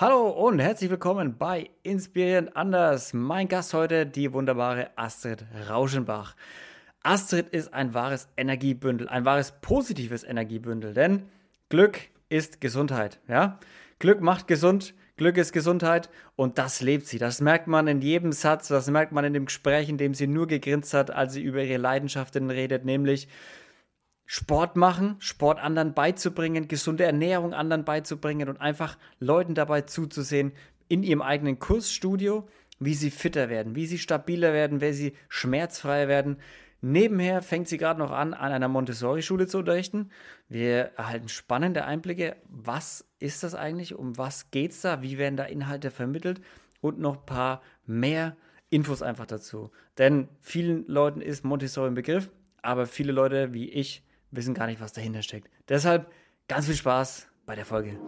Hallo 0.00 0.30
und 0.30 0.60
herzlich 0.60 0.88
willkommen 0.88 1.36
bei 1.36 1.68
Inspirierend 1.82 2.56
Anders. 2.56 3.12
Mein 3.12 3.48
Gast 3.48 3.74
heute, 3.74 4.06
die 4.06 4.32
wunderbare 4.32 4.88
Astrid 4.96 5.44
Rauschenbach. 5.68 6.36
Astrid 7.02 7.50
ist 7.50 7.74
ein 7.74 7.92
wahres 7.92 8.26
Energiebündel, 8.38 9.10
ein 9.10 9.26
wahres 9.26 9.52
positives 9.60 10.24
Energiebündel, 10.24 10.94
denn 10.94 11.24
Glück 11.68 11.98
ist 12.30 12.62
Gesundheit, 12.62 13.20
ja? 13.28 13.58
Glück 13.98 14.22
macht 14.22 14.48
gesund, 14.48 14.94
Glück 15.18 15.36
ist 15.36 15.52
Gesundheit 15.52 16.08
und 16.34 16.56
das 16.56 16.80
lebt 16.80 17.06
sie. 17.06 17.18
Das 17.18 17.42
merkt 17.42 17.66
man 17.66 17.86
in 17.86 18.00
jedem 18.00 18.32
Satz, 18.32 18.68
das 18.68 18.88
merkt 18.88 19.12
man 19.12 19.26
in 19.26 19.34
dem 19.34 19.44
Gespräch, 19.44 19.90
in 19.90 19.98
dem 19.98 20.14
sie 20.14 20.26
nur 20.26 20.46
gegrinst 20.46 20.94
hat, 20.94 21.10
als 21.10 21.34
sie 21.34 21.42
über 21.42 21.62
ihre 21.62 21.76
Leidenschaften 21.76 22.48
redet, 22.48 22.86
nämlich 22.86 23.28
Sport 24.32 24.76
machen, 24.76 25.16
Sport 25.18 25.58
anderen 25.58 25.92
beizubringen, 25.92 26.68
gesunde 26.68 27.02
Ernährung 27.02 27.52
anderen 27.52 27.84
beizubringen 27.84 28.48
und 28.48 28.60
einfach 28.60 28.96
Leuten 29.18 29.56
dabei 29.56 29.80
zuzusehen 29.80 30.52
in 30.86 31.02
ihrem 31.02 31.20
eigenen 31.20 31.58
Kursstudio, 31.58 32.46
wie 32.78 32.94
sie 32.94 33.10
fitter 33.10 33.48
werden, 33.48 33.74
wie 33.74 33.86
sie 33.86 33.98
stabiler 33.98 34.52
werden, 34.52 34.80
wie 34.80 34.92
sie 34.92 35.14
schmerzfreier 35.28 36.06
werden. 36.06 36.36
Nebenher 36.80 37.42
fängt 37.42 37.66
sie 37.66 37.76
gerade 37.76 37.98
noch 37.98 38.12
an, 38.12 38.32
an 38.32 38.52
einer 38.52 38.68
Montessori-Schule 38.68 39.48
zu 39.48 39.58
unterrichten. 39.58 40.10
Wir 40.48 40.92
erhalten 40.96 41.28
spannende 41.28 41.84
Einblicke. 41.84 42.36
Was 42.48 43.04
ist 43.18 43.42
das 43.42 43.56
eigentlich? 43.56 43.96
Um 43.96 44.16
was 44.16 44.52
geht 44.52 44.70
es 44.70 44.80
da? 44.82 45.02
Wie 45.02 45.18
werden 45.18 45.36
da 45.36 45.42
Inhalte 45.42 45.90
vermittelt? 45.90 46.40
Und 46.80 47.00
noch 47.00 47.16
ein 47.16 47.26
paar 47.26 47.62
mehr 47.84 48.36
Infos 48.68 49.02
einfach 49.02 49.26
dazu. 49.26 49.72
Denn 49.98 50.28
vielen 50.38 50.86
Leuten 50.86 51.20
ist 51.20 51.44
Montessori 51.44 51.88
ein 51.88 51.94
Begriff, 51.94 52.30
aber 52.62 52.86
viele 52.86 53.10
Leute 53.10 53.52
wie 53.52 53.68
ich 53.68 54.04
wissen 54.30 54.54
gar 54.54 54.66
nicht, 54.66 54.80
was 54.80 54.92
dahinter 54.92 55.22
steckt. 55.22 55.50
Deshalb 55.68 56.12
ganz 56.48 56.66
viel 56.66 56.74
Spaß 56.74 57.28
bei 57.46 57.54
der 57.54 57.64
Folge. 57.64 57.98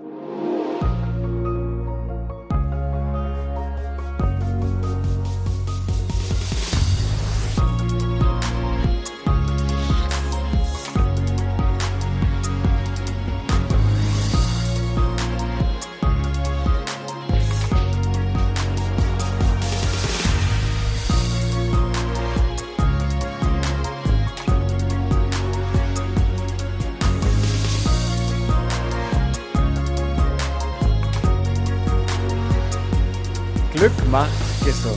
Glück 33.83 34.11
macht 34.13 34.31
gesund. 34.65 34.97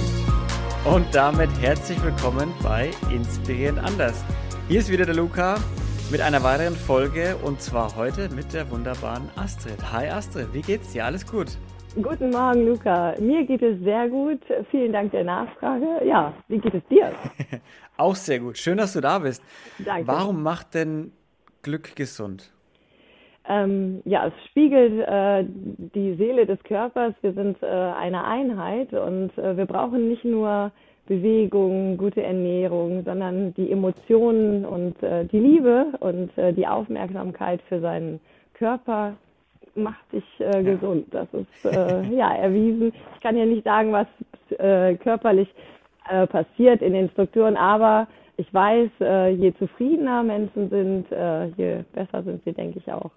Und 0.86 1.08
damit 1.16 1.50
herzlich 1.60 2.00
willkommen 2.04 2.54
bei 2.62 2.92
Inspirierend 3.12 3.80
Anders. 3.80 4.24
Hier 4.68 4.80
ist 4.80 4.92
wieder 4.92 5.08
der 5.08 5.16
Luca 5.16 5.56
mit 6.12 6.22
einer 6.22 6.44
weiteren 6.44 6.76
Folge 6.76 7.36
und 7.38 7.60
zwar 7.60 7.96
heute 7.96 8.30
mit 8.30 8.54
der 8.54 8.70
wunderbaren 8.70 9.28
Astrid. 9.38 9.92
Hi 9.92 10.08
Astrid, 10.10 10.54
wie 10.54 10.62
geht's 10.62 10.92
dir? 10.92 11.04
Alles 11.06 11.26
gut? 11.26 11.48
Guten 11.96 12.30
Morgen, 12.30 12.68
Luca. 12.68 13.16
Mir 13.20 13.44
geht 13.48 13.64
es 13.64 13.82
sehr 13.82 14.08
gut. 14.08 14.42
Vielen 14.70 14.94
Dank 14.94 15.10
der 15.14 15.24
Nachfrage. 15.24 16.06
Ja, 16.06 16.36
wie 16.48 16.60
geht 16.60 16.76
es 16.76 16.84
dir? 16.88 17.12
Auch 17.98 18.16
sehr 18.16 18.40
gut. 18.40 18.60
Schön, 18.60 18.78
dass 18.78 18.94
du 18.94 19.02
da 19.02 19.18
bist. 19.18 19.42
Danke. 19.80 20.06
Warum 20.06 20.44
macht 20.44 20.76
denn 20.76 21.12
Glück 21.64 21.96
gesund? 21.96 22.52
Ähm, 23.48 24.02
ja, 24.06 24.28
es 24.28 24.34
spiegelt 24.50 25.08
äh, 25.08 25.46
die 25.94 26.16
Seele 26.16 26.46
des 26.46 26.62
Körpers. 26.64 27.14
Wir 27.22 27.34
sind 27.34 27.62
äh, 27.62 27.68
eine 27.68 28.24
Einheit 28.24 28.92
und 28.94 29.38
äh, 29.38 29.56
wir 29.56 29.66
brauchen 29.66 30.10
nicht 30.10 30.26
nur 30.26 30.72
Bewegung, 31.08 31.98
gute 31.98 32.24
Ernährung, 32.24 33.04
sondern 33.04 33.54
die 33.54 33.72
Emotionen 33.72 34.66
und 34.66 35.02
äh, 35.04 35.26
die 35.26 35.40
Liebe 35.40 35.88
und 36.00 36.36
äh, 36.38 36.54
die 36.54 36.66
Aufmerksamkeit 36.66 37.62
für 37.70 37.80
seinen 37.80 38.20
Körper 38.56 39.14
macht 39.76 40.12
dich 40.12 40.24
äh, 40.40 40.64
gesund. 40.64 41.06
Das 41.12 41.28
ist 41.34 41.64
ja 42.12 42.34
erwiesen. 42.34 42.92
Ich 43.16 43.22
kann 43.22 43.38
ja 43.38 43.46
nicht 43.46 43.64
sagen, 43.64 43.92
was 43.92 44.08
äh, 44.58 44.96
körperlich 44.96 45.50
passiert 46.30 46.84
in 46.84 46.94
den 46.94 47.10
Strukturen, 47.10 47.58
aber 47.58 48.08
ich 48.38 48.54
weiß, 48.54 48.92
je 49.40 49.52
zufriedener 49.58 50.22
Menschen 50.22 50.70
sind, 50.70 51.06
je 51.58 51.78
besser 51.94 52.22
sind 52.22 52.44
sie, 52.44 52.54
denke 52.54 52.78
ich, 52.78 52.94
auch 52.94 53.10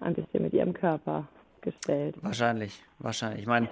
ein 0.00 0.14
bisschen 0.14 0.42
mit 0.42 0.52
ihrem 0.52 0.72
Körper 0.74 1.28
gestellt. 1.60 2.16
Wahrscheinlich, 2.20 2.82
wahrscheinlich. 2.98 3.40
Ich 3.40 3.46
meine, 3.46 3.68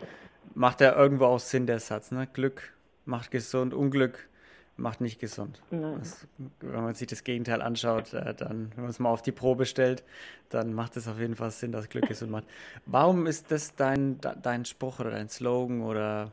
macht 0.55 0.81
ja 0.81 0.97
irgendwo 0.97 1.27
auch 1.27 1.39
Sinn 1.39 1.67
der 1.67 1.79
Satz, 1.79 2.11
ne? 2.11 2.29
Glück 2.33 2.73
macht 3.05 3.31
gesund, 3.31 3.75
Unglück 3.75 4.29
macht 4.77 5.01
nicht 5.01 5.21
gesund. 5.21 5.63
Das, 5.71 6.27
wenn 6.61 6.83
man 6.83 6.95
sich 6.95 7.07
das 7.07 7.25
Gegenteil 7.25 7.63
anschaut, 7.63 8.15
äh, 8.15 8.35
dann, 8.35 8.73
wenn 8.75 8.83
man 8.83 8.91
es 8.91 8.99
mal 8.99 9.11
auf 9.11 9.23
die 9.23 9.33
Probe 9.33 9.67
stellt, 9.67 10.03
dann 10.49 10.73
macht 10.73 10.97
es 10.97 11.09
auf 11.09 11.19
jeden 11.19 11.37
Fall 11.37 11.51
Sinn, 11.51 11.73
dass 11.73 11.89
Glück 11.89 12.09
gesund 12.09 12.31
macht. 12.31 12.45
Warum 12.87 13.27
ist 13.27 13.51
das 13.51 13.75
dein, 13.75 14.19
dein 14.43 14.65
Spruch 14.65 15.01
oder 15.01 15.11
dein 15.11 15.29
Slogan 15.29 15.83
oder 15.83 16.33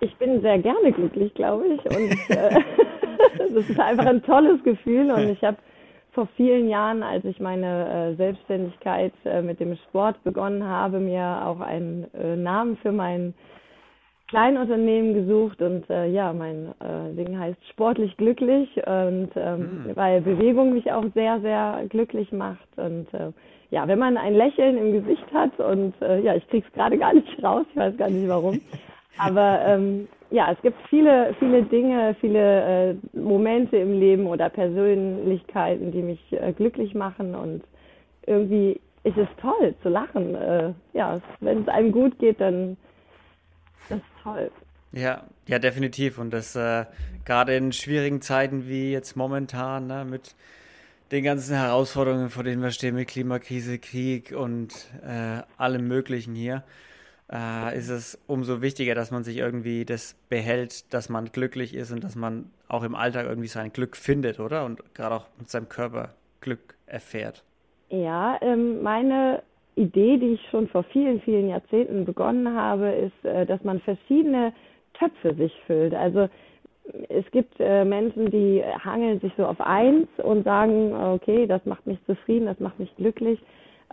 Ich 0.00 0.14
bin 0.16 0.40
sehr 0.42 0.58
gerne 0.58 0.92
glücklich, 0.92 1.32
glaube 1.34 1.66
ich. 1.66 1.84
Und 1.86 2.36
äh, 2.36 2.60
das 3.38 3.68
ist 3.68 3.80
einfach 3.80 4.06
ein 4.06 4.22
tolles 4.22 4.62
Gefühl. 4.64 5.10
Und 5.10 5.30
ich 5.30 5.42
habe 5.42 5.56
vor 6.12 6.28
vielen 6.36 6.68
Jahren, 6.68 7.02
als 7.02 7.24
ich 7.24 7.40
meine 7.40 8.12
äh, 8.12 8.16
Selbstständigkeit 8.16 9.12
äh, 9.24 9.40
mit 9.42 9.60
dem 9.60 9.76
Sport 9.88 10.22
begonnen 10.24 10.64
habe, 10.64 10.98
mir 10.98 11.42
auch 11.46 11.60
einen 11.60 12.06
äh, 12.14 12.36
Namen 12.36 12.76
für 12.76 12.92
mein 12.92 13.34
Kleinunternehmen 14.28 15.12
gesucht 15.12 15.60
und 15.60 15.84
ja, 15.90 16.32
mein 16.32 16.72
Ding 17.18 17.38
heißt 17.38 17.58
sportlich 17.68 18.16
glücklich 18.16 18.66
und 18.78 19.28
ähm, 19.36 19.84
Hm. 19.84 19.90
weil 19.94 20.22
Bewegung 20.22 20.72
mich 20.72 20.90
auch 20.90 21.04
sehr, 21.12 21.38
sehr 21.42 21.84
glücklich 21.90 22.32
macht 22.32 22.66
und 22.76 23.08
ja, 23.68 23.86
wenn 23.86 23.98
man 23.98 24.16
ein 24.16 24.32
Lächeln 24.32 24.78
im 24.78 24.92
Gesicht 24.94 25.26
hat 25.34 25.60
und 25.60 25.92
ja, 26.00 26.34
ich 26.34 26.48
krieg's 26.48 26.72
gerade 26.72 26.96
gar 26.96 27.12
nicht 27.12 27.44
raus, 27.44 27.66
ich 27.72 27.76
weiß 27.76 27.94
gar 27.98 28.08
nicht 28.08 28.26
warum, 28.26 28.58
aber 29.18 29.60
ähm, 29.66 30.08
ja, 30.30 30.52
es 30.52 30.60
gibt 30.62 30.78
viele, 30.88 31.34
viele 31.38 31.62
Dinge, 31.64 32.16
viele 32.20 32.90
äh, 32.90 32.94
Momente 33.16 33.76
im 33.76 33.98
Leben 33.98 34.26
oder 34.26 34.48
Persönlichkeiten, 34.48 35.92
die 35.92 36.02
mich 36.02 36.20
äh, 36.32 36.52
glücklich 36.52 36.94
machen 36.94 37.34
und 37.34 37.62
irgendwie 38.26 38.80
ist 39.04 39.16
es 39.16 39.28
toll 39.40 39.74
zu 39.82 39.88
lachen. 39.88 40.34
Äh, 40.34 40.72
ja, 40.94 41.20
wenn 41.40 41.62
es 41.62 41.68
einem 41.68 41.92
gut 41.92 42.18
geht, 42.18 42.40
dann 42.40 42.76
das 43.88 43.98
ist 43.98 44.04
toll. 44.22 44.50
Ja, 44.92 45.24
ja, 45.46 45.58
definitiv. 45.58 46.18
Und 46.18 46.32
das 46.32 46.54
äh, 46.54 46.84
gerade 47.24 47.54
in 47.54 47.72
schwierigen 47.72 48.20
Zeiten 48.20 48.68
wie 48.68 48.92
jetzt 48.92 49.16
momentan, 49.16 49.86
ne, 49.86 50.04
mit 50.04 50.34
den 51.10 51.24
ganzen 51.24 51.56
Herausforderungen, 51.56 52.30
vor 52.30 52.44
denen 52.44 52.62
wir 52.62 52.70
stehen, 52.70 52.94
mit 52.94 53.08
Klimakrise, 53.08 53.78
Krieg 53.78 54.32
und 54.36 54.72
äh, 55.04 55.42
allem 55.58 55.88
Möglichen 55.88 56.34
hier, 56.34 56.62
äh, 57.32 57.76
ist 57.76 57.88
es 57.88 58.22
umso 58.26 58.60
wichtiger, 58.62 58.94
dass 58.94 59.10
man 59.10 59.24
sich 59.24 59.38
irgendwie 59.38 59.84
das 59.84 60.14
behält, 60.28 60.92
dass 60.92 61.08
man 61.08 61.26
glücklich 61.26 61.74
ist 61.74 61.90
und 61.92 62.04
dass 62.04 62.14
man 62.14 62.50
auch 62.68 62.82
im 62.82 62.94
Alltag 62.94 63.26
irgendwie 63.26 63.48
sein 63.48 63.72
Glück 63.72 63.96
findet, 63.96 64.38
oder? 64.38 64.64
Und 64.64 64.94
gerade 64.94 65.14
auch 65.14 65.28
mit 65.38 65.48
seinem 65.48 65.68
Körper 65.68 66.10
Glück 66.40 66.74
erfährt. 66.86 67.42
Ja, 67.88 68.38
ähm, 68.42 68.82
meine 68.82 69.42
Idee, 69.76 70.18
die 70.18 70.34
ich 70.34 70.40
schon 70.50 70.68
vor 70.68 70.84
vielen, 70.84 71.20
vielen 71.22 71.48
Jahrzehnten 71.48 72.04
begonnen 72.04 72.54
habe, 72.54 72.90
ist, 72.90 73.24
äh, 73.24 73.46
dass 73.46 73.62
man 73.64 73.80
verschiedene 73.80 74.52
Töpfe 74.94 75.34
sich 75.34 75.52
füllt. 75.66 75.94
Also 75.94 76.28
es 77.08 77.24
gibt 77.30 77.54
äh, 77.58 77.84
Menschen, 77.84 78.30
die 78.30 78.62
hangeln 78.84 79.20
sich 79.20 79.32
so 79.36 79.46
auf 79.46 79.60
eins 79.60 80.08
und 80.18 80.44
sagen, 80.44 80.94
okay, 80.94 81.46
das 81.46 81.64
macht 81.64 81.86
mich 81.86 81.98
zufrieden, 82.06 82.46
das 82.46 82.58
macht 82.60 82.78
mich 82.78 82.94
glücklich. 82.96 83.38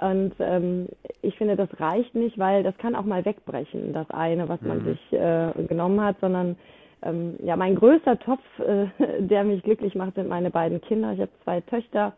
Und 0.02 0.34
ähm, 0.40 0.88
ich 1.22 1.36
finde, 1.38 1.56
das 1.56 1.70
reicht 1.80 2.16
nicht, 2.16 2.38
weil 2.40 2.64
das 2.64 2.78
kann 2.78 2.96
auch 2.96 3.06
mal 3.06 3.26
wegbrechen, 3.26 3.94
das 3.94 4.10
eine, 4.12 4.48
was 4.48 4.62
man 4.62 4.80
Mhm. 4.80 4.86
sich 4.86 5.14
äh, 5.14 5.52
genommen 5.68 6.02
hat, 6.02 6.16
sondern 6.22 6.56
ähm, 7.02 7.36
ja, 7.44 7.56
mein 7.56 7.76
größter 7.76 8.20
Topf, 8.20 8.44
äh, 8.60 8.88
der 9.20 9.44
mich 9.44 9.64
glücklich 9.64 9.96
macht, 9.96 10.16
sind 10.16 10.30
meine 10.30 10.52
beiden 10.52 10.82
Kinder. 10.82 11.14
Ich 11.14 11.20
habe 11.20 11.32
zwei 11.44 11.62
Töchter, 11.62 12.14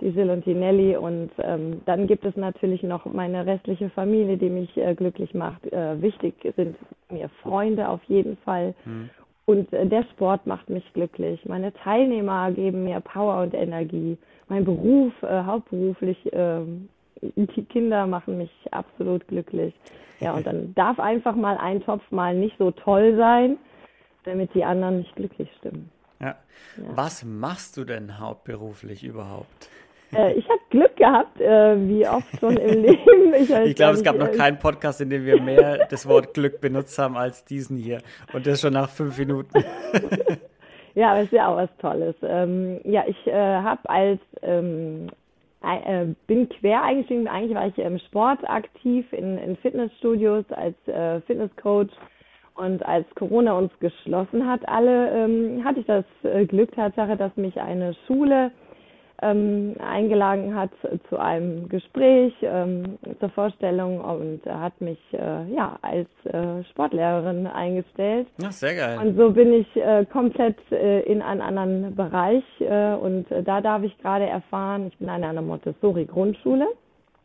die 0.00 0.10
Sil 0.14 0.30
und 0.30 0.46
die 0.46 0.54
Nelly. 0.54 0.96
Und 0.96 1.30
ähm, 1.38 1.82
dann 1.84 2.06
gibt 2.06 2.24
es 2.24 2.36
natürlich 2.36 2.82
noch 2.82 3.04
meine 3.06 3.46
restliche 3.46 3.90
Familie, 3.90 4.36
die 4.36 4.50
mich 4.50 4.76
äh, 4.76 4.94
glücklich 4.94 5.34
macht. 5.34 5.72
Äh, 5.72 6.00
wichtig 6.00 6.34
sind 6.56 6.76
mir 7.10 7.28
Freunde 7.42 7.88
auf 7.88 8.02
jeden 8.04 8.36
Fall. 8.38 8.74
Hm. 8.84 9.10
Und 9.46 9.72
äh, 9.72 9.86
der 9.86 10.04
Sport 10.12 10.46
macht 10.46 10.70
mich 10.70 10.84
glücklich. 10.94 11.44
Meine 11.44 11.72
Teilnehmer 11.72 12.50
geben 12.52 12.84
mir 12.84 13.00
Power 13.00 13.42
und 13.42 13.54
Energie. 13.54 14.16
Mein 14.48 14.64
Beruf, 14.64 15.12
äh, 15.22 15.42
hauptberuflich, 15.44 16.18
ähm, 16.32 16.88
die 17.22 17.64
Kinder 17.64 18.06
machen 18.06 18.38
mich 18.38 18.50
absolut 18.70 19.26
glücklich. 19.28 19.74
Ja, 20.20 20.34
und 20.34 20.46
dann 20.46 20.74
darf 20.74 20.98
einfach 21.00 21.34
mal 21.34 21.56
ein 21.56 21.82
Topf 21.82 22.02
mal 22.10 22.34
nicht 22.34 22.56
so 22.58 22.70
toll 22.70 23.16
sein, 23.16 23.56
damit 24.24 24.54
die 24.54 24.64
anderen 24.64 24.98
nicht 24.98 25.16
glücklich 25.16 25.48
stimmen. 25.58 25.90
Ja. 26.20 26.36
Ja. 26.76 26.84
Was 26.94 27.24
machst 27.24 27.76
du 27.76 27.84
denn 27.84 28.18
hauptberuflich 28.18 29.02
überhaupt? 29.02 29.70
Äh, 30.14 30.34
ich 30.34 30.48
habe 30.48 30.60
Glück 30.70 30.96
gehabt, 30.96 31.40
äh, 31.40 31.88
wie 31.88 32.06
oft 32.06 32.38
schon 32.38 32.56
im 32.56 32.82
Leben. 32.82 33.34
Ich, 33.34 33.50
ich 33.50 33.76
glaube, 33.76 33.94
es 33.94 34.02
gab 34.02 34.16
noch 34.16 34.32
keinen 34.32 34.58
Podcast, 34.58 35.00
in 35.00 35.10
dem 35.10 35.24
wir 35.24 35.40
mehr 35.40 35.86
das 35.88 36.06
Wort 36.06 36.34
Glück 36.34 36.60
benutzt 36.60 36.98
haben 36.98 37.16
als 37.16 37.44
diesen 37.44 37.76
hier. 37.76 38.00
Und 38.32 38.46
das 38.46 38.60
schon 38.60 38.72
nach 38.72 38.88
fünf 38.88 39.18
Minuten. 39.18 39.64
ja, 40.94 41.12
aber 41.12 41.22
ist 41.22 41.32
ja 41.32 41.48
auch 41.48 41.56
was 41.56 41.70
Tolles. 41.78 42.16
Ähm, 42.22 42.80
ja, 42.84 43.04
ich 43.06 43.26
äh, 43.26 43.32
habe 43.32 43.88
als 43.88 44.20
ähm, 44.42 45.08
äh, 45.62 46.06
bin 46.26 46.48
quer 46.48 46.82
eingestiegen. 46.82 47.28
Eigentlich 47.28 47.54
war 47.54 47.66
ich 47.66 47.78
im 47.78 47.98
Sport 47.98 48.48
aktiv, 48.48 49.12
in, 49.12 49.38
in 49.38 49.56
Fitnessstudios 49.56 50.44
als 50.50 50.76
äh, 50.88 51.20
Fitnesscoach. 51.22 51.90
Und 52.54 52.84
als 52.84 53.06
Corona 53.14 53.56
uns 53.56 53.72
geschlossen 53.78 54.46
hat, 54.46 54.68
alle, 54.68 55.10
ähm, 55.12 55.64
hatte 55.64 55.80
ich 55.80 55.86
das 55.86 56.04
äh, 56.24 56.44
Glück, 56.44 56.72
Tatsache, 56.72 57.16
dass 57.16 57.34
mich 57.36 57.58
eine 57.58 57.94
Schule 58.06 58.50
ähm, 59.22 59.76
eingeladen 59.78 60.54
hat 60.54 60.70
zu 61.08 61.18
einem 61.18 61.68
Gespräch 61.68 62.32
ähm, 62.42 62.98
zur 63.18 63.28
Vorstellung 63.30 64.00
und 64.00 64.44
hat 64.46 64.80
mich 64.80 64.98
äh, 65.12 65.52
ja 65.52 65.78
als 65.82 66.08
äh, 66.24 66.64
Sportlehrerin 66.70 67.46
eingestellt. 67.46 68.28
Ach, 68.42 68.52
sehr 68.52 68.74
geil. 68.74 68.98
Und 68.98 69.16
so 69.16 69.30
bin 69.30 69.52
ich 69.52 69.76
äh, 69.76 70.04
komplett 70.06 70.56
äh, 70.72 71.00
in 71.02 71.22
einen 71.22 71.40
anderen 71.40 71.94
Bereich 71.94 72.44
äh, 72.60 72.94
und 72.94 73.26
da 73.44 73.60
darf 73.60 73.82
ich 73.82 73.96
gerade 73.98 74.26
erfahren, 74.26 74.88
ich 74.88 74.98
bin 74.98 75.08
an 75.08 75.24
einer 75.24 75.42
Montessori-Grundschule, 75.42 76.66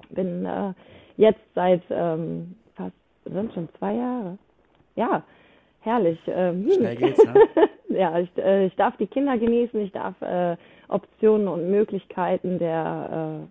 bin 0.10 0.46
äh, 0.46 0.74
jetzt 1.18 1.42
seit 1.54 1.82
ähm, 1.90 2.56
fast, 2.76 2.96
sind 3.26 3.54
schon 3.54 3.70
zwei 3.80 3.94
Jahre, 3.94 4.38
ja, 4.96 5.24
herrlich. 5.86 6.20
Ähm, 6.28 6.70
Schnell 6.76 6.96
geht's, 6.96 7.24
ne? 7.24 7.34
ja, 7.98 8.20
ich, 8.20 8.30
äh, 8.38 8.66
ich 8.66 8.76
darf 8.76 8.98
die 8.98 9.08
Kinder 9.08 9.38
genießen, 9.38 9.80
ich 9.82 9.92
darf 9.92 10.20
äh, 10.22 10.58
Optionen 10.88 11.48
und 11.48 11.70
Möglichkeiten 11.70 12.60
der, 12.60 13.48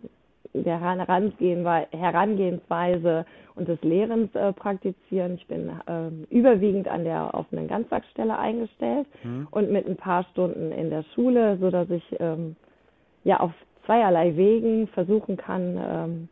äh, 0.54 0.62
der 0.62 0.80
Herangehensweise 0.80 3.26
und 3.56 3.68
des 3.68 3.80
Lehrens 3.82 4.34
äh, 4.34 4.52
praktizieren. 4.52 5.34
Ich 5.34 5.46
bin 5.46 5.68
äh, 5.68 6.34
überwiegend 6.34 6.88
an 6.88 7.04
der 7.04 7.34
offenen 7.34 7.68
Ganztagsstelle 7.68 8.38
eingestellt 8.38 9.06
mhm. 9.22 9.48
und 9.50 9.70
mit 9.70 9.86
ein 9.86 9.96
paar 9.96 10.24
Stunden 10.32 10.72
in 10.72 10.90
der 10.90 11.04
Schule, 11.14 11.56
so 11.58 11.70
dass 11.70 11.88
ich 11.90 12.04
ähm, 12.18 12.56
ja 13.22 13.40
auf 13.40 13.52
zweierlei 13.86 14.36
Wegen 14.36 14.88
versuchen 14.88 15.36
kann, 15.36 16.28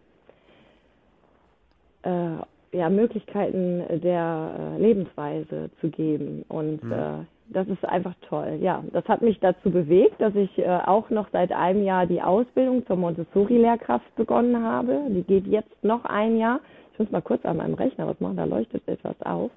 ähm, 2.03 2.03
äh, 2.03 2.43
ja, 2.73 2.89
Möglichkeiten 2.89 3.83
der 4.01 4.77
äh, 4.79 4.83
Lebensweise 4.83 5.71
zu 5.81 5.89
geben. 5.89 6.45
Und 6.49 6.83
mhm. 6.83 6.93
äh, 6.93 7.25
das 7.49 7.69
ist 7.69 7.85
einfach 7.85 8.15
toll. 8.29 8.59
Ja, 8.61 8.83
das 8.93 9.05
hat 9.07 9.21
mich 9.23 9.39
dazu 9.41 9.71
bewegt, 9.71 10.21
dass 10.21 10.35
ich 10.35 10.59
äh, 10.59 10.67
auch 10.87 11.11
noch 11.11 11.29
seit 11.33 11.53
einem 11.53 11.85
Jahr 11.85 12.07
die 12.07 12.23
Ausbildung 12.23 12.87
zur 12.87 12.97
Montessori-Lehrkraft 12.97 14.15
begonnen 14.17 14.63
habe. 14.63 15.03
Die 15.11 15.23
geht 15.23 15.47
jetzt 15.47 15.85
noch 15.85 16.05
ein 16.05 16.39
Jahr. 16.39 16.61
Ich 16.93 16.99
muss 16.99 17.11
mal 17.11 17.23
kurz 17.23 17.45
an 17.45 17.59
meinem 17.59 17.75
Rechner 17.75 18.07
was 18.07 18.21
machen, 18.21 18.37
da 18.37 18.45
leuchtet 18.45 18.87
etwas 18.87 19.21
auf. 19.23 19.51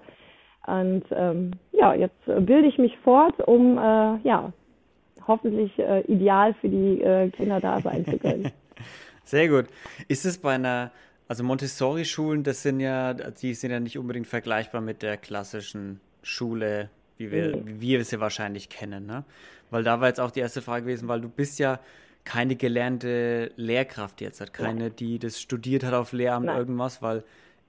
Und 0.68 1.04
ähm, 1.12 1.52
ja, 1.72 1.94
jetzt 1.94 2.20
bilde 2.26 2.68
ich 2.68 2.78
mich 2.78 2.98
fort, 3.04 3.40
um 3.48 3.78
äh, 3.78 4.18
ja 4.24 4.52
hoffentlich 5.28 5.78
äh, 5.80 6.02
ideal 6.02 6.54
für 6.56 6.70
die 6.70 7.02
äh, 7.02 7.30
Kinder 7.30 7.60
da 7.60 7.80
sein 7.82 8.06
zu 8.06 8.18
können. 8.18 8.52
Sehr 9.24 9.48
gut. 9.48 9.66
Ist 10.08 10.26
es 10.26 10.38
bei 10.38 10.56
einer 10.56 10.92
also 11.28 11.44
Montessori-Schulen, 11.44 12.44
das 12.44 12.62
sind 12.62 12.80
ja, 12.80 13.14
die 13.14 13.54
sind 13.54 13.72
ja 13.72 13.80
nicht 13.80 13.98
unbedingt 13.98 14.28
vergleichbar 14.28 14.82
mit 14.82 15.02
der 15.02 15.18
klassischen 15.18 16.00
Schule, 16.22 16.90
wie 17.18 17.32
wir, 17.32 17.58
mhm. 17.58 17.82
wie 17.82 17.98
wir 17.98 18.06
sie 18.06 18.20
wahrscheinlich 18.20 18.70
kennen, 18.70 19.06
ne? 19.06 19.24
Weil 19.72 19.84
da 19.84 20.00
war 20.00 20.08
jetzt 20.08 20.20
auch 20.20 20.32
die 20.32 20.42
erste 20.42 20.62
Frage 20.62 20.86
gewesen, 20.86 21.08
weil 21.08 21.22
du 21.22 21.30
bist 21.30 21.58
ja 21.58 21.80
keine 22.24 22.56
gelernte 22.56 23.52
Lehrkraft 23.56 24.22
jetzt, 24.22 24.42
hat 24.42 24.54
keine, 24.54 24.86
Nein. 24.86 24.96
die 24.96 25.20
das 25.20 25.40
studiert 25.40 25.84
hat 25.84 25.94
auf 25.94 26.12
Lehramt 26.12 26.48
Nein. 26.48 26.58
irgendwas, 26.58 27.02
weil 27.02 27.24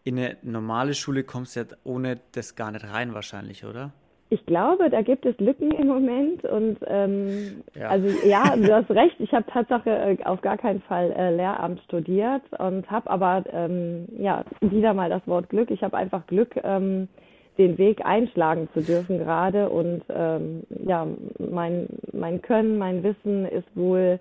in 0.05 0.19
eine 0.19 0.37
normale 0.43 0.95
Schule 0.95 1.25
kommst 1.25 1.57
du 1.57 1.61
ja 1.61 1.67
ohne 1.85 2.21
das 2.33 2.55
gar 2.55 2.71
nicht 2.71 2.85
rein 2.85 3.15
wahrscheinlich, 3.15 3.65
oder? 3.65 3.93
Ich 4.29 4.45
glaube, 4.45 4.91
da 4.91 5.03
gibt 5.03 5.25
es 5.25 5.39
Lücken 5.39 5.71
im 5.71 5.87
Moment 5.87 6.45
und 6.45 6.79
ähm, 6.89 7.63
ja. 7.79 7.89
also 7.89 8.09
ja, 8.27 8.57
du 8.57 8.75
hast 8.75 8.91
recht. 8.91 9.15
Ich 9.21 9.33
habe 9.33 9.45
Tatsache 9.47 9.91
äh, 9.91 10.25
auf 10.25 10.41
gar 10.41 10.59
keinen 10.59 10.81
Fall 10.83 11.13
äh, 11.13 11.35
Lehramt 11.35 11.81
studiert 11.83 12.43
und 12.59 12.91
habe 12.91 13.09
aber 13.09 13.45
ähm, 13.53 14.07
ja 14.19 14.45
wieder 14.61 14.95
mal 14.95 15.11
das 15.11 15.27
Wort 15.27 15.49
Glück. 15.49 15.71
Ich 15.71 15.83
habe 15.83 15.97
einfach 15.97 16.27
Glück, 16.27 16.59
ähm, 16.65 17.09
den 17.57 17.79
Weg 17.79 18.05
einschlagen 18.05 18.69
zu 18.75 18.83
dürfen 18.83 19.19
gerade 19.19 19.71
und 19.71 20.03
ähm, 20.11 20.65
ja 20.85 21.07
mein 21.39 21.87
mein 22.13 22.43
Können, 22.43 22.79
mein 22.79 23.03
Wissen 23.03 23.47
ist 23.47 23.69
wohl 23.75 24.19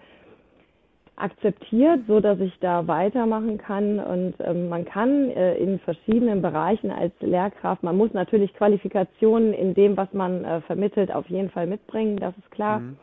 akzeptiert, 1.17 2.01
so 2.07 2.19
dass 2.19 2.39
ich 2.39 2.57
da 2.59 2.87
weitermachen 2.87 3.57
kann 3.57 3.99
und 3.99 4.33
ähm, 4.39 4.67
man 4.67 4.83
kann 4.83 5.29
äh, 5.29 5.55
in 5.55 5.79
verschiedenen 5.79 6.41
Bereichen 6.41 6.91
als 6.91 7.13
Lehrkraft, 7.21 7.83
man 7.83 7.97
muss 7.97 8.13
natürlich 8.13 8.53
Qualifikationen 8.53 9.53
in 9.53 9.73
dem, 9.73 9.95
was 9.95 10.11
man 10.13 10.43
äh, 10.43 10.61
vermittelt, 10.61 11.13
auf 11.13 11.27
jeden 11.29 11.49
Fall 11.49 11.67
mitbringen, 11.67 12.17
das 12.17 12.37
ist 12.37 12.51
klar. 12.51 12.79
Mhm. 12.79 12.97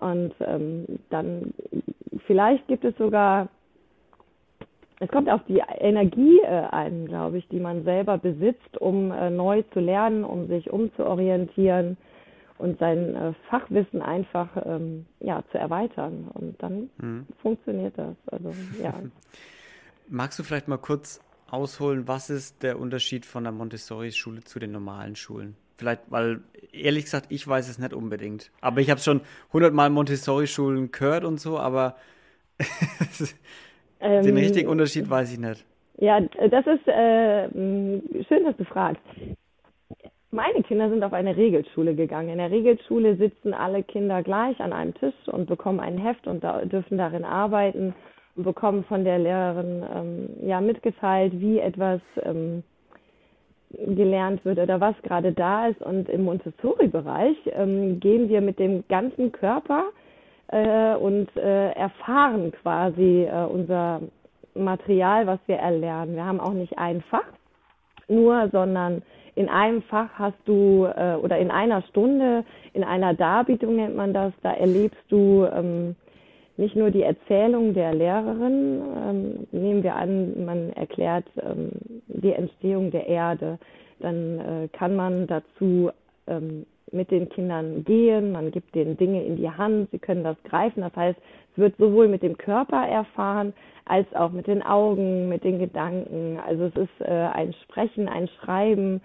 Und 0.00 0.34
ähm, 0.40 0.86
dann 1.10 1.54
vielleicht 2.26 2.66
gibt 2.66 2.84
es 2.84 2.96
sogar, 2.96 3.48
es 4.98 5.08
kommt 5.10 5.30
auf 5.30 5.42
die 5.46 5.62
Energie 5.78 6.40
äh, 6.40 6.66
ein, 6.70 7.06
glaube 7.06 7.38
ich, 7.38 7.46
die 7.48 7.60
man 7.60 7.84
selber 7.84 8.18
besitzt, 8.18 8.76
um 8.80 9.12
äh, 9.12 9.30
neu 9.30 9.62
zu 9.72 9.78
lernen, 9.78 10.24
um 10.24 10.48
sich 10.48 10.72
umzuorientieren 10.72 11.96
und 12.62 12.78
sein 12.78 13.16
äh, 13.16 13.32
Fachwissen 13.50 14.00
einfach 14.02 14.48
ähm, 14.64 15.04
ja, 15.18 15.42
zu 15.50 15.58
erweitern. 15.58 16.28
Und 16.32 16.62
dann 16.62 16.90
mhm. 16.98 17.26
funktioniert 17.42 17.98
das. 17.98 18.14
Also, 18.26 18.54
ja. 18.80 18.94
Magst 20.08 20.38
du 20.38 20.44
vielleicht 20.44 20.68
mal 20.68 20.78
kurz 20.78 21.20
ausholen, 21.50 22.06
was 22.06 22.30
ist 22.30 22.62
der 22.62 22.78
Unterschied 22.78 23.26
von 23.26 23.42
der 23.42 23.52
Montessori-Schule 23.52 24.44
zu 24.44 24.60
den 24.60 24.70
normalen 24.70 25.16
Schulen? 25.16 25.56
Vielleicht, 25.76 26.02
weil 26.08 26.40
ehrlich 26.72 27.04
gesagt, 27.04 27.26
ich 27.30 27.46
weiß 27.46 27.68
es 27.68 27.78
nicht 27.78 27.92
unbedingt. 27.94 28.52
Aber 28.60 28.80
ich 28.80 28.90
habe 28.90 29.00
schon 29.00 29.22
hundertmal 29.52 29.90
Montessori-Schulen 29.90 30.92
gehört 30.92 31.24
und 31.24 31.40
so, 31.40 31.58
aber 31.58 31.96
ähm, 34.00 34.22
den 34.22 34.36
richtigen 34.36 34.68
Unterschied 34.68 35.10
weiß 35.10 35.32
ich 35.32 35.38
nicht. 35.40 35.64
Ja, 35.98 36.20
das 36.20 36.66
ist 36.66 36.86
äh, 36.86 37.48
schön, 37.50 38.44
dass 38.44 38.56
du 38.56 38.64
fragst. 38.64 39.02
Meine 40.34 40.62
Kinder 40.62 40.88
sind 40.88 41.04
auf 41.04 41.12
eine 41.12 41.36
Regelschule 41.36 41.94
gegangen. 41.94 42.30
In 42.30 42.38
der 42.38 42.50
Regelschule 42.50 43.16
sitzen 43.16 43.52
alle 43.52 43.82
Kinder 43.82 44.22
gleich 44.22 44.58
an 44.60 44.72
einem 44.72 44.94
Tisch 44.94 45.14
und 45.26 45.46
bekommen 45.46 45.78
ein 45.78 45.98
Heft 45.98 46.26
und 46.26 46.42
da, 46.42 46.64
dürfen 46.64 46.96
darin 46.96 47.22
arbeiten 47.22 47.94
und 48.34 48.44
bekommen 48.44 48.82
von 48.84 49.04
der 49.04 49.18
Lehrerin 49.18 49.84
ähm, 49.94 50.48
ja 50.48 50.62
mitgeteilt, 50.62 51.38
wie 51.38 51.58
etwas 51.58 52.00
ähm, 52.22 52.62
gelernt 53.94 54.42
wird 54.46 54.58
oder 54.58 54.80
was 54.80 54.94
gerade 55.02 55.32
da 55.32 55.66
ist. 55.66 55.82
Und 55.82 56.08
im 56.08 56.24
Montessori-Bereich 56.24 57.36
ähm, 57.52 58.00
gehen 58.00 58.30
wir 58.30 58.40
mit 58.40 58.58
dem 58.58 58.84
ganzen 58.88 59.32
Körper 59.32 59.84
äh, 60.48 60.94
und 60.94 61.28
äh, 61.36 61.72
erfahren 61.72 62.52
quasi 62.52 63.24
äh, 63.30 63.44
unser 63.44 64.00
Material, 64.54 65.26
was 65.26 65.40
wir 65.44 65.56
erlernen. 65.56 66.14
Wir 66.14 66.24
haben 66.24 66.40
auch 66.40 66.54
nicht 66.54 66.78
ein 66.78 67.02
Fach 67.02 67.28
nur, 68.08 68.48
sondern 68.50 69.02
in 69.34 69.48
einem 69.48 69.82
Fach 69.82 70.10
hast 70.14 70.38
du 70.44 70.84
äh, 70.84 71.14
oder 71.14 71.38
in 71.38 71.50
einer 71.50 71.82
Stunde, 71.82 72.44
in 72.74 72.84
einer 72.84 73.14
Darbietung 73.14 73.76
nennt 73.76 73.96
man 73.96 74.12
das, 74.12 74.32
da 74.42 74.52
erlebst 74.52 75.00
du 75.08 75.46
ähm, 75.46 75.96
nicht 76.56 76.76
nur 76.76 76.90
die 76.90 77.02
Erzählung 77.02 77.72
der 77.72 77.94
Lehrerin, 77.94 78.82
ähm, 79.08 79.46
nehmen 79.52 79.82
wir 79.82 79.96
an, 79.96 80.44
man 80.44 80.72
erklärt 80.74 81.24
ähm, 81.40 81.70
die 82.08 82.32
Entstehung 82.32 82.90
der 82.90 83.06
Erde, 83.06 83.58
dann 84.00 84.38
äh, 84.38 84.68
kann 84.68 84.96
man 84.96 85.26
dazu 85.26 85.90
ähm, 86.26 86.66
mit 86.92 87.10
den 87.10 87.30
Kindern 87.30 87.84
gehen, 87.84 88.32
man 88.32 88.50
gibt 88.50 88.74
denen 88.74 88.98
Dinge 88.98 89.24
in 89.24 89.36
die 89.36 89.50
Hand, 89.50 89.90
sie 89.92 89.98
können 89.98 90.24
das 90.24 90.36
greifen. 90.44 90.82
Das 90.82 90.94
heißt, 90.94 91.18
es 91.52 91.58
wird 91.58 91.76
sowohl 91.78 92.06
mit 92.06 92.22
dem 92.22 92.36
Körper 92.36 92.86
erfahren, 92.86 93.54
als 93.86 94.06
auch 94.14 94.30
mit 94.30 94.46
den 94.46 94.62
Augen, 94.62 95.28
mit 95.28 95.42
den 95.42 95.58
Gedanken. 95.58 96.38
Also 96.46 96.64
es 96.64 96.76
ist 96.76 97.00
äh, 97.00 97.10
ein 97.10 97.54
Sprechen, 97.64 98.08
ein 98.08 98.28
Schreiben, 98.28 99.00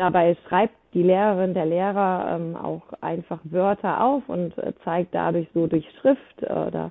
Dabei 0.00 0.34
schreibt 0.48 0.72
die 0.94 1.02
Lehrerin, 1.02 1.52
der 1.52 1.66
Lehrer 1.66 2.34
ähm, 2.34 2.56
auch 2.56 2.80
einfach 3.02 3.38
Wörter 3.44 4.02
auf 4.02 4.22
und 4.28 4.56
äh, 4.56 4.72
zeigt 4.82 5.14
dadurch 5.14 5.46
so 5.52 5.66
durch 5.66 5.84
Schrift 6.00 6.42
oder 6.42 6.90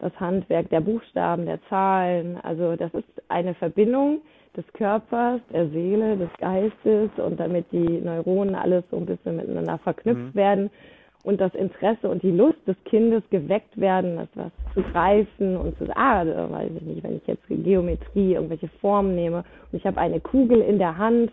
das 0.00 0.12
Handwerk 0.18 0.68
der 0.70 0.80
Buchstaben, 0.80 1.46
der 1.46 1.60
Zahlen. 1.68 2.36
Also 2.42 2.74
das 2.74 2.92
ist 2.94 3.06
eine 3.28 3.54
Verbindung 3.54 4.22
des 4.56 4.64
Körpers, 4.72 5.40
der 5.52 5.68
Seele, 5.68 6.16
des 6.16 6.30
Geistes 6.38 7.10
und 7.24 7.38
damit 7.38 7.66
die 7.70 8.00
Neuronen 8.00 8.56
alles 8.56 8.82
so 8.90 8.96
ein 8.96 9.06
bisschen 9.06 9.36
miteinander 9.36 9.78
verknüpft 9.78 10.34
mhm. 10.34 10.34
werden 10.34 10.70
und 11.22 11.40
das 11.40 11.54
Interesse 11.54 12.08
und 12.08 12.24
die 12.24 12.32
Lust 12.32 12.58
des 12.66 12.76
Kindes 12.86 13.22
geweckt 13.30 13.80
werden, 13.80 14.18
etwas 14.18 14.50
zu 14.74 14.82
greifen 14.82 15.56
und 15.56 15.78
zu 15.78 15.84
ah, 15.96 16.26
weiß 16.26 16.70
ich 16.74 16.82
nicht, 16.82 17.04
wenn 17.04 17.18
ich 17.18 17.26
jetzt 17.28 17.46
Geometrie, 17.46 18.34
irgendwelche 18.34 18.68
Formen 18.80 19.14
nehme 19.14 19.44
und 19.70 19.78
ich 19.78 19.86
habe 19.86 20.00
eine 20.00 20.18
Kugel 20.18 20.60
in 20.60 20.78
der 20.78 20.98
Hand, 20.98 21.30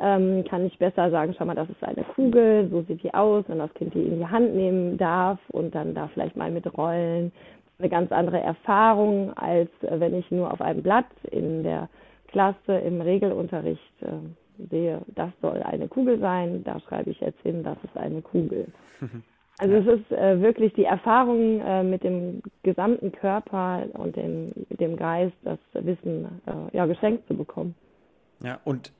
ähm, 0.00 0.44
kann 0.44 0.64
ich 0.64 0.78
besser 0.78 1.10
sagen, 1.10 1.34
schau 1.36 1.44
mal, 1.44 1.54
das 1.54 1.68
ist 1.68 1.84
eine 1.84 2.04
Kugel, 2.04 2.68
so 2.70 2.82
sieht 2.82 3.02
die 3.02 3.14
aus, 3.14 3.44
wenn 3.48 3.58
das 3.58 3.72
Kind 3.74 3.94
die 3.94 4.02
in 4.02 4.18
die 4.18 4.26
Hand 4.26 4.54
nehmen 4.54 4.96
darf 4.96 5.38
und 5.50 5.74
dann 5.74 5.94
da 5.94 6.08
vielleicht 6.08 6.36
mal 6.36 6.50
mit 6.50 6.76
rollen, 6.76 7.32
eine 7.78 7.88
ganz 7.88 8.12
andere 8.12 8.40
Erfahrung, 8.40 9.32
als 9.36 9.70
äh, 9.82 10.00
wenn 10.00 10.14
ich 10.14 10.30
nur 10.30 10.52
auf 10.52 10.60
einem 10.60 10.82
Blatt 10.82 11.06
in 11.30 11.62
der 11.62 11.88
Klasse 12.28 12.78
im 12.84 13.00
Regelunterricht 13.00 14.02
äh, 14.02 14.66
sehe, 14.70 15.00
das 15.14 15.30
soll 15.40 15.62
eine 15.62 15.88
Kugel 15.88 16.18
sein, 16.18 16.62
da 16.64 16.78
schreibe 16.80 17.10
ich 17.10 17.20
jetzt 17.20 17.40
hin, 17.42 17.62
das 17.62 17.76
ist 17.84 17.96
eine 17.96 18.22
Kugel. 18.22 18.66
Also 19.58 19.74
es 19.74 20.00
ist 20.00 20.12
äh, 20.12 20.40
wirklich 20.40 20.72
die 20.72 20.86
Erfahrung 20.86 21.60
äh, 21.60 21.82
mit 21.82 22.02
dem 22.02 22.40
gesamten 22.62 23.12
Körper 23.12 23.82
und 23.92 24.16
dem, 24.16 24.52
dem 24.70 24.96
Geist, 24.96 25.36
das 25.42 25.58
Wissen 25.74 26.40
äh, 26.46 26.74
ja, 26.74 26.86
geschenkt 26.86 27.28
zu 27.28 27.34
bekommen. 27.36 27.74
Ja, 28.42 28.58
und 28.64 28.90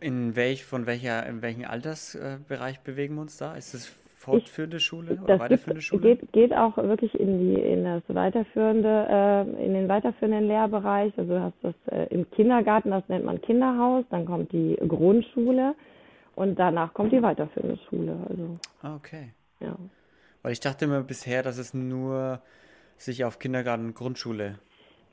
in 0.00 0.36
welch, 0.36 0.64
von 0.64 0.86
welcher, 0.86 1.26
in 1.26 1.42
welchem 1.42 1.64
Altersbereich 1.64 2.80
bewegen 2.80 3.14
wir 3.16 3.22
uns 3.22 3.36
da? 3.36 3.54
Ist 3.54 3.74
es 3.74 3.86
fortführende 3.86 4.80
Schule 4.80 5.18
oder 5.22 5.38
weiterführende 5.38 5.82
Schule? 5.82 6.02
Geht, 6.02 6.32
geht 6.32 6.54
auch 6.54 6.76
wirklich 6.76 7.18
in 7.18 7.38
die 7.38 7.60
in 7.60 7.84
das 7.84 8.02
weiterführende 8.08 9.06
äh, 9.08 9.64
in 9.64 9.74
den 9.74 9.88
weiterführenden 9.88 10.46
Lehrbereich. 10.46 11.12
Also 11.16 11.34
du 11.34 11.40
hast 11.40 11.54
das 11.62 11.74
äh, 11.90 12.06
im 12.14 12.28
Kindergarten, 12.30 12.90
das 12.90 13.04
nennt 13.08 13.24
man 13.24 13.40
Kinderhaus, 13.40 14.04
dann 14.10 14.26
kommt 14.26 14.52
die 14.52 14.76
Grundschule 14.86 15.74
und 16.34 16.58
danach 16.58 16.92
kommt 16.94 17.12
die 17.12 17.22
weiterführende 17.22 17.78
Schule. 17.88 18.16
Also 18.28 18.58
ah, 18.82 18.96
okay. 18.96 19.32
Ja. 19.60 19.76
Weil 20.42 20.52
ich 20.52 20.60
dachte 20.60 20.84
immer 20.84 21.02
bisher, 21.02 21.42
dass 21.42 21.58
es 21.58 21.74
nur 21.74 22.40
sich 22.96 23.24
auf 23.24 23.38
Kindergarten 23.38 23.86
und 23.86 23.94
Grundschule 23.94 24.56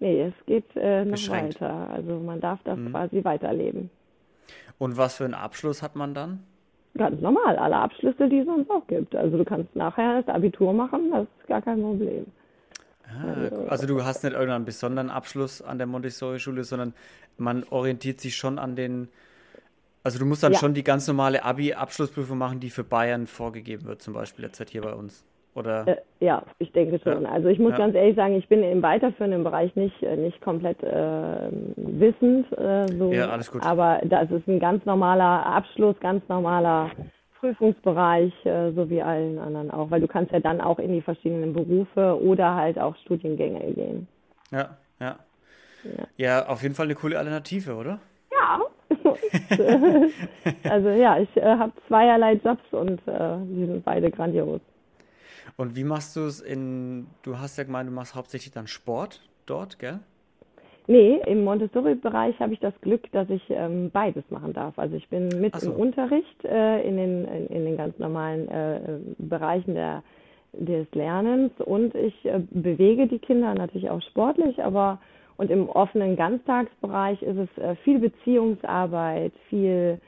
Nee, 0.03 0.22
es 0.22 0.46
geht 0.46 0.65
äh, 0.75 1.05
noch 1.05 1.29
weiter. 1.29 1.89
Also 1.89 2.20
man 2.20 2.41
darf 2.41 2.60
das 2.65 2.77
mhm. 2.77 2.91
quasi 2.91 3.24
weiterleben. 3.24 3.89
Und 4.78 4.98
was 4.98 5.16
für 5.16 5.26
einen 5.26 5.34
Abschluss 5.34 5.82
hat 5.82 5.96
man 5.96 6.14
dann? 6.14 6.44
Ganz 6.96 7.20
normal, 7.22 7.58
alle 7.58 7.78
Abschlüsse, 7.78 8.30
die 8.30 8.40
es 8.40 8.46
sonst 8.46 8.70
auch 8.70 8.86
gibt. 8.88 9.16
Also 9.16 9.38
du 9.38 9.46
kannst 9.46 9.76
nachher 9.76 10.22
das 10.22 10.34
Abitur 10.34 10.74
machen, 10.74 11.10
das 11.12 11.24
ist 11.24 11.48
gar 11.48 11.62
kein 11.62 11.82
Problem. 11.82 12.26
Ah, 13.08 13.34
also, 13.34 13.68
also, 13.68 13.88
du 13.88 14.04
hast 14.04 14.24
nicht 14.24 14.34
irgendeinen 14.34 14.66
besonderen 14.66 15.10
Abschluss 15.10 15.62
an 15.62 15.78
der 15.78 15.88
Montessori-Schule, 15.88 16.64
sondern 16.64 16.94
man 17.38 17.64
orientiert 17.70 18.22
sich 18.22 18.36
schon 18.36 18.60
an 18.60 18.76
den, 18.76 19.10
also 20.04 20.20
du 20.20 20.26
musst 20.26 20.44
dann 20.44 20.54
ja. 20.54 20.60
schon 20.60 20.74
die 20.74 20.84
ganz 20.84 21.08
normale 21.08 21.44
Abi-Abschlussprüfung 21.44 22.38
machen, 22.38 22.60
die 22.60 22.70
für 22.70 22.84
Bayern 22.84 23.28
vorgegeben 23.28 23.86
wird, 23.86 24.02
zum 24.02 24.14
Beispiel 24.14 24.46
jetzt 24.46 24.60
halt 24.60 24.70
hier 24.70 24.82
bei 24.82 24.94
uns. 24.94 25.24
Oder? 25.55 25.88
Äh, 25.88 25.98
ja, 26.19 26.43
ich 26.57 26.72
denke 26.72 27.00
schon. 27.00 27.24
Ja. 27.24 27.29
Also 27.29 27.48
ich 27.48 27.60
muss 27.60 27.74
ja. 27.74 27.77
ganz 27.77 27.95
ehrlich 27.95 28.15
sagen, 28.15 28.36
ich 28.36 28.48
bin 28.48 28.63
im 28.63 28.81
weiterführenden 28.81 29.43
Bereich 29.43 29.75
nicht, 29.75 30.01
äh, 30.01 30.15
nicht 30.15 30.41
komplett 30.41 30.81
äh, 30.81 31.50
wissend. 31.75 32.51
Äh, 32.57 32.88
so. 32.98 33.12
Ja, 33.12 33.29
alles 33.29 33.51
gut. 33.51 33.63
Aber 33.63 34.00
das 34.03 34.31
ist 34.31 34.48
ein 34.48 34.60
ganz 34.60 34.83
normaler 34.86 35.45
Abschluss, 35.45 35.95
ganz 36.00 36.27
normaler 36.27 36.89
Prüfungsbereich, 37.39 38.33
äh, 38.45 38.72
so 38.72 38.89
wie 38.89 39.01
allen 39.01 39.38
anderen 39.38 39.69
auch. 39.69 39.91
Weil 39.91 40.01
du 40.01 40.07
kannst 40.07 40.31
ja 40.31 40.39
dann 40.39 40.60
auch 40.60 40.79
in 40.79 40.91
die 40.91 41.01
verschiedenen 41.01 41.53
Berufe 41.53 42.19
oder 42.22 42.55
halt 42.55 42.79
auch 42.79 42.95
Studiengänge 42.98 43.74
gehen. 43.74 44.07
Ja, 44.51 44.77
ja. 45.00 45.19
Ja, 45.83 46.07
ja 46.17 46.48
auf 46.48 46.63
jeden 46.63 46.74
Fall 46.74 46.86
eine 46.86 46.95
coole 46.95 47.19
Alternative, 47.19 47.75
oder? 47.75 48.00
Ja. 48.31 48.60
also 50.69 50.89
ja, 50.89 51.19
ich 51.19 51.38
äh, 51.38 51.57
habe 51.57 51.74
zweierlei 51.88 52.33
Jobs 52.33 52.63
und 52.72 53.01
die 53.05 53.65
sind 53.65 53.83
beide 53.83 54.10
grandios. 54.10 54.62
Und 55.58 55.76
wie 55.76 55.84
machst 55.84 56.16
du 56.16 56.22
es 56.22 56.40
in, 56.40 57.08
du 57.24 57.40
hast 57.40 57.58
ja 57.58 57.64
gemeint, 57.64 57.90
du 57.90 57.94
machst 57.94 58.16
hauptsächlich 58.16 58.54
dann 58.54 58.68
Sport 58.68 59.22
dort, 59.46 59.80
gell? 59.80 60.00
Nee, 60.88 61.22
im 61.26 61.46
Montessori-Bereich 61.46 62.38
habe 62.40 62.54
ich 62.54 62.60
das 62.60 62.74
Glück, 62.82 63.10
dass 63.14 63.30
ich 63.30 63.42
ähm, 63.50 63.90
beides 63.92 64.24
machen 64.30 64.52
darf. 64.52 64.78
Also 64.78 64.96
ich 64.96 65.08
bin 65.08 65.30
mit 65.40 65.56
so. 65.56 65.72
im 65.72 65.80
Unterricht 65.80 66.44
äh, 66.44 66.86
in, 66.86 66.98
den, 66.98 67.26
in, 67.26 67.48
in, 67.48 67.66
den 67.66 67.78
ganz 67.78 67.98
normalen 68.00 68.50
äh, 68.50 69.00
Bereichen 69.18 69.76
der, 69.76 70.04
des 70.52 70.88
Lernens 70.94 71.52
und 71.60 71.96
ich 71.96 72.26
äh, 72.26 72.42
bewege 72.52 73.08
die 73.08 73.20
Kinder 73.20 73.54
natürlich 73.56 73.90
auch 73.90 74.02
sportlich, 74.02 74.62
aber 74.62 75.00
und 75.38 75.50
im 75.50 75.68
offenen 75.70 76.16
Ganztagsbereich 76.16 77.22
ist 77.24 77.38
es 77.38 77.64
äh, 77.64 77.76
viel 77.78 78.00
Beziehungsarbeit, 78.00 79.34
viel 79.50 80.00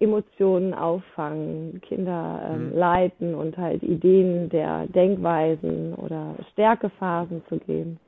Emotionen 0.00 0.74
auffangen, 0.74 1.80
Kinder 1.80 2.50
ähm, 2.52 2.70
mhm. 2.70 2.76
leiten 2.76 3.34
und 3.34 3.56
halt 3.56 3.82
Ideen 3.82 4.48
der 4.48 4.86
Denkweisen 4.86 5.94
oder 5.94 6.36
Stärkephasen 6.52 7.42
zu 7.48 7.58
geben. 7.58 7.98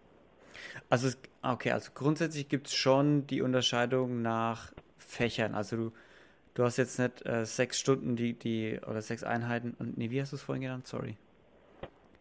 Also, 0.89 1.17
okay, 1.43 1.73
also 1.73 1.91
grundsätzlich 1.95 2.49
gibt 2.49 2.69
es 2.69 2.75
schon 2.75 3.27
die 3.27 3.43
Unterscheidung 3.43 4.23
nach 4.23 4.73
Fächern. 4.99 5.55
Also 5.55 5.77
du, 5.77 5.93
du 6.55 6.65
hast 6.65 6.77
jetzt 6.77 6.99
nicht 6.99 7.27
äh, 7.27 7.45
sechs 7.45 7.79
Stunden 7.81 8.17
die, 8.17 8.35
die 8.35 8.79
oder 8.89 9.03
sechs 9.03 9.25
Einheiten 9.25 9.75
und 9.79 9.99
nee, 9.99 10.11
wie 10.11 10.21
hast 10.21 10.33
du 10.33 10.37
es 10.37 10.43
vorhin 10.43 10.63
genannt? 10.63 10.87
Sorry. 10.87 11.17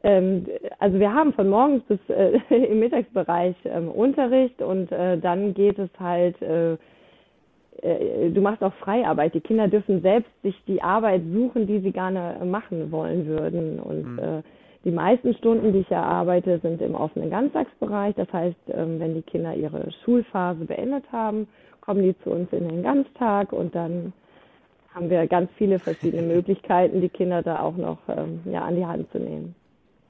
Ähm, 0.01 0.47
also 0.79 0.99
wir 0.99 1.13
haben 1.13 1.33
von 1.33 1.49
morgens 1.49 1.83
bis 1.83 1.99
äh, 2.09 2.39
im 2.49 2.79
Mittagsbereich 2.79 3.55
ähm, 3.65 3.89
Unterricht 3.89 4.61
und 4.61 4.91
äh, 4.91 5.17
dann 5.17 5.53
geht 5.53 5.77
es 5.77 5.89
halt 5.99 6.41
äh, 7.81 8.29
du 8.29 8.41
machst 8.41 8.63
auch 8.63 8.74
Freiarbeit. 8.75 9.33
Die 9.33 9.41
Kinder 9.41 9.67
dürfen 9.67 10.01
selbst 10.01 10.31
sich 10.41 10.55
die 10.67 10.81
Arbeit 10.81 11.21
suchen, 11.33 11.67
die 11.67 11.79
sie 11.79 11.91
gerne 11.91 12.38
machen 12.45 12.91
wollen 12.91 13.25
würden. 13.25 13.79
Und 13.79 14.13
mhm. 14.13 14.19
äh, 14.19 14.41
die 14.86 14.91
meisten 14.91 15.33
Stunden, 15.36 15.74
die 15.74 15.79
ich 15.79 15.91
erarbeite, 15.91 16.59
sind 16.59 16.81
im 16.81 16.95
offenen 16.95 17.29
Ganztagsbereich. 17.29 18.15
Das 18.15 18.31
heißt, 18.31 18.57
ähm, 18.69 19.00
wenn 19.00 19.15
die 19.15 19.21
Kinder 19.21 19.53
ihre 19.53 19.91
Schulphase 20.03 20.65
beendet 20.65 21.03
haben, 21.12 21.48
kommen 21.81 22.03
die 22.03 22.17
zu 22.24 22.31
uns 22.31 22.51
in 22.53 22.67
den 22.67 22.83
Ganztag 22.83 23.51
und 23.51 23.75
dann 23.75 24.13
haben 24.93 25.09
wir 25.09 25.27
ganz 25.27 25.50
viele 25.57 25.79
verschiedene 25.79 26.21
Möglichkeiten, 26.33 27.01
die 27.01 27.09
Kinder 27.09 27.41
da 27.41 27.59
auch 27.59 27.75
noch 27.77 28.00
ähm, 28.07 28.41
ja, 28.45 28.63
an 28.63 28.75
die 28.75 28.86
Hand 28.86 29.12
zu 29.12 29.19
nehmen. 29.19 29.55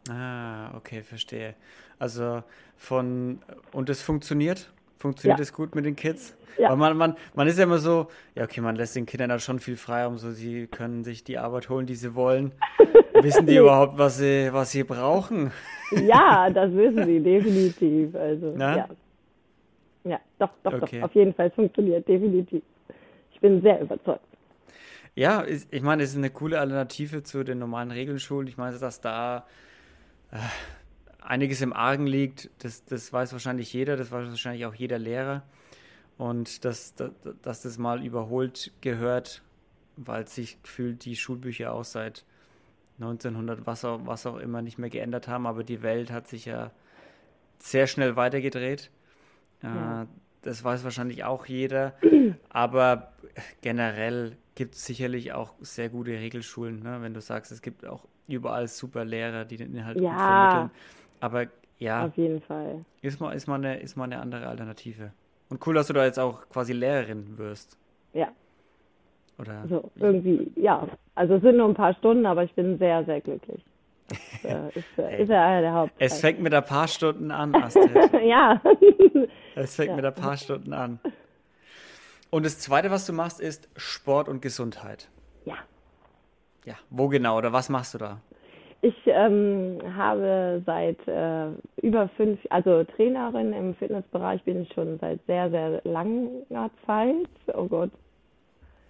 Ah, 0.09 0.75
okay, 0.75 1.01
verstehe. 1.01 1.55
Also 1.99 2.43
von 2.75 3.39
und 3.71 3.89
es 3.89 4.01
funktioniert? 4.01 4.71
Funktioniert 4.99 5.39
es 5.39 5.53
gut 5.53 5.75
mit 5.75 5.85
den 5.85 5.95
Kids? 5.95 6.35
Ja. 6.57 6.71
Weil 6.71 6.77
man, 6.77 6.97
man, 6.97 7.15
man 7.33 7.47
ist 7.47 7.57
ja 7.57 7.63
immer 7.63 7.77
so, 7.77 8.07
ja, 8.35 8.43
okay, 8.43 8.59
man 8.59 8.75
lässt 8.75 8.95
den 8.97 9.05
Kindern 9.05 9.29
da 9.29 9.39
schon 9.39 9.59
viel 9.59 9.77
Freiraum, 9.77 10.17
so 10.17 10.31
sie 10.31 10.67
können 10.67 11.05
sich 11.05 11.23
die 11.23 11.37
Arbeit 11.37 11.69
holen, 11.69 11.85
die 11.85 11.95
sie 11.95 12.15
wollen. 12.15 12.51
wissen 13.13 13.45
die 13.45 13.55
überhaupt, 13.55 13.97
was 13.97 14.17
sie, 14.17 14.49
was 14.51 14.71
sie 14.71 14.83
brauchen? 14.83 15.51
ja, 15.91 16.49
das 16.53 16.73
wissen 16.73 17.05
sie, 17.05 17.19
definitiv. 17.21 18.13
Also, 18.13 18.53
Na? 18.57 18.77
ja. 18.77 18.87
Ja, 20.03 20.19
doch, 20.37 20.49
doch, 20.63 20.73
okay. 20.73 20.99
doch. 20.99 21.07
Auf 21.07 21.15
jeden 21.15 21.33
Fall, 21.33 21.47
es 21.47 21.53
funktioniert, 21.53 22.07
definitiv. 22.07 22.61
Ich 23.31 23.39
bin 23.39 23.61
sehr 23.61 23.81
überzeugt. 23.81 24.23
Ja, 25.15 25.45
ich 25.45 25.81
meine, 25.81 26.03
es 26.03 26.11
ist 26.11 26.17
eine 26.17 26.29
coole 26.29 26.59
Alternative 26.59 27.23
zu 27.23 27.43
den 27.43 27.59
normalen 27.59 27.91
Regelschulen. 27.91 28.47
Ich 28.47 28.57
meine, 28.57 28.77
dass 28.77 29.01
da 29.01 29.45
äh, 30.31 30.37
einiges 31.21 31.61
im 31.61 31.73
Argen 31.73 32.07
liegt, 32.07 32.49
das, 32.59 32.85
das 32.85 33.11
weiß 33.11 33.33
wahrscheinlich 33.33 33.71
jeder, 33.73 33.97
das 33.97 34.11
weiß 34.11 34.29
wahrscheinlich 34.29 34.65
auch 34.65 34.73
jeder 34.73 34.99
Lehrer. 34.99 35.43
Und 36.17 36.65
dass, 36.65 36.95
dass, 36.95 37.11
dass 37.41 37.61
das 37.61 37.77
mal 37.77 38.03
überholt 38.03 38.71
gehört, 38.81 39.41
weil 39.95 40.27
sich 40.27 40.61
gefühlt 40.63 41.05
die 41.05 41.15
Schulbücher 41.15 41.73
auch 41.73 41.85
seit 41.85 42.25
1900, 42.99 43.65
was 43.65 43.85
auch, 43.85 44.01
was 44.05 44.25
auch 44.25 44.38
immer, 44.38 44.61
nicht 44.61 44.77
mehr 44.77 44.89
geändert 44.89 45.27
haben. 45.27 45.47
Aber 45.47 45.63
die 45.63 45.81
Welt 45.81 46.11
hat 46.11 46.27
sich 46.27 46.45
ja 46.45 46.71
sehr 47.59 47.88
schnell 47.88 48.15
weitergedreht. 48.15 48.91
Äh, 49.61 50.05
das 50.41 50.63
weiß 50.63 50.83
wahrscheinlich 50.83 51.23
auch 51.23 51.45
jeder. 51.45 51.93
Aber 52.49 53.13
generell 53.61 54.38
gibt 54.55 54.75
es 54.75 54.85
sicherlich 54.85 55.33
auch 55.33 55.53
sehr 55.61 55.89
gute 55.89 56.11
Regelschulen. 56.11 56.83
Ne? 56.83 56.97
Wenn 57.01 57.13
du 57.13 57.21
sagst, 57.21 57.51
es 57.51 57.61
gibt 57.61 57.85
auch 57.85 58.07
überall 58.27 58.67
super 58.67 59.05
Lehrer, 59.05 59.45
die 59.45 59.57
den 59.57 59.73
Inhalt 59.73 59.99
ja. 59.99 60.09
gut 60.09 60.19
vermitteln. 60.19 60.71
Aber 61.19 61.47
ja. 61.79 62.05
Auf 62.05 62.17
jeden 62.17 62.41
Fall. 62.41 62.81
Ist 63.01 63.19
mal, 63.19 63.31
ist, 63.31 63.47
mal 63.47 63.55
eine, 63.55 63.79
ist 63.79 63.95
mal 63.95 64.03
eine 64.05 64.19
andere 64.19 64.47
Alternative. 64.47 65.11
Und 65.49 65.65
cool, 65.65 65.73
dass 65.75 65.88
du 65.88 65.93
da 65.93 66.05
jetzt 66.05 66.19
auch 66.19 66.47
quasi 66.49 66.73
Lehrerin 66.73 67.38
wirst. 67.38 67.77
Ja. 68.13 68.29
Oder? 69.39 69.61
Also 69.61 69.89
irgendwie, 69.95 70.51
ja. 70.55 70.88
Also 71.15 71.35
es 71.35 71.41
sind 71.41 71.57
nur 71.57 71.67
ein 71.67 71.73
paar 71.73 71.93
Stunden, 71.93 72.25
aber 72.25 72.43
ich 72.43 72.53
bin 72.53 72.77
sehr, 72.77 73.05
sehr 73.05 73.21
glücklich. 73.21 73.63
Das 74.43 74.43
äh, 74.43 74.79
ist, 74.79 74.97
äh, 74.97 75.23
ist 75.23 75.29
ja 75.29 75.61
der 75.61 75.73
Haupt. 75.73 75.93
Es 75.97 76.19
fängt 76.19 76.41
mit 76.41 76.53
ein 76.53 76.65
paar 76.65 76.88
Stunden 76.88 77.31
an, 77.31 77.55
Astrid. 77.63 77.95
ja. 78.23 78.61
Es 79.55 79.75
fängt 79.75 79.89
ja. 79.91 79.95
mit 79.95 80.05
ein 80.05 80.13
paar 80.13 80.35
Stunden 80.38 80.73
an. 80.73 80.99
Und 82.29 82.45
das 82.45 82.59
Zweite, 82.59 82.91
was 82.91 83.05
du 83.05 83.13
machst, 83.13 83.39
ist 83.39 83.69
Sport 83.75 84.27
und 84.27 84.41
Gesundheit. 84.41 85.09
Ja. 85.45 85.55
Ja, 86.65 86.75
wo 86.89 87.07
genau 87.07 87.38
oder 87.38 87.53
was 87.53 87.69
machst 87.69 87.93
du 87.93 87.97
da? 87.97 88.21
Ich 88.81 88.95
ähm, 89.07 89.79
habe 89.98 90.62
seit 90.65 91.05
äh, 91.07 91.48
über 91.81 92.07
fünf, 92.15 92.39
also 92.50 92.86
Trainerin 92.86 93.51
im 93.51 93.75
Fitnessbereich 93.75 94.43
bin 94.43 94.62
ich 94.62 94.71
schon 94.74 94.98
seit 95.00 95.19
sehr, 95.27 95.50
sehr 95.50 95.81
langer 95.83 96.69
Zeit. 96.86 97.27
Oh 97.53 97.65
Gott. 97.65 97.91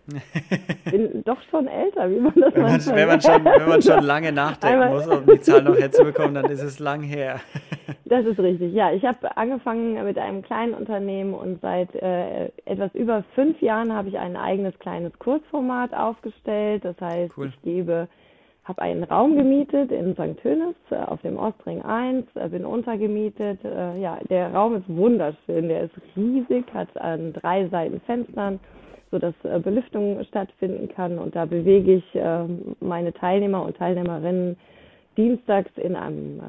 bin 0.92 1.24
doch 1.24 1.42
schon 1.50 1.68
älter, 1.68 2.10
wie 2.10 2.20
man 2.20 2.34
das 2.36 2.54
wenn 2.54 2.64
man, 2.64 2.86
wenn 2.96 3.08
man 3.08 3.22
schon 3.22 3.46
Wenn 3.46 3.70
man 3.70 3.82
schon 3.82 4.04
lange 4.04 4.32
nachdenken 4.32 4.82
Einmal. 4.82 5.06
muss, 5.06 5.08
um 5.08 5.26
die 5.26 5.40
Zahl 5.40 5.64
noch 5.64 5.78
herzubekommen, 5.78 6.36
dann 6.36 6.46
ist 6.46 6.64
es 6.64 6.80
lang 6.80 7.02
her. 7.02 7.40
das 8.06 8.26
ist 8.26 8.40
richtig, 8.40 8.74
ja. 8.74 8.92
Ich 8.92 9.06
habe 9.06 9.38
angefangen 9.38 10.04
mit 10.04 10.18
einem 10.18 10.42
kleinen 10.42 10.74
Unternehmen 10.74 11.34
und 11.34 11.62
seit 11.62 11.94
äh, 11.96 12.46
etwas 12.66 12.94
über 12.96 13.24
fünf 13.36 13.62
Jahren 13.62 13.94
habe 13.94 14.10
ich 14.10 14.18
ein 14.18 14.36
eigenes 14.36 14.78
kleines 14.80 15.18
Kursformat 15.20 15.94
aufgestellt. 15.94 16.86
Das 16.86 17.00
heißt, 17.00 17.38
cool. 17.38 17.48
ich 17.48 17.62
gebe 17.62 18.08
habe 18.70 18.84
einen 18.84 19.04
Raum 19.04 19.36
gemietet 19.36 19.92
in 19.92 20.14
St. 20.14 20.40
Tönis 20.42 20.76
äh, 20.92 20.96
auf 20.96 21.20
dem 21.24 21.38
Ostring 21.38 21.82
1, 21.82 22.24
äh, 22.36 22.50
bin 22.50 22.64
untergemietet. 22.66 23.60
Äh, 23.66 24.00
ja, 24.00 24.20
der 24.30 24.54
Raum 24.54 24.76
ist 24.76 24.88
wunderschön, 24.88 25.68
der 25.68 25.86
ist 25.86 25.96
riesig, 26.16 26.66
hat 26.72 26.96
an 27.02 27.34
drei 27.34 27.68
Seiten 27.70 28.00
Fenstern, 28.02 28.60
sodass 29.10 29.34
Belüftung 29.64 30.24
stattfinden 30.26 30.88
kann. 30.88 31.18
Und 31.18 31.36
da 31.36 31.46
bewege 31.46 31.96
ich 31.96 32.20
meine 32.80 33.12
Teilnehmer 33.12 33.66
und 33.66 33.76
Teilnehmerinnen 33.76 34.56
dienstags 35.18 35.72
in 35.78 35.96
einem 35.96 36.40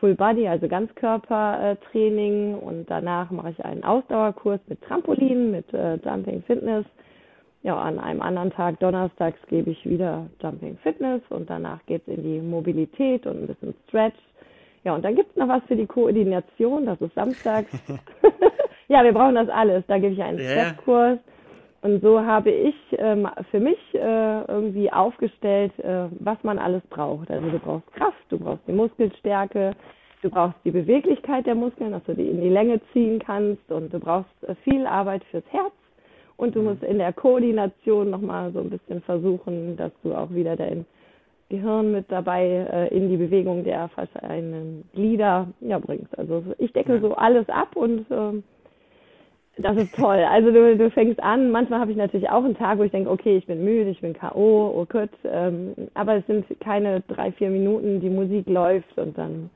Full 0.00 0.14
Body, 0.14 0.48
also 0.48 0.68
Ganzkörpertraining 0.68 2.54
und 2.54 2.90
danach 2.90 3.30
mache 3.30 3.50
ich 3.50 3.62
einen 3.62 3.84
Ausdauerkurs 3.84 4.60
mit 4.68 4.80
Trampolin, 4.80 5.50
mit 5.50 5.66
Jumping 6.02 6.42
Fitness. 6.46 6.86
Ja, 7.62 7.78
an 7.80 8.00
einem 8.00 8.22
anderen 8.22 8.50
Tag, 8.50 8.80
donnerstags, 8.80 9.38
gebe 9.48 9.70
ich 9.70 9.88
wieder 9.88 10.26
Jumping 10.42 10.76
Fitness 10.78 11.22
und 11.28 11.48
danach 11.48 11.78
geht 11.86 12.02
es 12.08 12.16
in 12.16 12.22
die 12.24 12.40
Mobilität 12.40 13.24
und 13.24 13.42
ein 13.42 13.46
bisschen 13.46 13.74
Stretch. 13.86 14.18
Ja, 14.82 14.96
und 14.96 15.04
dann 15.04 15.14
gibt 15.14 15.30
es 15.30 15.36
noch 15.36 15.46
was 15.46 15.62
für 15.68 15.76
die 15.76 15.86
Koordination, 15.86 16.86
das 16.86 17.00
ist 17.00 17.14
samstags. 17.14 17.70
ja, 18.88 19.04
wir 19.04 19.12
brauchen 19.12 19.36
das 19.36 19.48
alles. 19.48 19.84
Da 19.86 19.98
gebe 19.98 20.12
ich 20.12 20.22
einen 20.22 20.40
yeah. 20.40 20.50
Stretchkurs. 20.50 21.20
Und 21.82 22.00
so 22.02 22.20
habe 22.20 22.50
ich 22.50 22.74
ähm, 22.98 23.28
für 23.50 23.60
mich 23.60 23.78
äh, 23.94 24.44
irgendwie 24.44 24.92
aufgestellt, 24.92 25.72
äh, 25.80 26.06
was 26.18 26.38
man 26.42 26.58
alles 26.58 26.82
braucht. 26.90 27.30
Also 27.30 27.48
du 27.48 27.58
brauchst 27.60 27.92
Kraft, 27.92 28.24
du 28.28 28.38
brauchst 28.38 28.66
die 28.66 28.72
Muskelstärke, 28.72 29.72
du 30.22 30.30
brauchst 30.30 30.58
die 30.64 30.70
Beweglichkeit 30.70 31.46
der 31.46 31.56
Muskeln, 31.56 31.92
dass 31.92 32.04
du 32.04 32.14
die 32.14 32.28
in 32.28 32.40
die 32.40 32.48
Länge 32.48 32.80
ziehen 32.92 33.20
kannst 33.20 33.70
und 33.70 33.92
du 33.92 34.00
brauchst 34.00 34.30
äh, 34.48 34.54
viel 34.64 34.86
Arbeit 34.86 35.22
fürs 35.30 35.44
Herz 35.50 35.72
und 36.36 36.54
du 36.54 36.60
mhm. 36.60 36.66
musst 36.66 36.82
in 36.82 36.98
der 36.98 37.12
Koordination 37.12 38.10
nochmal 38.10 38.52
so 38.52 38.60
ein 38.60 38.70
bisschen 38.70 39.00
versuchen, 39.02 39.76
dass 39.76 39.92
du 40.02 40.14
auch 40.14 40.30
wieder 40.32 40.56
dein 40.56 40.86
Gehirn 41.48 41.92
mit 41.92 42.10
dabei 42.10 42.66
äh, 42.72 42.96
in 42.96 43.10
die 43.10 43.18
Bewegung 43.18 43.62
der 43.62 43.88
verschiedenen 43.88 44.84
Glieder 44.94 45.48
ja, 45.60 45.78
bringst. 45.78 46.18
Also 46.18 46.42
ich 46.58 46.72
decke 46.72 46.98
so 47.00 47.14
alles 47.14 47.48
ab 47.48 47.76
und 47.76 48.06
ähm, 48.10 48.42
das 49.58 49.76
ist 49.76 49.94
toll. 49.94 50.24
Also 50.30 50.50
du, 50.50 50.76
du 50.76 50.90
fängst 50.90 51.22
an, 51.22 51.50
manchmal 51.50 51.80
habe 51.80 51.90
ich 51.90 51.96
natürlich 51.98 52.30
auch 52.30 52.42
einen 52.42 52.56
Tag, 52.56 52.78
wo 52.78 52.84
ich 52.84 52.90
denke, 52.90 53.10
okay, 53.10 53.36
ich 53.36 53.46
bin 53.46 53.64
müde, 53.64 53.90
ich 53.90 54.00
bin 54.00 54.14
K.O., 54.14 54.72
oh 54.74 54.86
Gott, 54.88 55.10
ähm, 55.24 55.74
aber 55.92 56.16
es 56.16 56.26
sind 56.26 56.46
keine 56.60 57.02
drei, 57.02 57.32
vier 57.32 57.50
Minuten, 57.50 58.00
die 58.00 58.10
Musik 58.10 58.48
läuft 58.48 58.96
und 58.96 59.18
dann 59.18 59.50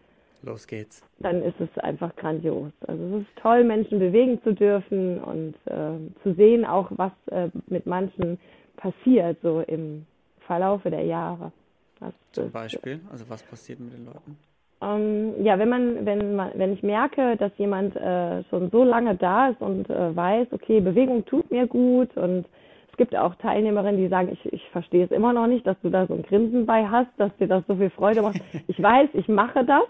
los 0.47 0.67
geht's. 0.67 1.03
Dann 1.19 1.43
ist 1.43 1.61
es 1.61 1.77
einfach 1.79 2.15
grandios. 2.17 2.73
Also 2.87 3.17
es 3.17 3.23
ist 3.23 3.37
toll, 3.37 3.65
Menschen 3.65 3.99
bewegen 3.99 4.41
zu 4.43 4.55
dürfen 4.55 5.19
und 5.23 5.55
äh, 5.67 5.99
zu 6.23 6.35
sehen 6.35 6.65
auch, 6.65 6.91
was 6.97 7.13
äh, 7.31 7.49
mit 7.67 7.87
manchen 7.87 8.39
passiert, 8.77 9.39
so 9.43 9.61
im 9.61 10.07
Verlaufe 10.41 10.91
der 10.91 11.05
Jahre. 11.05 11.53
Das 12.01 12.15
Zum 12.33 12.47
ist, 12.47 12.53
Beispiel, 12.53 13.01
also 13.11 13.29
was 13.29 13.43
passiert 13.43 13.81
mit 13.81 13.93
den 13.93 14.07
Leuten? 14.07 14.39
Ähm, 14.83 15.43
ja, 15.43 15.59
wenn 15.59 15.69
man, 15.69 16.05
wenn 16.05 16.37
man, 16.37 16.51
wenn 16.55 16.73
ich 16.73 16.83
merke, 16.83 17.37
dass 17.37 17.51
jemand 17.57 17.97
äh, 17.97 18.45
schon 18.45 18.71
so 18.71 18.85
lange 18.85 19.17
da 19.17 19.49
ist 19.49 19.61
und 19.61 19.89
äh, 19.89 20.15
weiß, 20.15 20.49
okay, 20.53 20.81
Bewegung 20.81 21.25
tut 21.25 21.51
mir 21.51 21.67
gut 21.67 22.15
und 22.17 22.45
es 22.91 22.97
gibt 22.99 23.17
auch 23.17 23.35
Teilnehmerinnen, 23.37 24.01
die 24.01 24.09
sagen, 24.09 24.31
ich, 24.33 24.53
ich 24.53 24.69
verstehe 24.71 25.05
es 25.05 25.11
immer 25.11 25.33
noch 25.33 25.47
nicht, 25.47 25.67
dass 25.67 25.77
du 25.83 25.91
da 25.91 26.07
so 26.07 26.15
ein 26.15 26.23
Grinsen 26.23 26.67
bei 26.67 26.87
hast, 26.87 27.11
dass 27.17 27.35
dir 27.37 27.47
das 27.47 27.63
so 27.67 27.77
viel 27.77 27.91
Freude 27.91 28.23
macht. 28.23 28.41
Ich 28.69 28.83
weiß, 28.83 29.11
ich 29.15 29.29
mache 29.29 29.65
das, 29.65 29.85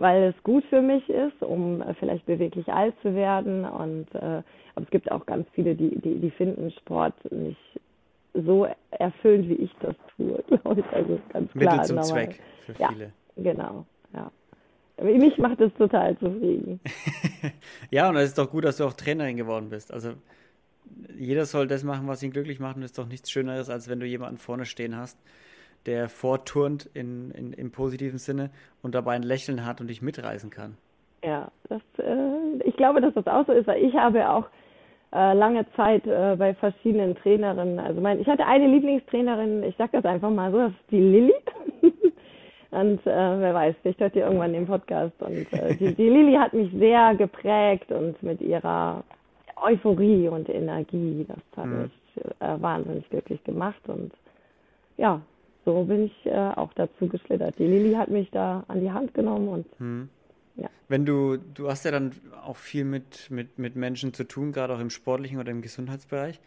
weil 0.00 0.34
es 0.34 0.42
gut 0.44 0.64
für 0.70 0.80
mich 0.80 1.06
ist, 1.10 1.42
um 1.42 1.82
äh, 1.82 1.92
vielleicht 1.94 2.24
beweglich 2.24 2.66
alt 2.72 2.94
zu 3.02 3.14
werden. 3.14 3.66
Und 3.66 4.06
äh, 4.14 4.42
aber 4.74 4.84
es 4.84 4.90
gibt 4.90 5.12
auch 5.12 5.26
ganz 5.26 5.46
viele, 5.52 5.74
die, 5.74 5.94
die, 6.00 6.18
die 6.18 6.30
finden 6.30 6.70
Sport 6.70 7.14
nicht 7.30 7.60
so 8.32 8.66
erfüllend, 8.92 9.50
wie 9.50 9.54
ich 9.56 9.70
das 9.80 9.94
tue, 10.16 10.42
glaube 10.62 10.80
ich. 10.80 10.96
Also 10.96 11.20
ganz 11.30 11.52
klar. 11.52 11.74
Mittel 11.74 11.84
zum 11.84 12.02
Zweck 12.02 12.40
für 12.64 12.74
viele. 12.74 13.12
Ja, 13.36 13.52
genau. 13.52 13.84
Ja. 14.14 14.32
Mich 15.02 15.36
macht 15.36 15.60
es 15.60 15.72
total 15.74 16.16
zufrieden. 16.18 16.80
ja, 17.90 18.08
und 18.08 18.16
es 18.16 18.30
ist 18.30 18.38
doch 18.38 18.50
gut, 18.50 18.64
dass 18.64 18.78
du 18.78 18.84
auch 18.84 18.94
Trainerin 18.94 19.36
geworden 19.36 19.68
bist. 19.68 19.92
Also 19.92 20.12
jeder 21.18 21.44
soll 21.44 21.66
das 21.66 21.84
machen, 21.84 22.08
was 22.08 22.22
ihn 22.22 22.30
glücklich 22.30 22.58
macht. 22.58 22.76
Und 22.76 22.82
es 22.82 22.92
ist 22.92 22.98
doch 22.98 23.06
nichts 23.06 23.30
Schöneres, 23.30 23.68
als 23.68 23.88
wenn 23.88 24.00
du 24.00 24.06
jemanden 24.06 24.38
vorne 24.38 24.64
stehen 24.64 24.96
hast, 24.96 25.18
der 25.86 26.08
vorturnt 26.08 26.88
in, 26.94 27.30
in, 27.32 27.52
im 27.52 27.70
positiven 27.72 28.18
Sinne 28.18 28.50
und 28.82 28.94
dabei 28.94 29.12
ein 29.12 29.22
Lächeln 29.22 29.64
hat 29.64 29.80
und 29.80 29.88
dich 29.88 30.02
mitreißen 30.02 30.50
kann. 30.50 30.76
Ja, 31.24 31.50
das, 31.68 31.82
äh, 31.98 32.62
ich 32.64 32.76
glaube, 32.76 33.00
dass 33.00 33.14
das 33.14 33.26
auch 33.26 33.46
so 33.46 33.52
ist. 33.52 33.68
Ich 33.68 33.94
habe 33.94 34.28
auch 34.28 34.46
äh, 35.12 35.34
lange 35.34 35.66
Zeit 35.74 36.06
äh, 36.06 36.36
bei 36.36 36.54
verschiedenen 36.54 37.14
Trainerinnen, 37.16 37.78
also 37.78 38.00
mein, 38.00 38.20
ich 38.20 38.26
hatte 38.26 38.46
eine 38.46 38.68
Lieblingstrainerin, 38.68 39.62
ich 39.64 39.76
sage 39.76 39.90
das 39.92 40.04
einfach 40.04 40.30
mal 40.30 40.50
so, 40.52 40.58
das 40.58 40.70
ist 40.70 40.90
die 40.90 41.00
Lilly. 41.00 41.34
Und 42.70 43.04
äh, 43.04 43.40
wer 43.40 43.52
weiß, 43.52 43.74
vielleicht 43.82 44.00
hört 44.00 44.14
ihr 44.14 44.24
irgendwann 44.24 44.52
den 44.52 44.66
Podcast. 44.66 45.20
Und 45.20 45.52
äh, 45.52 45.74
die, 45.74 45.94
die 45.94 46.08
Lilly 46.08 46.34
hat 46.34 46.52
mich 46.52 46.70
sehr 46.72 47.16
geprägt 47.16 47.90
und 47.90 48.22
mit 48.22 48.40
ihrer 48.40 49.02
Euphorie 49.56 50.28
und 50.28 50.48
Energie, 50.48 51.26
das 51.26 51.38
hat 51.56 51.66
mhm. 51.66 51.82
mich 51.82 52.24
äh, 52.38 52.62
wahnsinnig 52.62 53.08
glücklich 53.10 53.42
gemacht. 53.42 53.80
Und 53.88 54.12
ja, 54.96 55.20
so 55.64 55.84
bin 55.84 56.06
ich 56.06 56.26
äh, 56.26 56.34
auch 56.34 56.72
dazu 56.74 57.08
geschlittert. 57.08 57.58
Die 57.58 57.66
Lilly 57.66 57.94
hat 57.94 58.08
mich 58.08 58.30
da 58.30 58.64
an 58.68 58.80
die 58.80 58.90
Hand 58.90 59.14
genommen 59.14 59.48
und 59.48 59.80
mhm. 59.80 60.08
ja. 60.56 60.68
Wenn 60.88 61.04
du, 61.04 61.36
du 61.36 61.68
hast 61.68 61.84
ja 61.84 61.90
dann 61.90 62.12
auch 62.44 62.56
viel 62.56 62.84
mit, 62.84 63.30
mit, 63.30 63.58
mit 63.58 63.76
Menschen 63.76 64.14
zu 64.14 64.24
tun, 64.24 64.52
gerade 64.52 64.74
auch 64.74 64.80
im 64.80 64.90
sportlichen 64.90 65.38
oder 65.38 65.50
im 65.50 65.62
Gesundheitsbereich. 65.62 66.40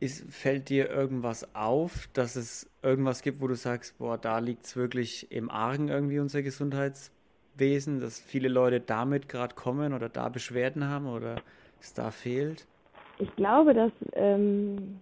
Ist, 0.00 0.32
fällt 0.32 0.68
dir 0.68 0.88
irgendwas 0.90 1.56
auf, 1.56 2.08
dass 2.12 2.36
es 2.36 2.70
irgendwas 2.82 3.22
gibt, 3.22 3.40
wo 3.40 3.48
du 3.48 3.56
sagst, 3.56 3.98
boah, 3.98 4.16
da 4.16 4.38
liegt 4.38 4.64
es 4.64 4.76
wirklich 4.76 5.32
im 5.32 5.50
Argen 5.50 5.88
irgendwie 5.88 6.20
unser 6.20 6.42
Gesundheitswesen, 6.42 7.98
dass 7.98 8.20
viele 8.20 8.48
Leute 8.48 8.78
damit 8.78 9.28
gerade 9.28 9.56
kommen 9.56 9.92
oder 9.92 10.08
da 10.08 10.28
Beschwerden 10.28 10.86
haben 10.86 11.08
oder 11.08 11.42
es 11.80 11.94
da 11.94 12.12
fehlt? 12.12 12.64
Ich 13.18 13.34
glaube, 13.34 13.74
dass 13.74 13.90
ähm, 14.12 15.00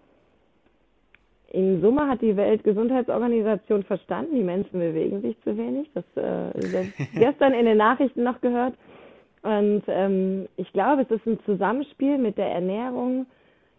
in 1.57 1.81
Summe 1.81 2.07
hat 2.07 2.21
die 2.21 2.37
Weltgesundheitsorganisation 2.37 3.83
verstanden, 3.83 4.35
die 4.35 4.43
Menschen 4.43 4.79
bewegen 4.79 5.23
sich 5.23 5.41
zu 5.43 5.57
wenig. 5.57 5.91
Das 5.95 6.05
äh, 6.15 6.85
gestern 7.15 7.55
in 7.55 7.65
den 7.65 7.79
Nachrichten 7.79 8.23
noch 8.23 8.43
gehört. 8.43 8.75
Und 9.43 9.83
ähm, 9.87 10.49
ich 10.59 10.71
glaube, 10.75 11.03
es 11.03 11.11
ist 11.11 11.27
ein 11.27 11.39
Zusammenspiel 11.47 12.19
mit 12.19 12.37
der 12.37 12.51
Ernährung, 12.51 13.25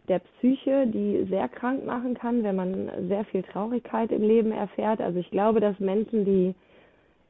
der 0.07 0.19
Psyche, 0.19 0.87
die 0.87 1.27
sehr 1.29 1.47
krank 1.49 1.85
machen 1.85 2.15
kann, 2.15 2.43
wenn 2.43 2.55
man 2.55 2.89
sehr 3.09 3.25
viel 3.25 3.43
Traurigkeit 3.43 4.11
im 4.11 4.23
Leben 4.23 4.51
erfährt. 4.51 4.99
Also 4.99 5.19
ich 5.19 5.29
glaube, 5.29 5.59
dass 5.59 5.79
Menschen, 5.79 6.25
die 6.25 6.55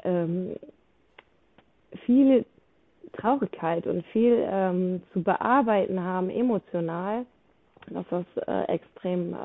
ähm, 0.06 0.56
viel 2.06 2.46
Traurigkeit 3.14 3.86
und 3.86 4.06
viel 4.08 4.48
ähm, 4.50 5.02
zu 5.12 5.24
bearbeiten 5.24 6.02
haben, 6.02 6.30
emotional, 6.30 7.26
dass 7.90 8.06
das 8.10 8.26
äh, 8.48 8.72
extrem 8.72 9.34
äh, 9.34 9.38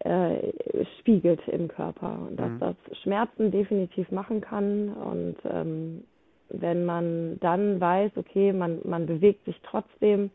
äh, 0.00 0.52
spiegelt 0.98 1.40
im 1.48 1.68
Körper 1.68 2.18
und 2.28 2.38
dass 2.38 2.50
mhm. 2.50 2.58
das 2.60 2.76
Schmerzen 3.02 3.50
definitiv 3.50 4.10
machen 4.10 4.40
kann 4.40 4.88
und 4.90 5.36
ähm, 5.44 6.04
wenn 6.50 6.84
man 6.84 7.38
dann 7.40 7.80
weiß, 7.80 8.12
okay, 8.16 8.52
man, 8.52 8.80
man 8.84 9.06
bewegt 9.06 9.44
sich 9.44 9.60
trotzdem, 9.62 10.30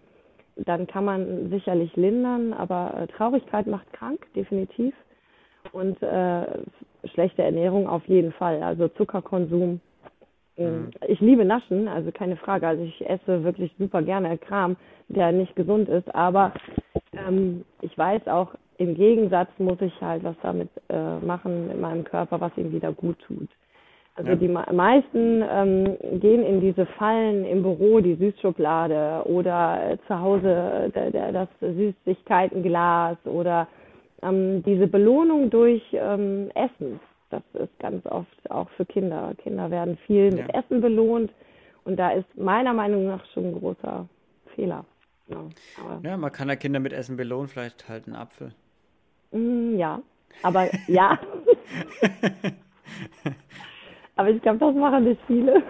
dann 0.55 0.87
kann 0.87 1.05
man 1.05 1.49
sicherlich 1.49 1.93
lindern, 1.95 2.53
aber 2.53 2.93
äh, 2.97 3.07
Traurigkeit 3.07 3.67
macht 3.67 3.91
krank, 3.93 4.25
definitiv. 4.35 4.93
Und 5.73 6.01
äh, 6.01 6.45
schlechte 7.13 7.43
Ernährung 7.43 7.87
auf 7.87 8.05
jeden 8.07 8.31
Fall. 8.31 8.63
Also 8.63 8.87
Zuckerkonsum. 8.89 9.81
Ähm, 10.57 10.83
mhm. 10.83 10.91
Ich 11.07 11.19
liebe 11.19 11.43
Naschen, 11.43 11.89
also 11.89 12.11
keine 12.11 12.37
Frage. 12.37 12.67
Also 12.67 12.83
ich 12.83 13.09
esse 13.09 13.43
wirklich 13.43 13.73
super 13.77 14.01
gerne 14.01 14.37
Kram, 14.37 14.77
der 15.09 15.33
nicht 15.33 15.55
gesund 15.55 15.89
ist. 15.89 16.13
Aber 16.15 16.53
ähm, 17.11 17.65
ich 17.81 17.97
weiß 17.97 18.27
auch, 18.27 18.54
im 18.77 18.95
Gegensatz 18.95 19.49
muss 19.57 19.79
ich 19.81 19.93
halt 20.01 20.23
was 20.23 20.35
damit 20.41 20.69
äh, 20.89 21.17
machen 21.19 21.67
mit 21.67 21.79
meinem 21.79 22.03
Körper, 22.03 22.41
was 22.41 22.51
ihm 22.57 22.71
wieder 22.71 22.91
gut 22.91 23.17
tut. 23.19 23.49
Also 24.17 24.31
ja. 24.31 24.35
die 24.35 24.47
meisten 24.47 25.43
ähm, 25.49 25.97
gehen 26.21 26.45
in 26.45 26.61
diese 26.61 26.85
Fallen 26.85 27.43
im 27.45 27.63
Büro, 27.63 27.99
die 27.99 28.15
Süßschublade 28.15 29.23
oder 29.25 29.91
äh, 29.91 29.97
zu 30.07 30.19
Hause 30.19 30.91
der, 30.95 31.11
der, 31.11 31.31
das 31.33 31.49
Süßigkeitenglas 31.59 33.17
oder 33.25 33.67
ähm, 34.21 34.63
diese 34.63 34.87
Belohnung 34.87 35.49
durch 35.49 35.83
ähm, 35.91 36.49
Essen. 36.55 37.01
Das 37.29 37.43
ist 37.55 37.77
ganz 37.79 38.05
oft 38.05 38.51
auch 38.51 38.69
für 38.77 38.85
Kinder. 38.85 39.33
Kinder 39.43 39.69
werden 39.69 39.97
viel 40.05 40.31
mit 40.31 40.47
ja. 40.47 40.61
Essen 40.61 40.79
belohnt 40.79 41.31
und 41.83 41.97
da 41.97 42.11
ist 42.11 42.37
meiner 42.37 42.73
Meinung 42.73 43.07
nach 43.07 43.25
schon 43.33 43.47
ein 43.47 43.59
großer 43.59 44.07
Fehler. 44.55 44.85
Ja, 45.27 45.43
ja 46.03 46.17
man 46.17 46.31
kann 46.31 46.47
ja 46.47 46.55
Kinder 46.55 46.79
mit 46.79 46.93
Essen 46.93 47.17
belohnen, 47.17 47.49
vielleicht 47.49 47.89
halt 47.89 48.07
einen 48.07 48.15
Apfel. 48.15 48.53
Mm, 49.35 49.77
ja, 49.77 49.99
aber 50.43 50.67
ja. 50.87 51.19
Aber 54.17 54.29
ich 54.29 54.41
glaube, 54.41 54.59
das 54.59 54.73
machen 54.75 55.03
nicht 55.03 55.19
viele. 55.27 55.61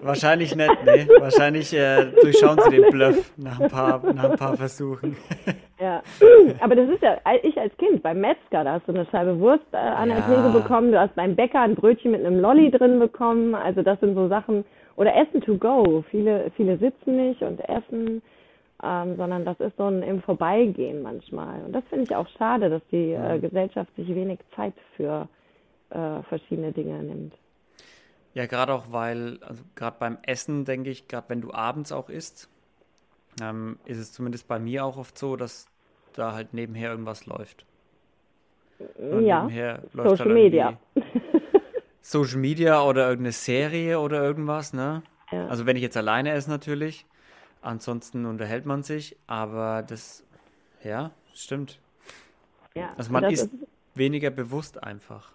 Wahrscheinlich 0.00 0.56
nicht, 0.56 0.84
nee. 0.86 1.06
Wahrscheinlich 1.18 1.74
äh, 1.74 2.06
durchschauen 2.22 2.58
sie 2.64 2.70
den 2.76 2.90
Bluff 2.90 3.32
nach 3.36 3.60
ein 3.60 3.68
paar, 3.70 4.00
nach 4.14 4.30
ein 4.30 4.36
paar 4.36 4.56
Versuchen. 4.56 5.16
Ja, 5.78 6.02
aber 6.60 6.74
das 6.74 6.88
ist 6.88 7.02
ja, 7.02 7.18
ich 7.42 7.60
als 7.60 7.76
Kind 7.76 8.02
beim 8.02 8.18
Metzger, 8.22 8.64
da 8.64 8.72
hast 8.72 8.88
du 8.88 8.92
eine 8.92 9.04
Scheibe 9.10 9.38
Wurst 9.38 9.66
äh, 9.72 9.76
an 9.76 10.08
der 10.08 10.20
Ja. 10.20 10.24
Theke 10.24 10.48
bekommen, 10.58 10.90
du 10.90 10.98
hast 10.98 11.14
beim 11.16 11.36
Bäcker 11.36 11.60
ein 11.60 11.74
Brötchen 11.74 12.12
mit 12.12 12.24
einem 12.24 12.40
Lolli 12.40 12.70
drin 12.70 12.98
bekommen, 12.98 13.54
also 13.54 13.82
das 13.82 14.00
sind 14.00 14.14
so 14.14 14.26
Sachen, 14.26 14.64
oder 14.96 15.14
Essen 15.14 15.42
to 15.42 15.58
go, 15.58 16.02
viele, 16.10 16.50
viele 16.56 16.78
sitzen 16.78 17.16
nicht 17.16 17.42
und 17.42 17.60
essen, 17.68 18.22
ähm, 18.86 19.16
sondern 19.16 19.44
das 19.44 19.58
ist 19.60 19.76
so 19.76 19.84
ein 19.84 20.02
im 20.02 20.22
Vorbeigehen 20.22 21.02
manchmal. 21.02 21.64
Und 21.64 21.72
das 21.72 21.84
finde 21.88 22.04
ich 22.04 22.14
auch 22.14 22.28
schade, 22.38 22.70
dass 22.70 22.82
die 22.92 23.12
äh, 23.12 23.38
Gesellschaft 23.40 23.90
sich 23.96 24.08
wenig 24.08 24.38
Zeit 24.54 24.74
für 24.96 25.28
äh, 25.90 26.22
verschiedene 26.28 26.72
Dinge 26.72 27.02
nimmt. 27.02 27.34
Ja, 28.34 28.46
gerade 28.46 28.74
auch, 28.74 28.92
weil, 28.92 29.38
also 29.42 29.64
gerade 29.74 29.96
beim 29.98 30.18
Essen, 30.22 30.64
denke 30.64 30.90
ich, 30.90 31.08
gerade 31.08 31.28
wenn 31.28 31.40
du 31.40 31.52
abends 31.52 31.90
auch 31.90 32.08
isst, 32.08 32.48
ähm, 33.42 33.78
ist 33.86 33.98
es 33.98 34.12
zumindest 34.12 34.46
bei 34.46 34.58
mir 34.58 34.84
auch 34.84 34.98
oft 34.98 35.16
so, 35.18 35.36
dass 35.36 35.66
da 36.12 36.32
halt 36.32 36.54
nebenher 36.54 36.90
irgendwas 36.90 37.26
läuft. 37.26 37.64
Und 38.98 39.24
Ja, 39.24 39.48
läuft 39.92 40.10
Social 40.10 40.26
halt 40.26 40.34
Media. 40.34 40.78
Social 42.02 42.38
Media 42.38 42.82
oder 42.82 43.08
irgendeine 43.08 43.32
Serie 43.32 43.98
oder 43.98 44.22
irgendwas, 44.22 44.72
ne? 44.72 45.02
Ja. 45.32 45.48
Also 45.48 45.66
wenn 45.66 45.76
ich 45.76 45.82
jetzt 45.82 45.96
alleine 45.96 46.30
esse 46.30 46.50
natürlich, 46.50 47.04
ansonsten 47.66 48.26
unterhält 48.26 48.66
man 48.66 48.82
sich, 48.82 49.16
aber 49.26 49.82
das, 49.86 50.24
ja, 50.82 51.10
stimmt. 51.34 51.78
Ja, 52.74 52.90
Also 52.96 53.12
man 53.12 53.22
das 53.24 53.32
ist 53.34 53.50
weniger 53.94 54.30
bewusst 54.30 54.82
einfach. 54.82 55.32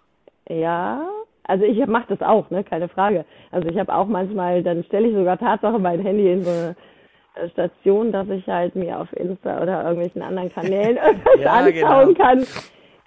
Ja, 0.48 1.06
also 1.44 1.64
ich 1.64 1.84
mache 1.86 2.06
das 2.08 2.22
auch, 2.22 2.50
ne, 2.50 2.64
keine 2.64 2.88
Frage. 2.88 3.24
Also 3.50 3.68
ich 3.68 3.78
habe 3.78 3.92
auch 3.94 4.06
manchmal, 4.06 4.62
dann 4.62 4.84
stelle 4.84 5.08
ich 5.08 5.14
sogar 5.14 5.38
Tatsache 5.38 5.78
mein 5.78 6.00
Handy 6.00 6.30
in 6.32 6.42
so 6.44 6.50
eine 6.50 6.76
äh, 7.34 7.48
Station, 7.50 8.12
dass 8.12 8.28
ich 8.28 8.46
halt 8.46 8.76
mir 8.76 9.00
auf 9.00 9.12
Insta 9.14 9.60
oder 9.62 9.82
irgendwelchen 9.82 10.22
anderen 10.22 10.52
Kanälen 10.52 10.96
irgendwas 11.04 11.40
Ja, 11.40 11.52
anschauen 11.54 12.14
genau. 12.14 12.24
kann. 12.24 12.46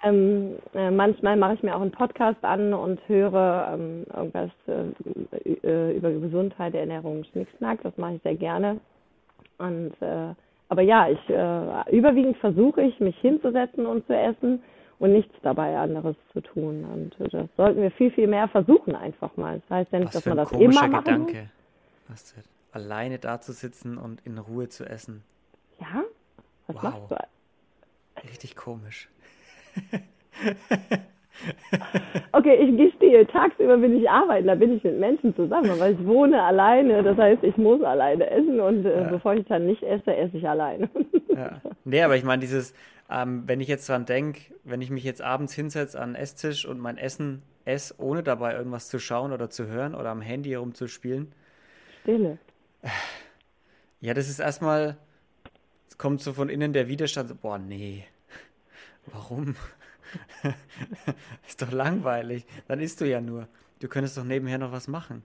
Ähm, 0.02 0.56
äh, 0.74 0.90
manchmal 0.90 1.36
mache 1.36 1.54
ich 1.54 1.62
mir 1.62 1.74
auch 1.74 1.80
einen 1.80 1.90
Podcast 1.90 2.44
an 2.44 2.74
und 2.74 3.00
höre 3.08 3.70
ähm, 3.72 4.04
irgendwas 4.14 4.50
äh, 4.68 5.52
äh, 5.66 5.96
über 5.96 6.10
Gesundheit, 6.10 6.74
Ernährung, 6.74 7.24
Schnickschnack. 7.24 7.82
Das 7.82 7.96
mache 7.96 8.14
ich 8.16 8.22
sehr 8.22 8.34
gerne. 8.36 8.78
Und 9.58 9.92
äh, 10.00 10.34
aber 10.68 10.82
ja, 10.82 11.08
ich 11.08 11.28
äh, 11.30 11.96
überwiegend 11.96 12.36
versuche 12.38 12.82
ich, 12.82 12.98
mich 13.00 13.16
hinzusetzen 13.20 13.86
und 13.86 14.06
zu 14.06 14.16
essen 14.16 14.62
und 14.98 15.12
nichts 15.12 15.34
dabei 15.42 15.76
anderes 15.78 16.16
zu 16.32 16.40
tun. 16.40 16.84
Und 16.84 17.32
das 17.32 17.48
sollten 17.56 17.82
wir 17.82 17.90
viel, 17.92 18.10
viel 18.10 18.26
mehr 18.26 18.48
versuchen 18.48 18.94
einfach 18.96 19.36
mal. 19.36 19.60
Das 19.60 19.70
heißt 19.78 19.92
ja 19.92 19.98
nicht, 20.00 20.08
Was 20.08 20.14
dass 20.14 20.22
für 20.24 20.30
man 20.30 20.38
ein 20.40 20.44
das 20.44 20.50
komischer 20.52 20.84
immer 20.86 20.88
machen 21.02 21.18
muss. 21.18 21.26
Gedanke. 21.28 21.50
Astrid. 22.12 22.44
Alleine 22.72 23.18
da 23.18 23.40
zu 23.40 23.52
sitzen 23.52 23.96
und 23.96 24.20
in 24.26 24.38
Ruhe 24.38 24.68
zu 24.68 24.84
essen. 24.84 25.22
Ja? 25.80 26.02
Was 26.66 26.76
Wow. 26.76 26.82
machst 26.82 27.10
du? 27.10 27.16
Richtig 28.28 28.56
komisch. 28.56 29.08
Okay, 32.32 32.54
ich 32.56 32.76
gestehe, 32.76 33.26
tagsüber 33.26 33.76
bin 33.78 33.96
ich 34.00 34.08
arbeiten, 34.08 34.46
da 34.46 34.54
bin 34.54 34.76
ich 34.76 34.84
mit 34.84 34.98
Menschen 34.98 35.34
zusammen, 35.36 35.70
aber 35.70 35.90
ich 35.90 36.04
wohne 36.06 36.42
alleine, 36.42 37.02
das 37.02 37.16
heißt, 37.16 37.42
ich 37.44 37.56
muss 37.56 37.82
alleine 37.82 38.28
essen 38.30 38.60
und 38.60 38.84
äh, 38.84 39.02
Ja. 39.02 39.08
bevor 39.08 39.34
ich 39.34 39.46
dann 39.46 39.66
nicht 39.66 39.82
esse, 39.82 40.14
esse 40.14 40.36
ich 40.36 40.48
alleine. 40.48 40.88
Ja. 41.34 41.60
Nee, 41.84 42.02
aber 42.02 42.16
ich 42.16 42.24
meine, 42.24 42.40
dieses, 42.40 42.74
ähm, 43.10 43.44
wenn 43.46 43.60
ich 43.60 43.68
jetzt 43.68 43.88
dran 43.88 44.04
denke, 44.06 44.40
wenn 44.64 44.80
ich 44.80 44.90
mich 44.90 45.04
jetzt 45.04 45.22
abends 45.22 45.54
hinsetze 45.54 46.00
an 46.00 46.10
den 46.14 46.22
Esstisch 46.22 46.66
und 46.66 46.78
mein 46.78 46.98
Essen 46.98 47.42
esse, 47.64 47.94
ohne 47.98 48.22
dabei 48.22 48.54
irgendwas 48.54 48.88
zu 48.88 48.98
schauen 48.98 49.32
oder 49.32 49.50
zu 49.50 49.66
hören 49.66 49.94
oder 49.94 50.10
am 50.10 50.20
Handy 50.22 50.50
herumzuspielen, 50.50 51.32
Stille. 52.02 52.38
ja, 54.00 54.14
das 54.14 54.28
ist 54.28 54.38
erstmal, 54.40 54.96
es 55.88 55.98
kommt 55.98 56.20
so 56.20 56.32
von 56.32 56.48
innen 56.48 56.72
der 56.72 56.88
Widerstand, 56.88 57.28
so, 57.28 57.34
boah, 57.34 57.58
nee, 57.58 58.04
warum? 59.06 59.56
Ist 61.46 61.62
doch 61.62 61.72
langweilig. 61.72 62.46
Dann 62.68 62.80
isst 62.80 63.00
du 63.00 63.06
ja 63.06 63.20
nur. 63.20 63.48
Du 63.80 63.88
könntest 63.88 64.16
doch 64.16 64.24
nebenher 64.24 64.58
noch 64.58 64.72
was 64.72 64.88
machen. 64.88 65.24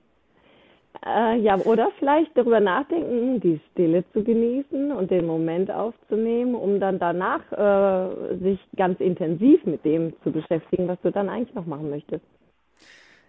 Äh, 1.05 1.37
ja, 1.39 1.57
oder 1.57 1.89
vielleicht 1.97 2.37
darüber 2.37 2.59
nachdenken, 2.59 3.39
die 3.39 3.61
Stille 3.71 4.03
zu 4.11 4.23
genießen 4.23 4.91
und 4.91 5.09
den 5.09 5.25
Moment 5.25 5.71
aufzunehmen, 5.71 6.53
um 6.53 6.79
dann 6.79 6.99
danach 6.99 7.41
äh, 7.51 8.37
sich 8.37 8.59
ganz 8.75 8.99
intensiv 8.99 9.65
mit 9.65 9.83
dem 9.85 10.13
zu 10.23 10.31
beschäftigen, 10.31 10.87
was 10.87 11.01
du 11.01 11.11
dann 11.11 11.29
eigentlich 11.29 11.55
noch 11.55 11.65
machen 11.65 11.89
möchtest. 11.89 12.23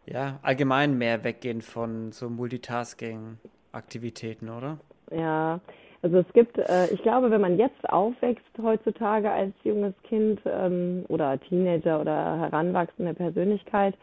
Ja, 0.06 0.40
allgemein 0.42 0.98
mehr 0.98 1.22
weggehen 1.22 1.62
von 1.62 2.10
so 2.10 2.28
Multitasking-Aktivitäten, 2.28 4.50
oder? 4.50 4.80
Ja, 5.10 5.60
also 6.02 6.18
es 6.18 6.32
gibt, 6.32 6.58
äh, 6.58 6.92
ich 6.92 7.00
glaube, 7.02 7.30
wenn 7.30 7.40
man 7.40 7.58
jetzt 7.58 7.88
aufwächst 7.88 8.44
heutzutage 8.60 9.30
als 9.30 9.52
junges 9.62 9.94
Kind 10.02 10.40
ähm, 10.44 11.04
oder 11.08 11.38
Teenager 11.40 12.00
oder 12.00 12.38
heranwachsende 12.38 13.14
Persönlichkeit, 13.14 13.94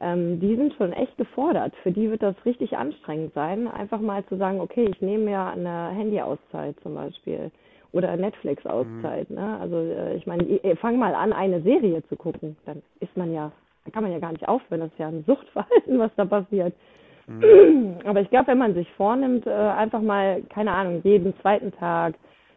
ähm, 0.00 0.38
die 0.40 0.54
sind 0.56 0.74
schon 0.74 0.92
echt 0.92 1.16
gefordert. 1.16 1.74
Für 1.82 1.90
die 1.90 2.10
wird 2.10 2.22
das 2.22 2.36
richtig 2.44 2.76
anstrengend 2.76 3.32
sein, 3.34 3.66
einfach 3.66 4.00
mal 4.00 4.24
zu 4.26 4.36
sagen, 4.36 4.60
okay, 4.60 4.88
ich 4.90 5.00
nehme 5.00 5.24
mir 5.24 5.40
eine 5.40 5.88
Handy-Auszeit 5.88 6.76
zum 6.82 6.94
Beispiel 6.94 7.50
oder 7.92 8.14
Netflix-Auszeit. 8.16 9.30
Ne? 9.30 9.58
Also 9.58 9.76
äh, 9.78 10.16
ich 10.16 10.26
meine, 10.26 10.44
fang 10.76 10.98
mal 10.98 11.14
an, 11.14 11.32
eine 11.32 11.62
Serie 11.62 12.02
zu 12.08 12.16
gucken, 12.16 12.56
dann 12.66 12.82
ist 13.00 13.16
man 13.16 13.32
ja, 13.32 13.50
dann 13.84 13.92
kann 13.92 14.02
man 14.02 14.12
ja 14.12 14.18
gar 14.18 14.32
nicht 14.32 14.46
aufhören. 14.46 14.80
Das 14.80 14.92
ist 14.92 14.98
ja 14.98 15.08
ein 15.08 15.24
Suchtverhalten, 15.26 15.98
was 15.98 16.10
da 16.16 16.26
passiert. 16.26 16.74
Aber 18.04 18.20
ich 18.20 18.30
glaube, 18.30 18.48
wenn 18.48 18.58
man 18.58 18.74
sich 18.74 18.90
vornimmt, 18.92 19.46
äh, 19.46 19.50
einfach 19.50 20.00
mal, 20.00 20.42
keine 20.48 20.72
Ahnung, 20.72 21.00
jeden 21.04 21.38
zweiten 21.40 21.72
Tag, 21.72 22.14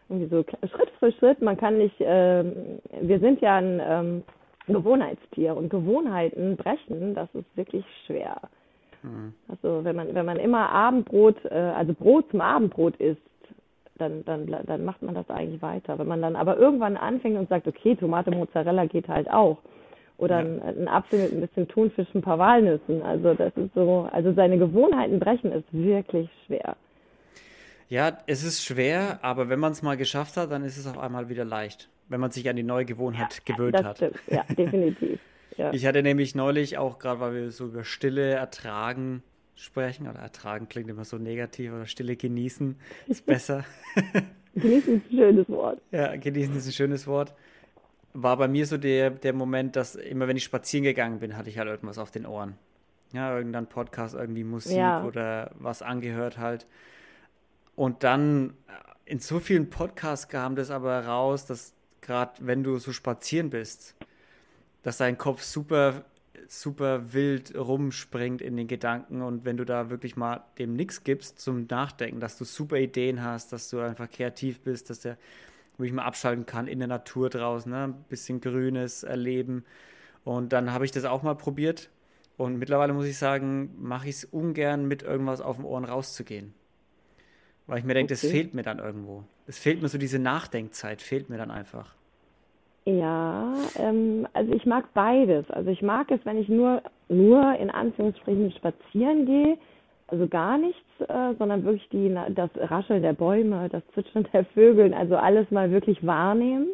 irgendwie 0.10 0.30
so 0.30 0.44
Schritt 0.68 0.90
für 1.00 1.12
Schritt, 1.14 1.42
man 1.42 1.58
kann 1.58 1.78
nicht, 1.78 1.96
ähm, 2.00 2.80
wir 3.02 3.20
sind 3.20 3.42
ja 3.42 3.58
ein 3.58 3.82
ähm, 3.84 4.24
Gewohnheitstier 4.68 5.56
und 5.56 5.70
Gewohnheiten 5.70 6.58
brechen, 6.58 7.16
das 7.16 7.34
ist 7.34 7.58
wirklich 7.58 7.86
schwer. 8.06 8.38
Also 9.48 9.84
wenn 9.84 9.96
man, 9.96 10.14
wenn 10.14 10.26
man 10.26 10.38
immer 10.38 10.70
Abendbrot, 10.70 11.44
äh, 11.46 11.56
also 11.56 11.94
Brot 11.94 12.30
zum 12.32 12.42
Abendbrot 12.42 12.96
isst, 12.98 13.22
dann, 13.98 14.24
dann, 14.26 14.48
dann 14.66 14.86
macht 14.86 15.02
man 15.02 15.16
das 15.16 15.30
eigentlich 15.30 15.62
weiter. 15.62 15.98
Wenn 16.00 16.08
man 16.08 16.22
dann 16.22 16.36
aber 16.36 16.58
irgendwann 16.58 16.98
anfängt 16.98 17.38
und 17.38 17.50
sagt, 17.50 17.68
okay, 17.68 17.96
Tomate 17.96 18.32
Mozzarella 18.32 18.86
geht 18.86 19.08
halt 19.08 19.30
auch. 19.30 19.58
Oder 20.22 20.38
ein, 20.38 20.62
ein 20.62 20.88
Apfel 20.88 21.20
mit 21.20 21.32
ein 21.34 21.42
bisschen 21.42 21.68
Thunfisch, 21.68 22.08
ein 22.14 22.22
paar 22.22 22.38
Walnüssen. 22.38 23.02
Also 23.02 23.34
das 23.34 23.52
ist 23.58 23.74
so, 23.74 24.08
also 24.12 24.32
seine 24.34 24.60
Gewohnheiten 24.60 25.20
brechen 25.20 25.52
ist 25.52 25.66
wirklich 25.72 26.30
schwer. 26.46 26.76
Ja, 27.90 28.20
es 28.28 28.44
ist 28.44 28.64
schwer, 28.64 29.20
aber 29.24 29.50
wenn 29.50 29.60
man 29.60 29.72
es 29.72 29.82
mal 29.82 29.98
geschafft 29.98 30.38
hat, 30.38 30.52
dann 30.52 30.64
ist 30.64 30.78
es 30.78 30.86
auf 30.86 31.00
einmal 31.00 31.28
wieder 31.28 31.44
leicht, 31.44 31.90
wenn 32.08 32.20
man 32.20 32.30
sich 32.30 32.48
an 32.48 32.56
die 32.56 32.64
neue 32.64 32.86
Gewohnheit 32.86 33.46
gewöhnt 33.46 33.74
das 33.74 33.84
hat. 33.84 33.98
stimmt, 33.98 34.20
ja, 34.28 34.44
definitiv. 34.56 35.20
Ja. 35.58 35.74
Ich 35.74 35.88
hatte 35.88 36.04
nämlich 36.04 36.36
neulich 36.36 36.78
auch, 36.78 37.00
gerade 37.00 37.20
weil 37.20 37.34
wir 37.34 37.52
so 37.52 37.66
über 37.66 37.84
Stille 37.84 38.32
ertragen 38.32 39.24
sprechen, 39.56 40.08
oder 40.08 40.20
ertragen 40.20 40.70
klingt 40.70 40.90
immer 40.90 41.04
so 41.04 41.18
negativ, 41.18 41.74
oder 41.74 41.88
Stille 41.88 42.16
genießen 42.16 42.76
ist 43.08 43.26
besser. 43.26 43.66
Genießen 44.54 44.98
ist 44.98 45.12
ein 45.12 45.18
schönes 45.18 45.50
Wort. 45.50 45.82
Ja, 45.92 46.16
genießen 46.16 46.56
ist 46.58 46.68
ein 46.68 46.74
schönes 46.74 47.08
Wort. 47.08 47.34
War 48.14 48.38
bei 48.38 48.48
mir 48.48 48.66
so 48.66 48.78
der, 48.78 49.10
der 49.10 49.34
Moment, 49.34 49.76
dass 49.76 49.96
immer 49.96 50.28
wenn 50.28 50.38
ich 50.38 50.44
spazieren 50.44 50.84
gegangen 50.84 51.20
bin, 51.20 51.38
hatte 51.38 51.50
ich 51.50 51.58
halt 51.58 51.70
irgendwas 51.70 51.98
auf 51.98 52.12
den 52.12 52.26
Ohren. 52.26 52.58
Ja, 53.14 53.36
irgendein 53.36 53.68
Podcast, 53.68 54.16
irgendwie 54.16 54.44
Musik 54.44 54.78
Ja. 54.78 55.04
oder 55.04 55.52
was 55.60 55.82
angehört 55.82 56.38
halt. 56.38 56.66
Und 57.76 58.04
dann 58.04 58.52
äh, 58.68 59.12
in 59.12 59.20
so 59.20 59.40
vielen 59.40 59.70
Podcasts 59.70 60.28
kam 60.28 60.56
das 60.56 60.72
aber 60.72 61.06
raus, 61.06 61.46
dass 61.46 61.74
gerade 62.02 62.34
wenn 62.40 62.64
du 62.64 62.78
so 62.80 62.92
spazieren 62.92 63.50
bist, 63.50 63.96
dass 64.84 64.98
dein 64.98 65.18
Kopf 65.18 65.44
super, 65.44 66.04
super 66.48 67.14
wild 67.14 67.56
rumspringt 67.58 68.42
in 68.42 68.58
den 68.58 68.68
Gedanken 68.68 69.22
und 69.22 69.46
wenn 69.46 69.58
du 69.58 69.66
da 69.66 69.90
wirklich 69.90 70.16
mal 70.16 70.44
dem 70.58 70.76
nichts 70.76 71.04
gibst 71.04 71.40
zum 71.40 71.68
Nachdenken, 71.70 72.20
dass 72.20 72.38
du 72.38 72.46
super 72.46 72.78
Ideen 72.78 73.24
hast, 73.24 73.54
dass 73.54 73.70
du 73.70 73.80
einfach 73.80 74.10
kreativ 74.10 74.60
bist, 74.62 74.90
dass 74.90 75.02
der 75.02 75.18
wirklich 75.78 75.94
mal 75.94 76.04
abschalten 76.06 76.46
kann 76.46 76.68
in 76.68 76.80
der 76.80 76.88
Natur 76.88 77.30
draußen, 77.30 77.72
ne? 77.72 77.86
ein 77.86 78.06
bisschen 78.10 78.42
Grünes 78.42 79.04
erleben. 79.04 79.66
Und 80.24 80.54
dann 80.54 80.74
habe 80.74 80.86
ich 80.86 80.92
das 80.92 81.06
auch 81.06 81.24
mal 81.24 81.36
probiert 81.36 81.90
und 82.38 82.58
mittlerweile 82.60 82.94
muss 82.94 83.06
ich 83.08 83.18
sagen, 83.18 83.72
mache 83.80 84.10
ich 84.10 84.16
es 84.18 84.26
ungern 84.26 84.88
mit 84.88 85.04
irgendwas 85.04 85.42
auf 85.42 85.58
den 85.58 85.66
Ohren 85.66 85.86
rauszugehen. 85.86 86.54
Weil 87.68 87.80
ich 87.80 87.86
mir 87.86 87.94
denke, 87.96 88.14
das 88.14 88.24
Okay. 88.24 88.28
fehlt 88.28 88.54
mir 88.54 88.62
dann 88.64 88.80
irgendwo. 88.80 89.24
Es 89.48 89.58
fehlt 89.58 89.82
mir 89.82 89.88
so 89.90 89.98
diese 89.98 90.20
Nachdenkzeit, 90.20 91.02
fehlt 91.02 91.30
mir 91.30 91.38
dann 91.38 91.52
einfach. 91.52 91.96
Ja, 92.86 93.70
ähm, 93.76 94.28
also 94.34 94.54
ich 94.54 94.66
mag 94.66 94.92
beides. 94.94 95.50
Also 95.52 95.70
ich 95.70 95.82
mag 95.84 96.10
es, 96.12 96.20
wenn 96.26 96.38
ich 96.38 96.50
nur, 96.50 96.82
nur 97.10 97.56
in 97.60 97.70
Anführungsstrichen 97.70 98.52
spazieren 98.54 99.26
gehe, 99.26 99.58
also 100.12 100.28
gar 100.28 100.58
nichts, 100.58 100.80
äh, 101.00 101.34
sondern 101.40 101.64
wirklich 101.64 101.88
die, 101.90 102.16
das 102.36 102.50
Rascheln 102.56 103.02
der 103.02 103.14
Bäume, 103.14 103.70
das 103.70 103.82
Zwitschern 103.94 104.28
der 104.34 104.46
Vögel, 104.46 104.94
also 104.94 105.16
alles 105.16 105.50
mal 105.52 105.72
wirklich 105.72 106.06
wahrnehmen. 106.06 106.68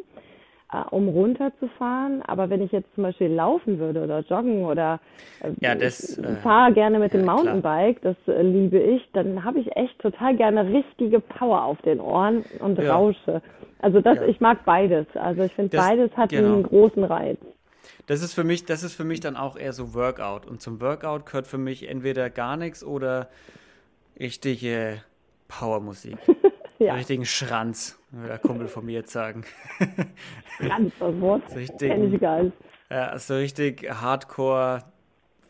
äh, 0.72 0.82
um 0.90 1.08
runterzufahren. 1.08 2.22
Aber 2.26 2.50
wenn 2.50 2.62
ich 2.62 2.72
jetzt 2.72 2.92
zum 2.94 3.04
Beispiel 3.04 3.28
laufen 3.28 3.78
würde 3.78 4.02
oder 4.04 4.20
joggen 4.20 4.64
oder 4.64 5.00
äh, 5.40 5.50
ja, 5.60 5.74
das, 5.74 6.18
äh, 6.18 6.36
fahre 6.42 6.72
gerne 6.72 6.98
mit 6.98 7.12
ja, 7.12 7.20
dem 7.20 7.26
Mountainbike, 7.26 8.00
klar. 8.00 8.16
das 8.26 8.34
äh, 8.34 8.42
liebe 8.42 8.78
ich, 8.78 9.08
dann 9.12 9.44
habe 9.44 9.60
ich 9.60 9.74
echt 9.76 9.98
total 10.00 10.36
gerne 10.36 10.66
richtige 10.66 11.20
Power 11.20 11.64
auf 11.64 11.80
den 11.82 12.00
Ohren 12.00 12.44
und 12.60 12.78
ja. 12.78 12.94
rausche. 12.94 13.42
Also 13.80 14.00
das, 14.00 14.16
ja. 14.16 14.26
ich 14.26 14.40
mag 14.40 14.64
beides. 14.64 15.06
Also 15.14 15.42
ich 15.42 15.52
finde 15.52 15.76
beides 15.76 16.10
hat 16.16 16.30
genau. 16.30 16.54
einen 16.54 16.62
großen 16.64 17.04
Reiz. 17.04 17.38
Das 18.08 18.22
ist 18.22 18.32
für 18.32 18.42
mich, 18.42 18.64
das 18.64 18.82
ist 18.82 18.94
für 18.94 19.04
mich 19.04 19.20
dann 19.20 19.36
auch 19.36 19.56
eher 19.56 19.74
so 19.74 19.92
Workout. 19.92 20.46
Und 20.46 20.62
zum 20.62 20.80
Workout 20.80 21.26
gehört 21.26 21.46
für 21.46 21.58
mich 21.58 21.88
entweder 21.88 22.30
gar 22.30 22.56
nichts 22.56 22.82
oder 22.82 23.28
richtige 24.18 25.02
Powermusik. 25.46 26.16
ja. 26.78 26.94
Richtigen 26.94 27.26
Schranz, 27.26 27.98
würde 28.10 28.28
der 28.28 28.38
Kumpel 28.38 28.66
von 28.66 28.86
mir 28.86 28.92
jetzt 29.00 29.12
sagen. 29.12 29.44
Schranz, 30.58 30.94
das 30.98 31.20
Wort. 31.20 31.50
So 31.50 31.56
richtig. 31.56 31.92
Ja, 32.90 33.18
so 33.18 33.34
richtig 33.34 33.86
Hardcore, 33.90 34.84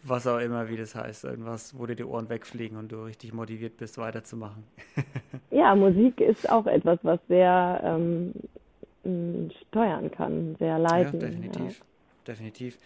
was 0.03 0.27
auch 0.27 0.38
immer, 0.38 0.68
wie 0.68 0.77
das 0.77 0.97
heißt. 0.97 1.27
Irgendwas, 1.27 1.79
wo 1.79 1.87
dir 1.87 1.94
die 1.94 2.05
Ohren 2.05 2.29
wegfliegen 2.29 2.77
und 2.77 2.90
du 2.90 3.05
richtig 3.05 3.33
motiviert 3.33 3.77
bist, 3.77 3.99
weiterzumachen. 3.99 4.64
ja, 5.53 5.77
Musik 5.77 6.21
ist 6.21 6.51
auch 6.51 6.66
etwas, 6.66 6.99
was 7.03 7.21
sehr 7.29 7.81
ähm, 7.85 9.53
steuern 9.68 10.11
kann, 10.11 10.57
sehr 10.59 10.81
leiten. 10.81 11.21
Ja, 11.21 11.29
definitiv. 11.29 11.79
Ja. 11.79 11.88
Definitiv. 12.29 12.79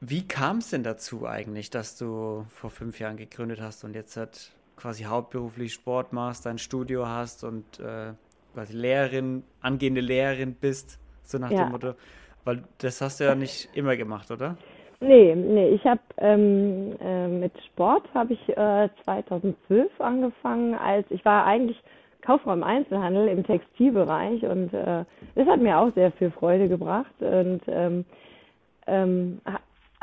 Wie 0.00 0.26
kam 0.26 0.58
es 0.58 0.70
denn 0.70 0.82
dazu 0.82 1.26
eigentlich, 1.26 1.70
dass 1.70 1.98
du 1.98 2.46
vor 2.48 2.70
fünf 2.70 2.98
Jahren 3.00 3.16
gegründet 3.16 3.60
hast 3.60 3.84
und 3.84 3.94
jetzt 3.94 4.16
hat 4.16 4.52
quasi 4.76 5.04
hauptberuflich 5.04 5.72
Sport 5.72 6.12
machst, 6.12 6.46
dein 6.46 6.58
Studio 6.58 7.06
hast 7.06 7.44
und 7.44 7.78
äh, 7.78 8.12
quasi 8.54 8.76
Lehrerin, 8.76 9.42
angehende 9.60 10.00
Lehrerin 10.00 10.54
bist, 10.54 10.98
so 11.22 11.38
nach 11.38 11.50
ja. 11.50 11.64
dem 11.64 11.72
Motto. 11.72 11.94
Weil 12.44 12.64
das 12.78 13.00
hast 13.00 13.20
du 13.20 13.24
ja 13.24 13.34
nicht 13.34 13.68
immer 13.74 13.96
gemacht, 13.96 14.30
oder? 14.30 14.56
Nee, 15.00 15.34
nee, 15.34 15.68
ich 15.70 15.84
habe 15.84 16.00
ähm, 16.18 16.96
äh, 17.00 17.26
mit 17.26 17.52
Sport 17.66 18.04
habe 18.14 18.34
ich 18.34 18.48
äh, 18.48 18.88
2012 19.04 20.00
angefangen, 20.00 20.74
als 20.74 21.06
ich 21.10 21.24
war 21.24 21.44
eigentlich 21.44 21.80
Kauffrau 22.22 22.52
im 22.52 22.62
Einzelhandel 22.62 23.26
im 23.28 23.44
Textilbereich 23.44 24.44
und 24.44 24.72
äh, 24.72 25.04
das 25.34 25.46
hat 25.48 25.60
mir 25.60 25.78
auch 25.78 25.92
sehr 25.94 26.12
viel 26.12 26.30
Freude 26.30 26.68
gebracht 26.68 27.14
und 27.20 27.60
ähm, 27.66 28.04
ähm, 28.86 29.40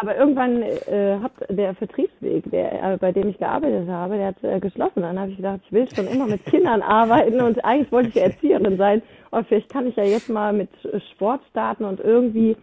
aber 0.01 0.15
irgendwann 0.15 0.61
äh, 0.61 1.19
hat 1.21 1.33
der 1.49 1.75
Vertriebsweg, 1.75 2.49
der, 2.51 2.93
äh, 2.93 2.97
bei 2.97 3.11
dem 3.11 3.29
ich 3.29 3.37
gearbeitet 3.37 3.89
habe, 3.89 4.15
der 4.15 4.27
hat 4.27 4.43
äh, 4.43 4.59
geschlossen. 4.59 5.01
Dann 5.01 5.19
habe 5.19 5.31
ich 5.31 5.37
gedacht, 5.37 5.59
ich 5.65 5.71
will 5.73 5.87
schon 5.93 6.07
immer 6.07 6.25
mit 6.25 6.45
Kindern 6.45 6.81
arbeiten 6.81 7.41
und 7.41 7.63
eigentlich 7.65 7.91
wollte 7.91 8.09
ich 8.09 8.21
Erzieherin 8.21 8.77
sein. 8.77 9.01
Und 9.31 9.47
vielleicht 9.47 9.69
kann 9.69 9.87
ich 9.87 9.97
ja 9.97 10.05
jetzt 10.05 10.29
mal 10.29 10.53
mit 10.53 10.69
Sport 11.11 11.41
starten 11.49 11.83
und 11.83 11.99
irgendwie 11.99 12.55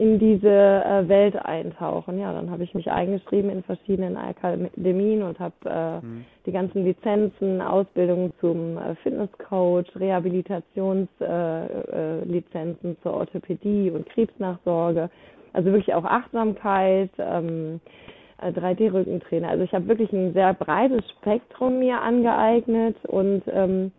in 0.00 0.18
diese 0.18 0.48
äh, 0.48 1.06
Welt 1.08 1.36
eintauchen. 1.36 2.18
Ja, 2.18 2.32
dann 2.32 2.50
habe 2.50 2.64
ich 2.64 2.72
mich 2.72 2.90
eingeschrieben 2.90 3.50
in 3.50 3.62
verschiedenen 3.62 4.16
Akademien 4.16 5.22
und 5.22 5.38
habe 5.38 5.52
äh, 5.66 6.00
mhm. 6.00 6.24
die 6.46 6.52
ganzen 6.52 6.86
Lizenzen, 6.86 7.60
Ausbildungen 7.60 8.32
zum 8.40 8.78
äh, 8.78 8.94
Fitnesscoach, 9.02 9.94
Rehabilitationslizenzen 9.96 12.90
äh, 12.90 12.92
äh, 12.92 13.02
zur 13.02 13.12
Orthopädie 13.12 13.90
und 13.90 14.08
Krebsnachsorge 14.08 15.10
also 15.52 15.72
wirklich 15.72 15.94
auch 15.94 16.04
Achtsamkeit, 16.04 17.10
ähm, 17.18 17.80
3D-Rückentrainer. 18.42 19.48
Äh, 19.48 19.50
also 19.50 19.64
ich 19.64 19.72
habe 19.72 19.88
wirklich 19.88 20.12
ein 20.12 20.32
sehr 20.32 20.54
breites 20.54 21.08
Spektrum 21.10 21.78
mir 21.78 22.00
angeeignet 22.00 22.96
und 23.04 23.42
ähm, 23.48 23.92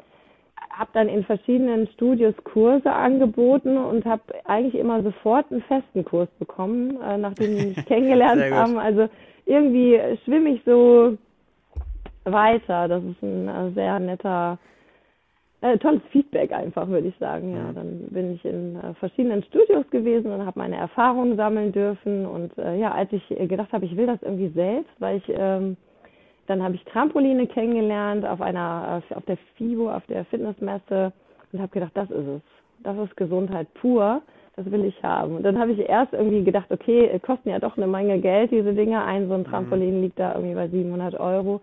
habe 0.72 0.90
dann 0.94 1.10
in 1.10 1.24
verschiedenen 1.24 1.88
Studios 1.90 2.34
Kurse 2.44 2.92
angeboten 2.92 3.78
und 3.78 4.06
habe 4.06 4.24
eigentlich 4.46 4.76
immer 4.76 5.04
sofort 5.04 5.52
einen 5.52 5.62
festen 5.64 6.06
Kurs 6.06 6.30
bekommen, 6.40 7.00
äh, 7.02 7.18
nachdem 7.18 7.58
die 7.58 7.66
mich 7.68 7.86
kennengelernt 7.86 8.44
haben. 8.52 8.78
Also 8.78 9.10
irgendwie 9.46 10.00
schwimme 10.24 10.52
ich 10.52 10.62
so 10.66 11.18
weiter. 12.24 12.88
Das 12.88 13.04
ist 13.04 13.22
ein 13.22 13.48
äh, 13.48 13.72
sehr 13.74 14.00
netter 14.00 14.58
äh, 15.62 15.78
tolles 15.78 16.02
Feedback 16.12 16.52
einfach, 16.52 16.88
würde 16.88 17.08
ich 17.08 17.18
sagen. 17.18 17.56
Ja, 17.56 17.72
mhm. 17.72 17.76
dann 17.76 18.00
bin 18.10 18.34
ich 18.34 18.44
in 18.46 18.76
äh, 18.76 18.94
verschiedenen 18.96 19.44
Studios 19.44 19.90
gewesen 19.92 20.32
und 20.32 20.46
habe 20.46 20.60
meine 20.60 20.76
Erfahrungen 20.76 21.38
sammeln 21.38 21.72
dürfen. 21.72 22.26
Und 22.26 22.58
äh, 22.58 22.78
ja, 22.78 22.92
als 22.92 23.12
ich 23.14 23.28
gedacht 23.30 23.72
habe, 23.72 23.86
ich 23.86 23.96
will 23.96 24.08
das 24.08 24.22
irgendwie 24.22 24.50
selbst, 24.50 24.92
weil 25.00 25.18
ich 25.18 25.24
ähm, 25.30 25.78
dann 26.48 26.64
habe 26.64 26.76
ich 26.76 26.84
Trampoline 26.86 27.48
kennengelernt 27.48 28.26
auf 28.26 28.42
einer 28.42 29.04
äh, 29.10 29.14
auf 29.14 29.24
der 29.26 29.38
FIBO, 29.56 29.92
auf 29.92 30.06
der 30.08 30.26
Fitnessmesse 30.26 31.14
und 31.54 31.62
habe 31.62 31.72
gedacht, 31.72 31.92
das 31.94 32.10
ist 32.10 32.28
es. 32.28 32.42
Das 32.84 32.98
ist 32.98 33.16
Gesundheit 33.16 33.72
pur. 33.76 34.22
Das 34.58 34.70
will 34.70 34.84
ich 34.84 35.02
haben. 35.02 35.38
Und 35.38 35.44
dann 35.44 35.58
habe 35.58 35.72
ich 35.72 35.80
erst 35.88 36.12
irgendwie 36.12 36.44
gedacht, 36.44 36.70
okay, 36.72 37.18
kosten 37.26 37.50
ja 37.50 37.60
doch 37.60 37.78
eine 37.78 37.88
Menge 37.88 38.20
Geld, 38.20 38.52
diese 38.52 38.74
Dinge. 38.74 39.02
Ein 39.02 39.30
so 39.30 39.34
ein 39.34 39.42
mhm. 39.42 39.46
Trampolin 39.46 40.02
liegt 40.02 40.20
da 40.20 40.34
irgendwie 40.36 40.56
bei 40.56 40.68
700 40.68 41.18
Euro. 41.20 41.62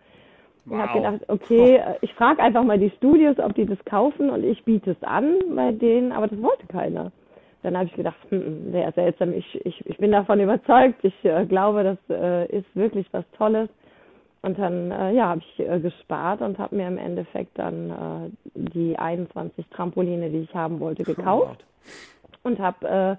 Wow. 0.68 0.74
Und 0.74 0.82
habe 0.82 0.98
gedacht, 0.98 1.24
okay, 1.28 1.76
äh, 1.76 1.94
ich 2.02 2.12
frage 2.14 2.42
einfach 2.42 2.62
mal 2.62 2.78
die 2.78 2.90
Studios, 2.90 3.38
ob 3.38 3.54
die 3.54 3.66
das 3.66 3.82
kaufen 3.84 4.30
und 4.30 4.44
ich 4.44 4.64
biete 4.64 4.90
es 4.90 5.02
an 5.02 5.34
bei 5.54 5.72
denen, 5.72 6.12
aber 6.12 6.28
das 6.28 6.40
wollte 6.42 6.66
keiner. 6.66 7.10
Dann 7.62 7.76
habe 7.76 7.86
ich 7.86 7.94
gedacht, 7.94 8.16
hm, 8.28 8.40
hm, 8.40 8.72
sehr 8.72 8.92
seltsam, 8.92 9.32
ich, 9.32 9.66
ich, 9.66 9.84
ich 9.86 9.96
bin 9.98 10.12
davon 10.12 10.40
überzeugt, 10.40 11.02
ich 11.02 11.24
äh, 11.24 11.44
glaube, 11.46 11.82
das 11.84 11.98
äh, 12.10 12.46
ist 12.56 12.66
wirklich 12.74 13.06
was 13.12 13.24
Tolles. 13.36 13.68
Und 14.42 14.58
dann, 14.58 14.92
äh, 14.92 15.12
ja, 15.14 15.30
habe 15.30 15.40
ich 15.40 15.66
äh, 15.66 15.80
gespart 15.80 16.42
und 16.42 16.58
habe 16.58 16.76
mir 16.76 16.86
im 16.86 16.98
Endeffekt 16.98 17.58
dann 17.58 17.90
äh, 17.90 18.30
die 18.54 18.96
21 18.96 19.66
Trampoline, 19.70 20.30
die 20.30 20.42
ich 20.42 20.54
haben 20.54 20.78
wollte, 20.78 21.02
gekauft. 21.02 21.64
Und 22.44 22.60
habe 22.60 23.18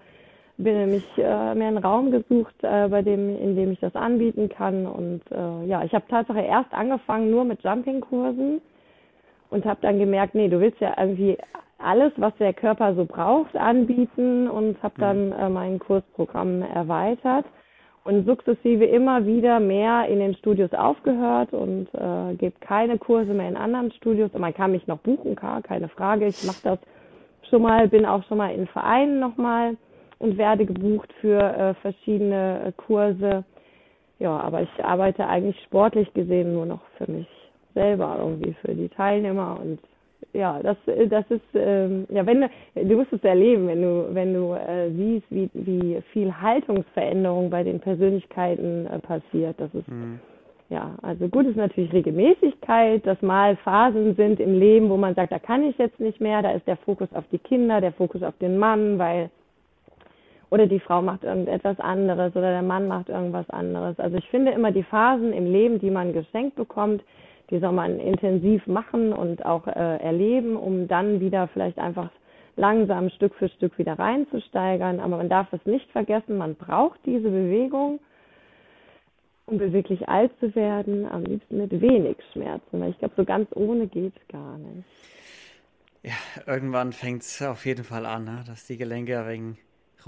bin 0.59 0.77
nämlich 0.77 1.05
äh, 1.17 1.55
mir 1.55 1.67
einen 1.67 1.77
Raum 1.77 2.11
gesucht, 2.11 2.55
äh, 2.63 2.87
bei 2.89 3.01
dem, 3.01 3.37
in 3.39 3.55
dem 3.55 3.71
ich 3.71 3.79
das 3.79 3.95
anbieten 3.95 4.49
kann. 4.49 4.85
Und 4.85 5.21
äh, 5.31 5.65
ja, 5.65 5.83
ich 5.83 5.93
habe 5.93 6.05
tatsächlich 6.09 6.45
erst 6.45 6.73
angefangen 6.73 7.31
nur 7.31 7.45
mit 7.45 7.63
Jumping-Kursen 7.63 8.61
und 9.49 9.65
habe 9.65 9.79
dann 9.81 9.97
gemerkt, 9.97 10.35
nee, 10.35 10.49
du 10.49 10.59
willst 10.59 10.79
ja 10.81 10.93
irgendwie 10.97 11.37
alles, 11.77 12.11
was 12.17 12.35
der 12.37 12.53
Körper 12.53 12.93
so 12.93 13.05
braucht, 13.05 13.55
anbieten 13.55 14.49
und 14.49 14.83
habe 14.83 14.95
dann 14.97 15.31
äh, 15.31 15.49
mein 15.49 15.79
Kursprogramm 15.79 16.61
erweitert 16.61 17.45
und 18.03 18.25
sukzessive 18.25 18.83
immer 18.83 19.25
wieder 19.25 19.61
mehr 19.61 20.07
in 20.09 20.19
den 20.19 20.35
Studios 20.35 20.73
aufgehört 20.73 21.53
und 21.53 21.87
äh, 21.93 22.35
gebe 22.35 22.55
keine 22.59 22.97
Kurse 22.97 23.33
mehr 23.33 23.47
in 23.47 23.55
anderen 23.55 23.93
Studios. 23.93 24.31
Und 24.33 24.41
man 24.41 24.53
kann 24.53 24.71
mich 24.71 24.87
noch 24.87 24.99
buchen, 24.99 25.37
keine 25.37 25.87
Frage. 25.87 26.27
Ich 26.27 26.43
mache 26.43 26.61
das 26.63 26.79
schon 27.49 27.61
mal, 27.61 27.87
bin 27.87 28.05
auch 28.05 28.23
schon 28.25 28.39
mal 28.39 28.53
in 28.53 28.67
Vereinen 28.67 29.21
nochmal 29.21 29.77
und 30.19 30.37
werde 30.37 30.65
gebucht 30.65 31.11
für 31.21 31.39
äh, 31.39 31.73
verschiedene 31.75 32.65
äh, 32.67 32.71
Kurse. 32.73 33.43
Ja, 34.19 34.37
aber 34.37 34.61
ich 34.61 34.83
arbeite 34.83 35.25
eigentlich 35.27 35.59
sportlich 35.63 36.13
gesehen 36.13 36.53
nur 36.53 36.65
noch 36.65 36.81
für 36.97 37.09
mich 37.09 37.27
selber 37.73 38.17
irgendwie 38.19 38.53
für 38.61 38.73
die 38.73 38.89
Teilnehmer 38.89 39.57
und 39.61 39.79
ja, 40.33 40.59
das 40.61 40.77
das 41.09 41.25
ist 41.29 41.41
ähm, 41.53 42.05
ja 42.09 42.25
wenn 42.25 42.41
du 42.41 42.49
du 42.75 42.95
musst 42.97 43.13
es 43.13 43.23
erleben, 43.23 43.67
wenn 43.67 43.81
du 43.81 44.07
wenn 44.11 44.33
du 44.33 44.53
äh, 44.53 44.91
siehst, 44.91 45.25
wie 45.29 45.49
wie 45.53 46.01
viel 46.11 46.33
Haltungsveränderung 46.33 47.49
bei 47.49 47.63
den 47.63 47.79
Persönlichkeiten 47.79 48.85
äh, 48.87 48.99
passiert. 48.99 49.55
Das 49.59 49.73
ist 49.73 49.87
mhm. 49.87 50.19
ja 50.69 50.95
also 51.01 51.29
gut 51.29 51.45
ist 51.45 51.55
natürlich 51.55 51.93
Regelmäßigkeit, 51.93 53.07
dass 53.07 53.21
mal 53.21 53.55
Phasen 53.57 54.15
sind 54.15 54.41
im 54.41 54.59
Leben, 54.59 54.89
wo 54.89 54.97
man 54.97 55.15
sagt, 55.15 55.31
da 55.31 55.39
kann 55.39 55.63
ich 55.63 55.77
jetzt 55.77 55.99
nicht 55.99 56.19
mehr, 56.19 56.41
da 56.41 56.51
ist 56.51 56.67
der 56.67 56.77
Fokus 56.77 57.07
auf 57.13 57.23
die 57.31 57.39
Kinder, 57.39 57.79
der 57.79 57.93
Fokus 57.93 58.21
auf 58.21 58.37
den 58.39 58.57
Mann, 58.57 58.99
weil 58.99 59.29
oder 60.49 60.65
die 60.67 60.79
Frau 60.79 61.01
macht 61.01 61.23
irgendetwas 61.23 61.79
anderes 61.79 62.35
oder 62.35 62.51
der 62.51 62.61
Mann 62.61 62.87
macht 62.87 63.09
irgendwas 63.09 63.49
anderes. 63.49 63.99
Also 63.99 64.17
ich 64.17 64.27
finde 64.29 64.51
immer 64.51 64.71
die 64.71 64.83
Phasen 64.83 65.31
im 65.33 65.51
Leben, 65.51 65.79
die 65.79 65.91
man 65.91 66.13
geschenkt 66.13 66.55
bekommt, 66.55 67.03
die 67.49 67.59
soll 67.59 67.71
man 67.71 67.99
intensiv 67.99 68.65
machen 68.67 69.13
und 69.13 69.45
auch 69.45 69.67
äh, 69.67 69.97
erleben, 69.97 70.55
um 70.55 70.87
dann 70.87 71.19
wieder 71.19 71.47
vielleicht 71.49 71.77
einfach 71.77 72.09
langsam 72.55 73.09
Stück 73.09 73.33
für 73.35 73.49
Stück 73.49 73.77
wieder 73.77 73.97
reinzusteigern. 73.97 74.99
Aber 74.99 75.17
man 75.17 75.29
darf 75.29 75.51
es 75.53 75.65
nicht 75.65 75.89
vergessen, 75.91 76.37
man 76.37 76.55
braucht 76.55 76.99
diese 77.05 77.29
Bewegung, 77.29 77.99
um 79.45 79.57
beweglich 79.57 80.07
alt 80.07 80.31
zu 80.39 80.53
werden, 80.55 81.09
am 81.09 81.23
liebsten 81.23 81.57
mit 81.57 81.71
wenig 81.81 82.17
Schmerzen, 82.33 82.79
weil 82.79 82.91
ich 82.91 82.99
glaube, 82.99 83.15
so 83.17 83.25
ganz 83.25 83.49
ohne 83.55 83.87
geht 83.87 84.13
gar 84.29 84.57
nicht. 84.57 84.85
Ja, 86.03 86.13
irgendwann 86.45 86.93
fängt 86.93 87.23
es 87.23 87.41
auf 87.41 87.65
jeden 87.65 87.83
Fall 87.83 88.05
an, 88.05 88.25
ne? 88.25 88.43
dass 88.47 88.67
die 88.67 88.77
Gelenke 88.77 89.13
wenig 89.13 89.57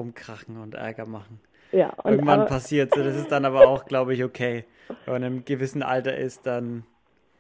rumkrachen 0.02 0.58
und 0.58 0.74
Ärger 0.74 1.06
machen. 1.06 1.40
Ja, 1.72 1.94
und 2.04 2.12
Irgendwann 2.12 2.48
passiert 2.48 2.92
es. 2.96 3.04
Das 3.04 3.16
ist 3.16 3.32
dann 3.32 3.46
aber 3.46 3.68
auch, 3.68 3.86
glaube 3.86 4.14
ich, 4.14 4.24
okay. 4.24 4.66
Wenn 5.06 5.14
man 5.14 5.24
einem 5.24 5.46
gewissen 5.46 5.84
Alter 5.84 6.18
ist, 6.18 6.46
dann. 6.46 6.84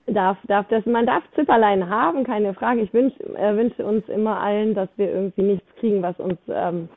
Darf, 0.08 0.38
darf 0.48 0.68
das, 0.70 0.86
man 0.86 1.06
darf 1.06 1.24
Zipperlein 1.36 1.90
haben, 1.90 2.24
keine 2.24 2.54
Frage. 2.54 2.82
Ich 2.82 2.94
wünsche 2.94 3.22
äh, 3.36 3.56
wünsch 3.56 3.78
uns 3.80 4.08
immer 4.10 4.40
allen, 4.40 4.74
dass 4.74 4.90
wir 4.96 5.12
irgendwie 5.12 5.44
nichts 5.44 5.76
kriegen, 5.80 6.02
was 6.02 6.18
uns 6.20 6.40
ähm, 6.48 6.90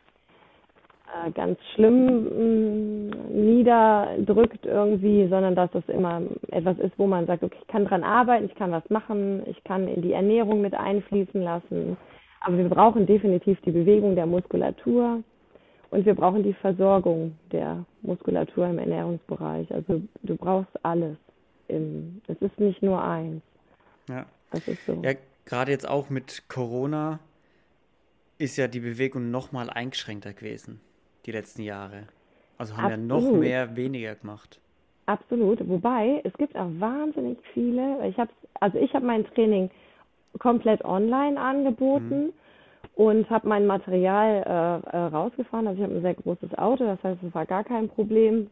äh, 1.14 1.30
ganz 1.32 1.58
schlimm 1.74 2.24
mh, 2.24 3.14
mm, 3.14 3.56
niederdrückt 3.56 4.64
irgendwie, 4.64 5.28
sondern 5.28 5.54
dass 5.54 5.70
das 5.72 5.86
immer 5.88 6.22
etwas 6.50 6.78
ist, 6.78 6.98
wo 6.98 7.06
man 7.06 7.26
sagt, 7.26 7.42
okay, 7.42 7.58
ich 7.60 7.68
kann 7.68 7.84
dran 7.84 8.04
arbeiten, 8.04 8.46
ich 8.46 8.54
kann 8.54 8.72
was 8.72 8.88
machen, 8.90 9.42
ich 9.46 9.62
kann 9.64 9.86
in 9.86 10.02
die 10.02 10.12
Ernährung 10.12 10.60
mit 10.60 10.74
einfließen 10.74 11.42
lassen 11.42 11.96
Aber 12.40 12.56
wir 12.58 12.68
brauchen 12.68 13.06
definitiv 13.06 13.60
die 13.62 13.70
Bewegung 13.70 14.14
der 14.16 14.26
Muskulatur 14.26 15.22
und 15.94 16.04
wir 16.04 16.14
brauchen 16.14 16.42
die 16.42 16.54
Versorgung 16.54 17.38
der 17.52 17.84
Muskulatur 18.02 18.66
im 18.66 18.80
Ernährungsbereich. 18.80 19.72
Also 19.72 20.02
du 20.24 20.36
brauchst 20.36 20.84
alles. 20.84 21.16
Im, 21.68 22.20
es 22.26 22.36
ist 22.42 22.58
nicht 22.58 22.82
nur 22.82 23.00
eins. 23.00 23.42
Ja. 24.08 24.26
Das 24.50 24.66
ist 24.66 24.84
so. 24.86 25.00
Ja, 25.04 25.12
gerade 25.44 25.70
jetzt 25.70 25.88
auch 25.88 26.10
mit 26.10 26.48
Corona 26.48 27.20
ist 28.38 28.56
ja 28.56 28.66
die 28.66 28.80
Bewegung 28.80 29.30
noch 29.30 29.52
mal 29.52 29.70
eingeschränkter 29.70 30.32
gewesen, 30.32 30.80
die 31.26 31.30
letzten 31.30 31.62
Jahre. 31.62 32.08
Also 32.58 32.76
haben 32.76 33.10
Absolut. 33.10 33.22
ja 33.22 33.30
noch 33.30 33.38
mehr 33.38 33.76
weniger 33.76 34.16
gemacht. 34.16 34.60
Absolut. 35.06 35.66
Wobei, 35.68 36.20
es 36.24 36.32
gibt 36.34 36.56
auch 36.56 36.70
wahnsinnig 36.78 37.38
viele. 37.52 38.04
Ich 38.08 38.18
habe 38.18 38.32
also 38.58 38.78
ich 38.78 38.92
habe 38.94 39.06
mein 39.06 39.24
Training 39.26 39.70
komplett 40.40 40.84
online 40.84 41.40
angeboten 41.40 42.26
mhm. 42.26 42.32
Und 42.96 43.28
habe 43.28 43.48
mein 43.48 43.66
Material 43.66 44.82
äh, 44.92 44.96
äh, 44.96 45.00
rausgefahren. 45.06 45.66
Also 45.66 45.78
ich 45.78 45.84
habe 45.84 45.96
ein 45.96 46.02
sehr 46.02 46.14
großes 46.14 46.56
Auto, 46.58 46.84
das 46.84 47.02
heißt, 47.02 47.22
es 47.22 47.34
war 47.34 47.46
gar 47.46 47.64
kein 47.64 47.88
Problem, 47.88 48.50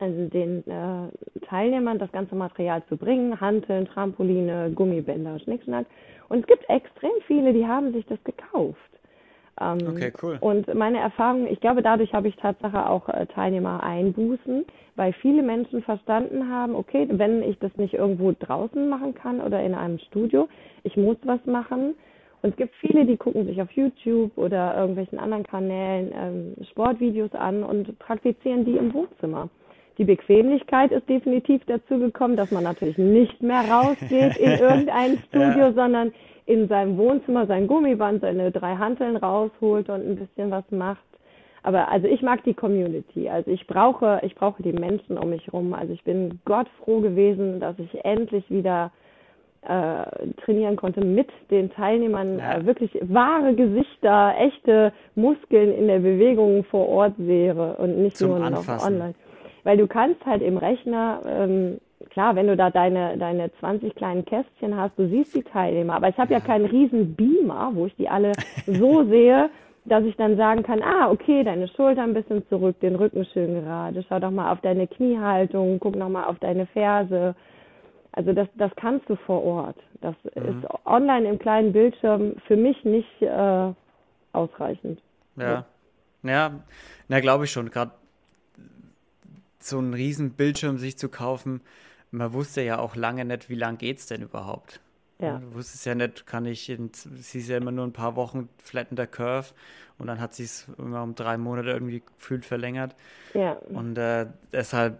also 0.00 0.28
den 0.28 0.64
äh, 0.66 1.40
Teilnehmern 1.46 1.98
das 1.98 2.10
ganze 2.12 2.34
Material 2.34 2.82
zu 2.88 2.96
bringen, 2.96 3.40
Hanteln, 3.40 3.86
Trampoline, 3.86 4.70
Gummibänder, 4.74 5.38
Schnickschnack. 5.40 5.86
Und 6.28 6.40
es 6.40 6.46
gibt 6.46 6.68
extrem 6.68 7.12
viele, 7.26 7.52
die 7.52 7.66
haben 7.66 7.92
sich 7.92 8.04
das 8.06 8.22
gekauft. 8.24 8.78
Ähm, 9.60 9.78
okay, 9.88 10.12
cool. 10.22 10.38
Und 10.40 10.72
meine 10.74 10.98
Erfahrung, 10.98 11.46
ich 11.48 11.60
glaube, 11.60 11.82
dadurch 11.82 12.12
habe 12.12 12.28
ich 12.28 12.36
Tatsache 12.36 12.88
auch 12.88 13.08
äh, 13.08 13.26
Teilnehmer 13.26 13.82
einbußen, 13.82 14.64
weil 14.94 15.12
viele 15.14 15.42
Menschen 15.42 15.82
verstanden 15.82 16.48
haben, 16.48 16.74
okay, 16.74 17.08
wenn 17.10 17.42
ich 17.42 17.58
das 17.58 17.74
nicht 17.76 17.94
irgendwo 17.94 18.32
draußen 18.38 18.88
machen 18.88 19.14
kann 19.14 19.40
oder 19.40 19.62
in 19.62 19.74
einem 19.74 19.98
Studio, 19.98 20.48
ich 20.84 20.96
muss 20.96 21.16
was 21.24 21.44
machen. 21.46 21.94
Und 22.42 22.50
es 22.50 22.56
gibt 22.56 22.74
viele, 22.76 23.04
die 23.04 23.16
gucken 23.16 23.46
sich 23.46 23.60
auf 23.60 23.70
YouTube 23.72 24.36
oder 24.36 24.76
irgendwelchen 24.76 25.18
anderen 25.18 25.44
Kanälen 25.44 26.12
ähm, 26.14 26.66
Sportvideos 26.70 27.32
an 27.34 27.62
und 27.62 27.98
praktizieren 27.98 28.64
die 28.64 28.76
im 28.76 28.94
Wohnzimmer. 28.94 29.48
Die 29.98 30.04
Bequemlichkeit 30.04 30.92
ist 30.92 31.08
definitiv 31.08 31.62
dazu 31.66 31.98
gekommen, 31.98 32.36
dass 32.36 32.52
man 32.52 32.62
natürlich 32.62 32.98
nicht 32.98 33.42
mehr 33.42 33.62
rausgeht 33.68 34.36
in 34.36 34.50
irgendein 34.60 35.18
Studio, 35.28 35.66
ja. 35.66 35.72
sondern 35.72 36.12
in 36.46 36.68
seinem 36.68 36.96
Wohnzimmer 36.96 37.46
sein 37.46 37.66
Gummiband, 37.66 38.20
seine 38.20 38.52
drei 38.52 38.76
Hanteln 38.76 39.16
rausholt 39.16 39.88
und 39.88 40.08
ein 40.08 40.16
bisschen 40.16 40.52
was 40.52 40.64
macht. 40.70 41.02
Aber 41.64 41.88
also 41.88 42.06
ich 42.06 42.22
mag 42.22 42.44
die 42.44 42.54
Community. 42.54 43.28
Also 43.28 43.50
ich 43.50 43.66
brauche, 43.66 44.20
ich 44.22 44.36
brauche 44.36 44.62
die 44.62 44.72
Menschen 44.72 45.18
um 45.18 45.30
mich 45.30 45.44
herum. 45.46 45.74
Also 45.74 45.92
ich 45.92 46.04
bin 46.04 46.38
Gott 46.44 46.68
froh 46.82 47.00
gewesen, 47.00 47.58
dass 47.58 47.76
ich 47.78 48.04
endlich 48.04 48.48
wieder 48.48 48.92
äh, 49.62 50.04
trainieren 50.44 50.76
konnte 50.76 51.04
mit 51.04 51.28
den 51.50 51.70
Teilnehmern. 51.70 52.38
Ja. 52.38 52.58
Äh, 52.58 52.66
wirklich 52.66 52.90
wahre 53.02 53.54
Gesichter, 53.54 54.34
echte 54.38 54.92
Muskeln 55.14 55.74
in 55.74 55.88
der 55.88 55.98
Bewegung 55.98 56.64
vor 56.64 56.88
Ort 56.88 57.14
sehe 57.18 57.54
und 57.54 57.98
nicht 58.02 58.16
Zum 58.16 58.30
nur 58.30 58.42
Anfassen. 58.42 58.76
noch 58.76 58.86
online. 58.86 59.14
Weil 59.64 59.76
du 59.76 59.86
kannst 59.86 60.24
halt 60.24 60.42
im 60.42 60.56
Rechner 60.56 61.20
ähm, 61.26 61.78
klar, 62.10 62.34
wenn 62.36 62.46
du 62.46 62.56
da 62.56 62.70
deine, 62.70 63.16
deine 63.16 63.52
20 63.60 63.94
kleinen 63.94 64.24
Kästchen 64.24 64.76
hast, 64.76 64.98
du 64.98 65.08
siehst 65.08 65.34
die 65.34 65.42
Teilnehmer, 65.42 65.94
aber 65.94 66.08
ich 66.08 66.18
habe 66.18 66.32
ja 66.32 66.40
keinen 66.40 66.66
riesen 66.66 67.14
Beamer, 67.14 67.70
wo 67.74 67.86
ich 67.86 67.94
die 67.96 68.08
alle 68.08 68.32
so 68.66 69.04
sehe, 69.08 69.50
dass 69.84 70.04
ich 70.04 70.16
dann 70.16 70.36
sagen 70.36 70.62
kann, 70.62 70.82
ah, 70.82 71.10
okay, 71.10 71.44
deine 71.44 71.68
Schulter 71.68 72.02
ein 72.02 72.14
bisschen 72.14 72.46
zurück, 72.48 72.78
den 72.80 72.96
Rücken 72.96 73.24
schön 73.32 73.62
gerade, 73.62 74.04
schau 74.08 74.18
doch 74.18 74.30
mal 74.30 74.52
auf 74.52 74.60
deine 74.60 74.86
Kniehaltung, 74.86 75.78
guck 75.80 75.96
noch 75.96 76.08
mal 76.08 76.24
auf 76.24 76.38
deine 76.38 76.66
Ferse. 76.66 77.34
Also 78.18 78.32
das, 78.32 78.48
das 78.56 78.72
kannst 78.74 79.08
du 79.08 79.14
vor 79.14 79.44
Ort. 79.44 79.76
Das 80.00 80.16
mhm. 80.34 80.58
ist 80.58 80.66
online 80.84 81.28
im 81.28 81.38
kleinen 81.38 81.72
Bildschirm 81.72 82.34
für 82.48 82.56
mich 82.56 82.84
nicht 82.84 83.22
äh, 83.22 83.72
ausreichend. 84.32 85.00
Ja, 85.36 85.64
ja, 86.24 86.64
na 87.06 87.20
glaube 87.20 87.44
ich 87.44 87.52
schon. 87.52 87.70
Gerade 87.70 87.92
so 89.60 89.78
einen 89.78 89.94
riesen 89.94 90.32
Bildschirm 90.32 90.78
sich 90.78 90.98
zu 90.98 91.08
kaufen, 91.08 91.60
man 92.10 92.32
wusste 92.32 92.60
ja 92.62 92.80
auch 92.80 92.96
lange 92.96 93.24
nicht, 93.24 93.50
wie 93.50 93.54
lang 93.54 93.78
geht 93.78 93.98
es 93.98 94.06
denn 94.06 94.22
überhaupt. 94.22 94.80
Ja. 95.20 95.38
Du 95.38 95.54
wusstest 95.54 95.86
ja 95.86 95.94
nicht, 95.94 96.26
kann 96.26 96.44
ich, 96.44 96.68
in, 96.70 96.90
sie 96.92 97.38
ist 97.38 97.48
ja 97.48 97.56
immer 97.56 97.70
nur 97.70 97.86
ein 97.86 97.92
paar 97.92 98.16
Wochen 98.16 98.48
flattender 98.60 99.06
Curve 99.06 99.54
und 99.96 100.08
dann 100.08 100.20
hat 100.20 100.34
sie 100.34 100.42
es 100.42 100.66
immer 100.76 101.04
um 101.04 101.14
drei 101.14 101.38
Monate 101.38 101.70
irgendwie 101.70 102.02
gefühlt 102.18 102.44
verlängert. 102.44 102.96
Ja. 103.32 103.52
Und 103.52 103.96
äh, 103.96 104.26
deshalb 104.52 104.98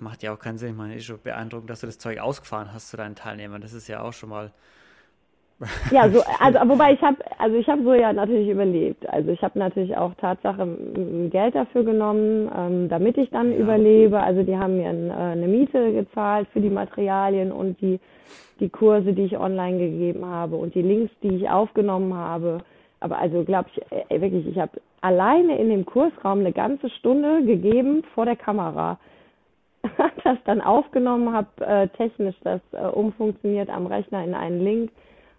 macht 0.00 0.22
ja 0.22 0.32
auch 0.32 0.38
keinen 0.38 0.58
Sinn. 0.58 0.70
Ich 0.70 0.76
meine, 0.76 0.94
ist 0.94 1.04
schon 1.04 1.20
beeindruckend, 1.22 1.70
dass 1.70 1.80
du 1.80 1.86
das 1.86 1.98
Zeug 1.98 2.18
ausgefahren 2.18 2.72
hast 2.72 2.88
zu 2.88 2.96
deinen 2.96 3.14
Teilnehmern. 3.14 3.60
Das 3.60 3.72
ist 3.72 3.88
ja 3.88 4.02
auch 4.02 4.12
schon 4.12 4.30
mal 4.30 4.52
ja, 5.90 6.08
so, 6.10 6.20
also 6.40 6.58
wobei 6.68 6.94
ich 6.94 7.02
habe, 7.02 7.16
also 7.38 7.56
ich 7.56 7.68
habe 7.68 7.82
so 7.82 7.94
ja 7.94 8.12
natürlich 8.12 8.48
überlebt. 8.48 9.08
Also 9.08 9.30
ich 9.30 9.42
habe 9.42 9.58
natürlich 9.58 9.96
auch 9.96 10.14
Tatsache 10.14 10.66
Geld 11.30 11.54
dafür 11.54 11.84
genommen, 11.84 12.50
ähm, 12.56 12.88
damit 12.88 13.16
ich 13.18 13.30
dann 13.30 13.52
ja. 13.52 13.58
überlebe. 13.58 14.20
Also 14.20 14.42
die 14.42 14.56
haben 14.56 14.76
mir 14.76 14.88
ein, 14.88 15.10
äh, 15.10 15.14
eine 15.14 15.46
Miete 15.46 15.92
gezahlt 15.92 16.48
für 16.52 16.60
die 16.60 16.70
Materialien 16.70 17.52
und 17.52 17.80
die 17.80 18.00
die 18.60 18.68
Kurse, 18.68 19.12
die 19.12 19.24
ich 19.24 19.36
online 19.36 19.78
gegeben 19.78 20.24
habe 20.24 20.56
und 20.56 20.76
die 20.76 20.82
Links, 20.82 21.12
die 21.22 21.36
ich 21.36 21.50
aufgenommen 21.50 22.14
habe. 22.14 22.58
Aber 23.00 23.18
also 23.18 23.44
glaube 23.44 23.68
ich 23.74 23.82
äh, 24.10 24.20
wirklich, 24.20 24.46
ich 24.46 24.58
habe 24.58 24.80
alleine 25.00 25.58
in 25.58 25.68
dem 25.68 25.84
Kursraum 25.84 26.40
eine 26.40 26.52
ganze 26.52 26.88
Stunde 26.90 27.44
gegeben 27.44 28.02
vor 28.14 28.24
der 28.24 28.36
Kamera. 28.36 28.98
das 30.24 30.38
dann 30.44 30.60
aufgenommen, 30.60 31.32
habe 31.32 31.48
äh, 31.64 31.88
technisch 31.88 32.36
das 32.42 32.60
äh, 32.72 32.86
umfunktioniert 32.86 33.68
am 33.70 33.86
Rechner 33.86 34.24
in 34.24 34.34
einen 34.34 34.60
Link 34.60 34.90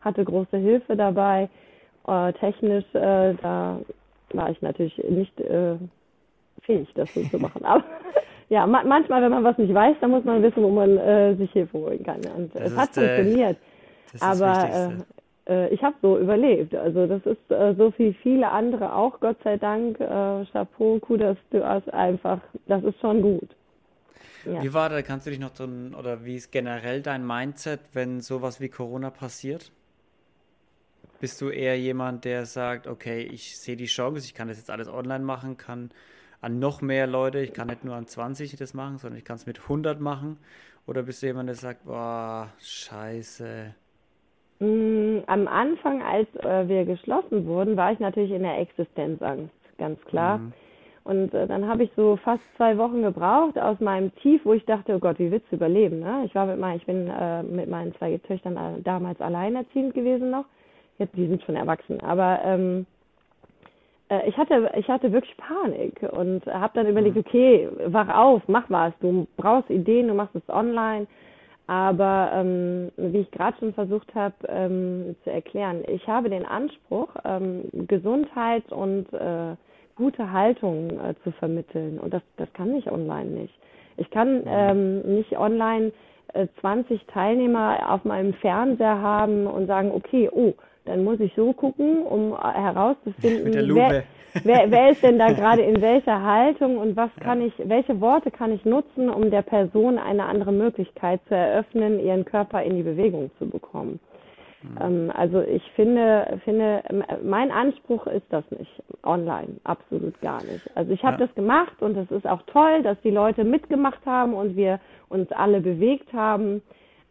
hatte 0.05 0.23
große 0.23 0.57
Hilfe 0.57 0.95
dabei. 0.95 1.49
Äh, 2.07 2.31
technisch, 2.33 2.85
äh, 2.93 3.33
da 3.41 3.79
war 4.33 4.49
ich 4.51 4.61
natürlich 4.61 4.97
nicht 5.09 5.37
äh, 5.41 5.75
fähig, 6.61 6.87
das 6.93 7.13
so 7.13 7.23
zu 7.23 7.39
machen. 7.39 7.65
Aber 7.65 7.83
ja, 8.49 8.65
ma 8.67 8.83
manchmal, 8.85 9.23
wenn 9.23 9.31
man 9.31 9.43
was 9.43 9.57
nicht 9.57 9.73
weiß, 9.73 9.97
dann 9.99 10.11
muss 10.11 10.23
man 10.23 10.41
wissen, 10.43 10.63
wo 10.63 10.69
man 10.69 10.97
äh, 10.97 11.35
sich 11.35 11.51
Hilfe 11.51 11.77
holen 11.77 12.03
kann. 12.03 12.21
Und 12.37 12.55
das 12.55 12.71
es 12.71 12.77
hat 12.77 12.89
funktioniert. 12.93 13.57
Aber 14.21 14.91
ich 15.69 15.83
habe 15.83 15.93
so 16.01 16.17
überlebt. 16.17 16.73
Also 16.73 17.05
das 17.05 17.23
ist 17.27 17.77
so 17.77 17.93
wie 17.97 18.13
viele 18.13 18.49
andere 18.49 18.95
auch, 18.95 19.19
Gott 19.19 19.37
sei 19.43 19.57
Dank. 19.57 19.99
Äh, 19.99 20.43
Chapeau, 20.51 20.97
Kudos, 20.97 21.37
du 21.51 21.63
hast 21.63 21.87
einfach, 21.93 22.39
das 22.67 22.83
ist 22.83 22.99
schon 22.99 23.21
gut. 23.21 23.49
Ja. 24.45 24.63
Wie 24.63 24.73
war 24.73 24.89
da, 24.89 25.01
kannst 25.01 25.25
du 25.25 25.31
dich 25.31 25.39
noch 25.39 25.55
so, 25.55 25.63
oder 25.63 26.25
wie 26.25 26.35
ist 26.35 26.51
generell 26.51 27.01
dein 27.01 27.25
Mindset, 27.25 27.79
wenn 27.93 28.21
sowas 28.21 28.59
wie 28.59 28.69
Corona 28.69 29.09
passiert? 29.09 29.71
Bist 31.19 31.41
du 31.41 31.49
eher 31.49 31.79
jemand, 31.79 32.25
der 32.25 32.45
sagt, 32.45 32.87
okay, 32.87 33.21
ich 33.21 33.57
sehe 33.57 33.75
die 33.75 33.85
Chance, 33.85 34.25
ich 34.25 34.33
kann 34.33 34.47
das 34.47 34.57
jetzt 34.57 34.69
alles 34.69 34.87
online 34.87 35.23
machen, 35.23 35.57
kann 35.57 35.91
an 36.41 36.59
noch 36.59 36.81
mehr 36.81 37.07
Leute, 37.07 37.39
ich 37.39 37.53
kann 37.53 37.67
nicht 37.67 37.83
nur 37.83 37.95
an 37.95 38.05
20 38.05 38.55
das 38.57 38.73
machen, 38.73 38.97
sondern 38.97 39.17
ich 39.17 39.25
kann 39.25 39.37
es 39.37 39.45
mit 39.45 39.61
100 39.61 39.99
machen? 39.99 40.37
Oder 40.85 41.03
bist 41.03 41.23
du 41.23 41.27
jemand, 41.27 41.49
der 41.49 41.55
sagt, 41.55 41.85
boah, 41.85 42.49
scheiße? 42.59 43.73
Mm, 44.59 45.19
am 45.25 45.47
Anfang, 45.47 46.03
als 46.03 46.27
äh, 46.35 46.67
wir 46.67 46.85
geschlossen 46.85 47.45
wurden, 47.47 47.75
war 47.75 47.91
ich 47.91 47.99
natürlich 47.99 48.31
in 48.31 48.43
der 48.43 48.59
Existenzangst, 48.59 49.53
ganz 49.77 49.99
klar. 50.05 50.37
Mhm. 50.37 50.53
Und 51.05 51.33
äh, 51.33 51.47
dann 51.47 51.67
habe 51.67 51.83
ich 51.83 51.91
so 51.95 52.17
fast 52.17 52.43
zwei 52.57 52.77
Wochen 52.77 53.01
gebraucht 53.01 53.57
aus 53.57 53.79
meinem 53.79 54.13
Tief, 54.17 54.41
wo 54.43 54.53
ich 54.53 54.65
dachte, 54.65 54.95
oh 54.95 54.99
Gott, 54.99 55.19
wie 55.19 55.31
willst 55.31 55.49
du 55.51 55.55
überleben? 55.55 56.01
Ne? 56.01 56.23
Ich 56.25 56.35
war 56.35 56.45
mit 56.45 56.59
meinen, 56.59 56.77
ich 56.77 56.85
bin 56.85 57.07
äh, 57.07 57.43
mit 57.43 57.69
meinen 57.69 57.95
zwei 57.95 58.17
Töchtern 58.17 58.57
äh, 58.57 58.81
damals 58.83 59.21
alleinerziehend 59.21 59.93
gewesen 59.93 60.31
noch 60.31 60.45
jetzt, 60.97 61.15
die 61.15 61.27
sind 61.27 61.43
schon 61.43 61.55
erwachsen, 61.55 61.99
aber 62.01 62.39
ähm, 62.43 62.85
äh, 64.09 64.27
ich 64.27 64.37
hatte, 64.37 64.71
ich 64.77 64.87
hatte 64.87 65.11
wirklich 65.11 65.35
Panik 65.37 66.01
und 66.11 66.45
habe 66.45 66.73
dann 66.75 66.87
überlegt, 66.87 67.15
mhm. 67.15 67.23
okay, 67.25 67.69
wach 67.87 68.09
auf, 68.09 68.41
mach 68.47 68.69
was, 68.69 68.93
du 68.99 69.27
brauchst 69.37 69.69
Ideen, 69.69 70.07
du 70.07 70.13
machst 70.13 70.35
es 70.35 70.49
online. 70.49 71.07
Aber 71.67 72.29
ähm, 72.31 72.91
wie 72.95 73.21
ich 73.21 73.31
gerade 73.31 73.57
schon 73.57 73.73
versucht 73.73 74.13
habe 74.13 74.35
ähm, 74.47 75.15
zu 75.23 75.31
erklären, 75.31 75.81
ich 75.87 76.07
habe 76.07 76.29
den 76.29 76.45
Anspruch, 76.45 77.09
ähm, 77.25 77.63
Gesundheit 77.87 78.71
und 78.71 79.11
äh, 79.11 79.55
gute 79.95 80.31
Haltung 80.31 80.99
äh, 80.99 81.15
zu 81.23 81.31
vermitteln. 81.31 81.99
Und 81.99 82.13
das, 82.13 82.21
das 82.37 82.51
kann 82.53 82.75
ich 82.75 82.91
online 82.91 83.29
nicht. 83.29 83.53
Ich 83.97 84.09
kann 84.09 84.43
ähm, 84.45 85.01
nicht 85.01 85.37
online 85.37 85.91
äh, 86.33 86.47
20 86.59 87.05
Teilnehmer 87.07 87.91
auf 87.93 88.03
meinem 88.03 88.33
Fernseher 88.33 89.01
haben 89.01 89.47
und 89.47 89.67
sagen, 89.67 89.91
okay, 89.91 90.29
oh, 90.31 90.53
dann 90.85 91.03
muss 91.03 91.19
ich 91.19 91.33
so 91.35 91.53
gucken, 91.53 92.03
um 92.03 92.33
äh, 92.33 92.35
herauszufinden, 92.35 93.75
wer, 93.75 94.03
wer, 94.43 94.71
wer 94.71 94.89
ist 94.89 95.01
denn 95.01 95.17
da 95.17 95.31
gerade 95.33 95.61
in 95.61 95.81
welcher 95.81 96.21
Haltung 96.21 96.77
und 96.77 96.95
was 96.95 97.09
kann 97.21 97.41
ich, 97.41 97.53
welche 97.57 97.99
Worte 98.01 98.31
kann 98.31 98.51
ich 98.51 98.65
nutzen, 98.65 99.09
um 99.09 99.31
der 99.31 99.41
Person 99.41 99.97
eine 99.97 100.25
andere 100.25 100.51
Möglichkeit 100.51 101.21
zu 101.27 101.35
eröffnen, 101.35 101.99
ihren 101.99 102.25
Körper 102.25 102.63
in 102.63 102.75
die 102.75 102.83
Bewegung 102.83 103.31
zu 103.39 103.49
bekommen. 103.49 103.99
Mhm. 104.71 104.77
Ähm, 104.81 105.11
also 105.15 105.41
ich 105.41 105.63
finde, 105.75 106.39
finde, 106.43 106.83
mein 107.23 107.51
Anspruch 107.51 108.07
ist 108.07 108.25
das 108.29 108.43
nicht 108.51 108.83
online, 109.03 109.57
absolut 109.63 110.19
gar 110.21 110.43
nicht. 110.43 110.69
Also 110.75 110.91
ich 110.91 111.03
habe 111.03 111.19
ja. 111.19 111.27
das 111.27 111.35
gemacht 111.35 111.81
und 111.81 111.95
es 111.97 112.09
ist 112.11 112.27
auch 112.27 112.41
toll, 112.47 112.83
dass 112.83 112.97
die 113.03 113.11
Leute 113.11 113.43
mitgemacht 113.43 114.05
haben 114.05 114.33
und 114.33 114.55
wir 114.55 114.79
uns 115.09 115.31
alle 115.31 115.61
bewegt 115.61 116.11
haben. 116.13 116.61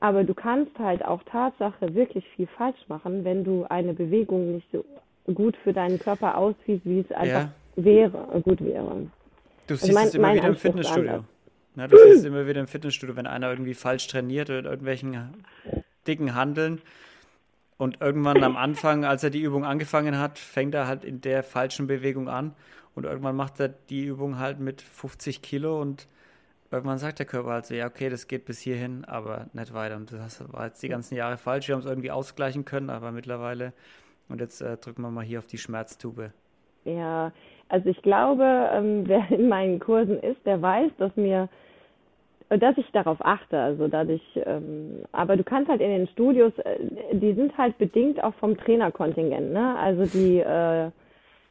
Aber 0.01 0.25
du 0.25 0.35
kannst 0.35 0.79
halt 0.79 1.05
auch 1.05 1.23
Tatsache 1.25 1.95
wirklich 1.95 2.27
viel 2.37 2.47
falsch 2.59 2.89
machen, 2.89 3.25
wenn 3.25 3.45
du 3.45 3.65
eine 3.71 3.95
Bewegung 3.95 4.57
nicht 4.57 4.69
so 4.71 4.85
gut 5.33 5.57
für 5.65 5.73
deinen 5.73 5.99
Körper 5.99 6.37
ausführst, 6.37 6.85
wie 6.85 7.01
es 7.01 7.11
einfach 7.13 7.49
ja. 7.77 7.85
wäre, 7.85 8.43
gut 8.43 8.63
wäre. 8.63 9.07
Du 9.67 9.77
siehst 9.77 9.85
also 9.85 9.95
mein, 9.95 10.07
es 10.09 10.15
immer 10.15 10.35
wieder 10.35 10.49
im 10.49 10.57
Fitnessstudio. 10.57 11.25
Na, 11.77 11.89
du 11.89 11.97
siehst 11.97 12.19
es 12.19 12.25
immer 12.25 12.47
wieder 12.47 12.61
im 12.61 12.67
Fitnessstudio, 12.67 13.17
wenn 13.17 13.27
einer 13.27 13.51
irgendwie 13.51 13.75
falsch 13.75 14.07
trainiert 14.07 14.51
oder 14.51 14.71
irgendwelchen 14.71 15.17
dicken 16.07 16.35
Handeln. 16.35 16.81
Und 17.77 18.01
irgendwann 18.01 18.43
am 18.45 18.57
Anfang, 18.57 19.05
als 19.05 19.25
er 19.25 19.31
die 19.31 19.43
Übung 19.43 19.64
angefangen 19.64 20.18
hat, 20.18 20.39
fängt 20.39 20.75
er 20.75 20.87
halt 20.87 21.05
in 21.05 21.20
der 21.20 21.43
falschen 21.43 21.87
Bewegung 21.87 22.29
an. 22.29 22.55
Und 22.95 23.05
irgendwann 23.05 23.35
macht 23.35 23.59
er 23.59 23.68
die 23.68 24.05
Übung 24.05 24.39
halt 24.39 24.61
mit 24.61 24.81
50 24.81 25.43
Kilo 25.43 25.81
und 25.81 26.07
irgendwann 26.70 26.99
sagt 26.99 27.18
der 27.18 27.27
Körper 27.27 27.51
halt 27.51 27.66
so, 27.66 27.75
ja, 27.75 27.87
okay, 27.87 28.09
das 28.09 28.29
geht 28.29 28.45
bis 28.45 28.61
hierhin, 28.61 29.05
aber 29.05 29.47
nicht 29.53 29.75
weiter. 29.75 29.97
Und 29.97 30.12
das 30.12 30.43
war 30.53 30.66
jetzt 30.66 30.83
die 30.83 30.89
ganzen 30.89 31.16
Jahre 31.16 31.37
falsch. 31.37 31.68
Wir 31.68 31.75
haben 31.75 31.83
es 31.83 31.87
irgendwie 31.87 32.12
ausgleichen 32.12 32.64
können, 32.64 32.91
aber 32.91 33.11
mittlerweile, 33.11 33.72
und 34.29 34.41
jetzt 34.41 34.61
äh, 34.61 34.77
drücken 34.77 35.03
wir 35.03 35.11
mal 35.11 35.25
hier 35.25 35.41
auf 35.41 35.47
die 35.47 35.59
Schmerztube. 35.59 36.33
Ja, 36.85 37.33
also 37.68 37.89
ich 37.89 38.01
glaube, 38.03 38.45
ähm, 38.72 39.05
wer 39.07 39.31
in 39.31 39.49
meinen 39.49 39.81
Kursen 39.81 40.20
ist, 40.20 40.45
der 40.45 40.61
weiß, 40.61 40.93
dass 40.99 41.14
mir 41.16 41.49
dass 42.51 42.76
ich 42.76 42.90
darauf 42.92 43.18
achte, 43.20 43.59
also 43.59 43.88
dadurch, 43.88 44.22
ähm, 44.45 45.03
aber 45.12 45.36
du 45.36 45.45
kannst 45.45 45.70
halt 45.70 45.80
in 45.80 45.90
den 45.90 46.09
Studios, 46.09 46.53
äh, 46.59 46.78
die 47.12 47.32
sind 47.34 47.57
halt 47.57 47.78
bedingt 47.78 48.22
auch 48.22 48.34
vom 48.34 48.57
Trainerkontingent, 48.57 49.53
ne? 49.53 49.76
Also 49.78 50.05
die, 50.07 50.38
äh, 50.38 50.90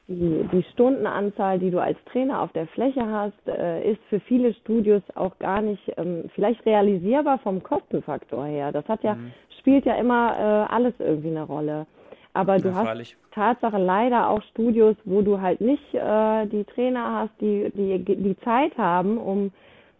die, 0.07 0.47
die 0.51 0.63
Stundenanzahl, 0.73 1.59
die 1.59 1.71
du 1.71 1.79
als 1.79 1.97
Trainer 2.11 2.41
auf 2.41 2.51
der 2.51 2.67
Fläche 2.67 3.05
hast, 3.05 3.47
äh, 3.47 3.91
ist 3.91 4.01
für 4.09 4.19
viele 4.21 4.53
Studios 4.53 5.01
auch 5.15 5.37
gar 5.39 5.61
nicht 5.61 5.81
ähm, 5.97 6.29
vielleicht 6.35 6.65
realisierbar 6.65 7.39
vom 7.39 7.63
Kostenfaktor 7.63 8.45
her. 8.45 8.71
Das 8.71 8.87
hat 8.87 9.03
ja, 9.03 9.15
mhm. 9.15 9.31
spielt 9.59 9.85
ja 9.85 9.95
immer 9.95 10.35
äh, 10.37 10.73
alles 10.73 10.93
irgendwie 10.99 11.29
eine 11.29 11.43
Rolle. 11.43 11.87
Aber 12.33 12.57
du 12.57 12.69
ja, 12.69 12.75
hast 12.75 12.85
freilich. 12.85 13.17
Tatsache 13.31 13.77
leider 13.77 14.29
auch 14.29 14.41
Studios, 14.51 14.95
wo 15.05 15.21
du 15.21 15.39
halt 15.39 15.61
nicht 15.61 15.93
äh, 15.93 16.45
die 16.47 16.65
Trainer 16.65 17.19
hast, 17.19 17.41
die, 17.41 17.71
die 17.75 18.03
die 18.03 18.37
Zeit 18.39 18.77
haben, 18.77 19.17
um 19.17 19.51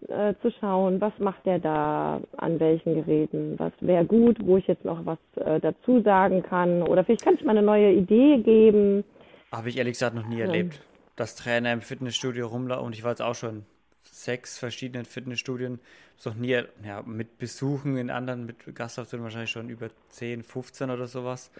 äh, 0.10 0.34
zu 0.42 0.52
schauen, 0.60 1.00
was 1.02 1.14
macht 1.20 1.46
der 1.46 1.60
da 1.60 2.22
an 2.38 2.60
welchen 2.60 2.96
Geräten, 2.96 3.56
was 3.58 3.74
wäre 3.80 4.06
gut, 4.06 4.38
wo 4.46 4.58
ich 4.58 4.68
jetzt 4.68 4.86
noch 4.86 5.06
was 5.06 5.18
äh, 5.36 5.60
dazu 5.60 6.02
sagen 6.02 6.44
kann 6.44 6.84
oder 6.84 7.04
vielleicht 7.04 7.24
kann 7.24 7.36
ich 7.36 7.44
mal 7.44 7.58
eine 7.58 7.66
neue 7.66 7.92
Idee 7.92 8.38
geben. 8.38 9.04
Habe 9.52 9.70
ich 9.70 9.78
ehrlich 9.78 9.94
gesagt 9.94 10.16
noch 10.16 10.28
nie 10.28 10.40
ja. 10.40 10.46
erlebt, 10.46 10.82
dass 11.16 11.36
Trainer 11.36 11.74
im 11.74 11.82
Fitnessstudio 11.82 12.48
rumlaufen 12.48 12.86
und 12.86 12.94
ich 12.94 13.04
war 13.04 13.12
jetzt 13.12 13.22
auch 13.22 13.36
schon 13.36 13.66
sechs 14.04 14.58
verschiedenen 14.60 15.06
Fitnessstudien, 15.06 15.80
noch 16.26 16.36
nie, 16.36 16.62
ja, 16.86 17.02
mit 17.02 17.38
Besuchen 17.38 17.98
in 17.98 18.10
anderen, 18.10 18.46
mit 18.46 18.76
Gastauftritten 18.76 19.24
wahrscheinlich 19.24 19.52
schon 19.52 19.70
über 19.70 19.90
10, 20.10 20.44
15 20.44 20.90
oder 20.90 21.08
sowas, 21.08 21.52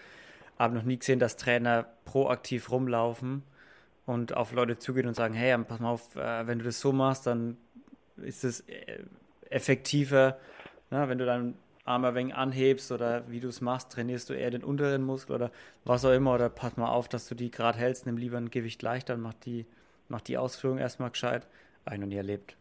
aber 0.56 0.74
noch 0.74 0.84
nie 0.84 0.98
gesehen, 0.98 1.18
dass 1.18 1.36
Trainer 1.36 1.86
proaktiv 2.04 2.70
rumlaufen 2.70 3.42
und 4.06 4.36
auf 4.36 4.52
Leute 4.52 4.78
zugehen 4.78 5.06
und 5.06 5.14
sagen, 5.14 5.34
hey, 5.34 5.56
pass 5.64 5.80
mal 5.80 5.90
auf, 5.90 6.16
äh, 6.16 6.46
wenn 6.46 6.58
du 6.58 6.64
das 6.64 6.80
so 6.80 6.92
machst, 6.92 7.26
dann 7.26 7.56
ist 8.16 8.44
es 8.44 8.60
äh, 8.68 9.04
effektiver, 9.50 10.36
na, 10.90 11.08
wenn 11.08 11.18
du 11.18 11.26
deinen 11.26 11.56
Arm 11.84 12.04
ein 12.04 12.14
wenig 12.14 12.34
anhebst 12.34 12.92
oder 12.92 13.24
wie 13.28 13.40
du 13.40 13.48
es 13.48 13.60
machst, 13.60 13.92
trainierst 13.92 14.30
du 14.30 14.34
eher 14.34 14.50
den 14.50 14.64
unteren 14.64 15.02
Muskel 15.02 15.36
oder 15.36 15.50
was 15.84 16.04
auch 16.04 16.12
immer 16.12 16.34
oder 16.34 16.48
pass 16.48 16.76
mal 16.76 16.88
auf, 16.88 17.08
dass 17.08 17.28
du 17.28 17.34
die 17.34 17.50
gerade 17.50 17.78
hältst, 17.78 18.06
nimm 18.06 18.16
lieber 18.16 18.38
ein 18.38 18.50
Gewicht 18.50 18.82
leichter 18.82 19.14
und 19.14 19.20
mach 19.20 19.34
die, 19.34 19.66
mach 20.08 20.22
die 20.22 20.38
Ausführung 20.38 20.78
erstmal 20.78 21.10
gescheit. 21.10 21.46
Habe 21.84 21.96
ich 21.96 22.00
noch 22.00 22.08
nie 22.08 22.16
erlebt. 22.16 22.56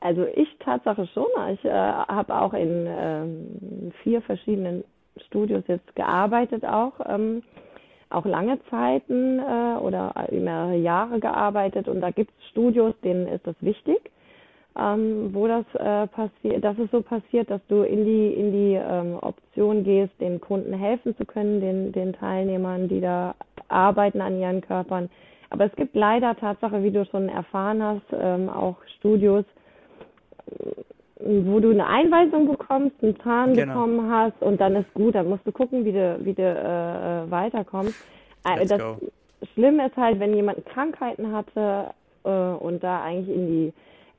Also 0.00 0.26
ich 0.26 0.48
Tatsache 0.60 1.06
schon. 1.14 1.26
Ich 1.54 1.64
äh, 1.64 1.70
habe 1.70 2.34
auch 2.34 2.52
in 2.52 2.86
ähm, 2.86 3.92
vier 4.02 4.20
verschiedenen 4.20 4.84
Studios 5.26 5.64
jetzt 5.68 5.96
gearbeitet 5.96 6.64
auch. 6.64 6.92
Ähm, 7.06 7.42
auch 8.10 8.26
lange 8.26 8.60
Zeiten 8.70 9.38
äh, 9.38 9.78
oder 9.80 10.12
mehrere 10.30 10.76
Jahre 10.76 11.18
gearbeitet 11.18 11.88
und 11.88 12.00
da 12.00 12.10
gibt 12.10 12.30
es 12.38 12.48
Studios, 12.50 12.94
denen 13.02 13.26
ist 13.26 13.44
das 13.46 13.56
wichtig 13.60 13.98
ähm, 14.78 15.30
wo 15.32 15.46
das 15.46 15.64
äh, 15.74 16.06
passiert, 16.08 16.64
dass 16.64 16.78
es 16.78 16.90
so 16.90 17.00
passiert, 17.02 17.50
dass 17.50 17.60
du 17.68 17.82
in 17.82 18.04
die 18.04 18.34
in 18.34 18.52
die 18.52 18.74
ähm, 18.74 19.18
Option 19.20 19.84
gehst, 19.84 20.12
den 20.20 20.40
Kunden 20.40 20.72
helfen 20.72 21.16
zu 21.16 21.24
können, 21.24 21.60
den 21.60 21.92
den 21.92 22.12
Teilnehmern, 22.12 22.88
die 22.88 23.00
da 23.00 23.34
arbeiten 23.68 24.20
an 24.20 24.38
ihren 24.38 24.60
Körpern. 24.60 25.08
Aber 25.50 25.66
es 25.66 25.72
gibt 25.76 25.94
leider 25.94 26.36
Tatsache, 26.36 26.82
wie 26.82 26.90
du 26.90 27.04
schon 27.06 27.28
erfahren 27.28 27.82
hast, 27.82 28.06
ähm, 28.12 28.48
auch 28.48 28.76
Studios, 28.98 29.44
wo 31.20 31.60
du 31.60 31.70
eine 31.70 31.86
Einweisung 31.86 32.48
bekommst, 32.48 33.02
einen 33.02 33.18
Zahn 33.20 33.54
genau. 33.54 33.72
bekommen 33.72 34.10
hast 34.10 34.40
und 34.42 34.60
dann 34.60 34.76
ist 34.76 34.92
gut, 34.92 35.14
dann 35.14 35.28
musst 35.28 35.46
du 35.46 35.52
gucken, 35.52 35.84
wie 35.84 35.92
du 35.92 36.18
wie 36.20 36.34
du 36.34 36.42
äh, 36.42 37.24
äh 37.24 37.30
weiterkommst. 37.30 37.94
Äh, 38.44 38.58
Let's 38.58 38.68
das 38.70 38.80
go. 38.80 38.96
Schlimme 39.54 39.86
ist 39.86 39.96
halt, 39.96 40.20
wenn 40.20 40.34
jemand 40.34 40.64
Krankheiten 40.66 41.32
hatte 41.32 41.90
äh, 42.24 42.28
und 42.28 42.82
da 42.82 43.02
eigentlich 43.02 43.34
in 43.34 43.46
die 43.46 43.72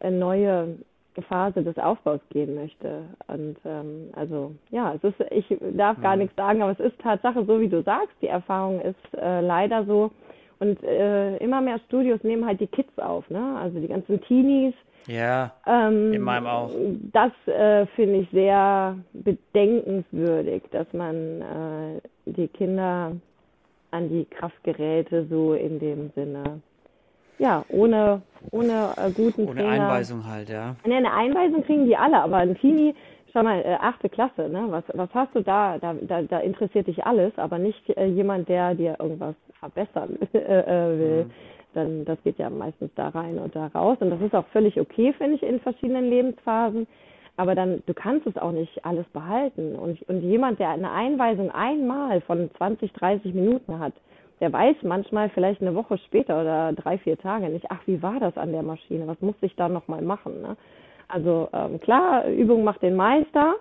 neue 0.04 0.78
Phase 1.24 1.64
des 1.64 1.78
Aufbaus 1.78 2.20
gehen 2.30 2.56
möchte. 2.56 3.04
Und 3.28 3.58
ähm, 3.66 4.10
also 4.14 4.54
ja, 4.70 4.93
es 4.93 5.04
ist, 5.04 5.20
ich 5.32 5.45
darf 5.76 6.00
gar 6.02 6.16
mhm. 6.16 6.24
nichts 6.24 6.36
sagen, 6.36 6.62
aber 6.62 6.72
es 6.72 6.80
ist 6.80 7.00
Tatsache 7.00 7.45
so, 7.45 7.60
wie 7.60 7.70
du 7.70 7.82
sagst, 7.84 8.16
die 8.22 8.28
Erfahrung 8.28 8.82
ist 8.82 9.20
äh, 9.20 9.41
leider 9.41 9.86
so. 9.86 10.12
Und 10.60 10.84
äh, 10.84 11.38
immer 11.38 11.62
mehr 11.62 11.80
Studios 11.88 12.24
nehmen 12.24 12.45
halt 12.45 12.60
die 12.60 12.68
Kids 12.68 12.98
auf, 12.98 13.30
ne? 13.30 13.58
Also 13.62 13.80
die 13.80 13.88
ganzen 13.88 14.20
Teenies. 14.22 14.74
Ja. 15.06 15.54
Ähm, 15.68 16.14
in 16.14 16.22
meinem 16.22 16.48
auch. 16.48 16.72
Das 17.14 17.32
äh, 17.45 17.86
finde 17.95 18.22
ich 18.22 18.30
sehr 18.32 18.98
bedenkenswürdig, 19.14 20.64
dass 20.72 20.91
man 20.93 21.41
äh, 21.41 22.02
die 22.26 22.48
Kinder 22.48 23.12
an 23.91 24.10
die 24.10 24.26
Kraftgeräte 24.26 25.28
so 25.30 25.54
in 25.54 25.80
dem 25.80 26.12
Sinne 26.16 26.62
ja, 27.40 27.64
ohne, 27.70 28.22
ohne 28.52 28.94
äh, 28.98 29.12
guten 29.12 29.48
Ohne 29.48 29.62
Trainer. 29.62 29.88
Einweisung 29.90 30.26
halt, 30.26 30.50
ja. 30.50 30.76
Ne, 30.86 30.96
eine 30.96 31.14
Einweisung 31.14 31.64
kriegen 31.64 31.86
die 31.86 31.98
alle, 31.98 32.18
aber 32.18 32.38
ein 32.38 32.56
Teenie, 32.58 32.96
schau 33.34 33.44
mal, 33.44 33.60
äh, 33.62 33.78
achte 33.80 34.10
Klasse, 34.10 34.50
ne? 34.50 34.66
Was, 34.70 34.84
was 34.94 35.10
hast 35.14 35.36
du 35.36 35.42
da? 35.42 35.78
Da, 35.78 35.94
da? 35.94 36.22
da 36.24 36.40
interessiert 36.40 36.88
dich 36.88 37.06
alles, 37.06 37.34
aber 37.38 37.58
nicht 37.58 37.90
äh, 37.98 38.06
jemand, 38.06 38.50
der 38.50 38.76
dir 38.76 38.96
irgendwas 39.00 39.36
verbessern 39.60 40.18
äh, 40.34 40.38
äh, 40.38 41.00
will. 41.00 41.24
Mhm. 41.26 41.32
Dann, 41.74 42.06
das 42.06 42.18
geht 42.24 42.40
ja 42.40 42.50
meistens 42.50 42.90
da 42.96 43.10
rein 43.10 43.38
und 43.38 43.56
da 43.56 43.68
raus. 43.68 43.98
Und 44.00 44.10
das 44.10 44.22
ist 44.22 44.34
auch 44.34 44.48
völlig 44.48 44.80
okay, 44.80 45.14
finde 45.14 45.36
ich, 45.36 45.44
in 45.44 45.60
verschiedenen 45.60 46.10
Lebensphasen. 46.10 46.88
Aber 47.36 47.54
dann, 47.54 47.84
du 47.86 47.94
kannst 47.94 48.26
es 48.26 48.36
auch 48.38 48.52
nicht 48.52 48.84
alles 48.84 49.06
behalten. 49.10 49.76
Und, 49.76 50.02
und 50.10 50.22
jemand, 50.22 50.60
der 50.60 50.70
eine 50.70 50.90
Einweisung 50.92 51.52
einmal 51.52 52.22
von 52.22 52.50
20, 52.58 52.94
30 52.94 53.34
Minuten 53.36 53.78
hat, 53.78 53.94
der 54.40 54.54
weiß 54.54 54.78
manchmal 54.84 55.30
vielleicht 55.30 55.62
eine 55.62 55.74
Woche 55.74 55.98
später 55.98 56.40
oder 56.42 56.74
drei, 56.74 56.98
vier 57.00 57.18
Tage 57.18 57.50
nicht, 57.50 57.66
ach, 57.70 57.80
wie 57.86 58.02
war 58.02 58.20
das 58.20 58.38
an 58.38 58.52
der 58.52 58.64
Maschine? 58.64 59.08
Was 59.08 59.20
musste 59.22 59.46
ich 59.46 59.56
da 59.56 59.68
nochmal 59.68 60.02
machen? 60.02 60.42
Ne? 60.42 60.58
Also 61.08 61.50
ähm, 61.54 61.80
klar, 61.80 62.28
Übung 62.28 62.64
macht 62.64 62.82
den 62.82 62.96
Meister, 62.96 63.56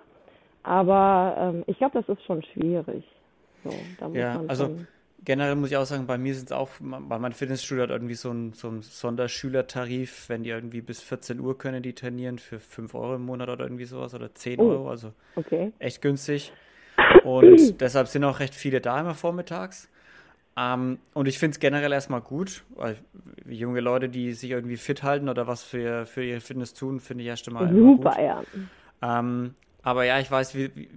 aber 0.63 1.35
ähm, 1.39 1.63
ich 1.67 1.77
glaube, 1.77 2.01
das 2.01 2.17
ist 2.17 2.23
schon 2.25 2.43
schwierig. 2.43 3.03
So, 3.63 3.71
ja, 4.13 4.41
also 4.47 4.77
generell 5.23 5.55
muss 5.55 5.71
ich 5.71 5.77
auch 5.77 5.85
sagen, 5.85 6.05
bei 6.05 6.17
mir 6.17 6.35
sind 6.35 6.45
es 6.45 6.51
auch, 6.51 6.69
bei 6.79 7.19
meinem 7.19 7.33
Fitnessstudio 7.33 7.83
hat 7.83 7.89
irgendwie 7.89 8.13
so 8.13 8.31
ein, 8.31 8.53
so 8.53 8.69
ein 8.69 8.81
Sonderschülertarif, 8.81 10.29
wenn 10.29 10.43
die 10.43 10.51
irgendwie 10.51 10.81
bis 10.81 11.01
14 11.01 11.39
Uhr 11.39 11.57
können, 11.57 11.81
die 11.81 11.93
trainieren 11.93 12.37
für 12.37 12.59
5 12.59 12.93
Euro 12.95 13.15
im 13.15 13.25
Monat 13.25 13.49
oder 13.49 13.65
irgendwie 13.65 13.85
sowas 13.85 14.13
oder 14.13 14.33
10 14.33 14.59
oh, 14.59 14.69
Euro, 14.69 14.89
also 14.89 15.11
okay. 15.35 15.71
echt 15.79 16.01
günstig. 16.01 16.53
Und 17.23 17.81
deshalb 17.81 18.07
sind 18.07 18.23
auch 18.23 18.39
recht 18.39 18.55
viele 18.55 18.81
da 18.81 18.99
immer 18.99 19.15
vormittags. 19.15 19.89
Ähm, 20.57 20.97
und 21.13 21.27
ich 21.27 21.37
finde 21.37 21.53
es 21.53 21.59
generell 21.59 21.91
erstmal 21.91 22.21
gut, 22.21 22.63
weil 22.75 22.97
junge 23.47 23.79
Leute, 23.79 24.09
die 24.09 24.33
sich 24.33 24.49
irgendwie 24.49 24.77
fit 24.77 25.03
halten 25.03 25.29
oder 25.29 25.45
was 25.45 25.63
für, 25.63 26.05
für 26.05 26.23
ihre 26.23 26.39
Fitness 26.39 26.73
tun, 26.73 26.99
finde 26.99 27.23
ich 27.23 27.29
erst 27.29 27.47
einmal 27.47 27.71
Super, 27.71 28.11
gut. 28.11 28.17
ja. 28.17 28.43
Ähm, 29.01 29.53
aber 29.83 30.05
ja, 30.05 30.19
ich 30.19 30.31
weiß, 30.31 30.55
wie, 30.55 30.75
wie 30.75 30.89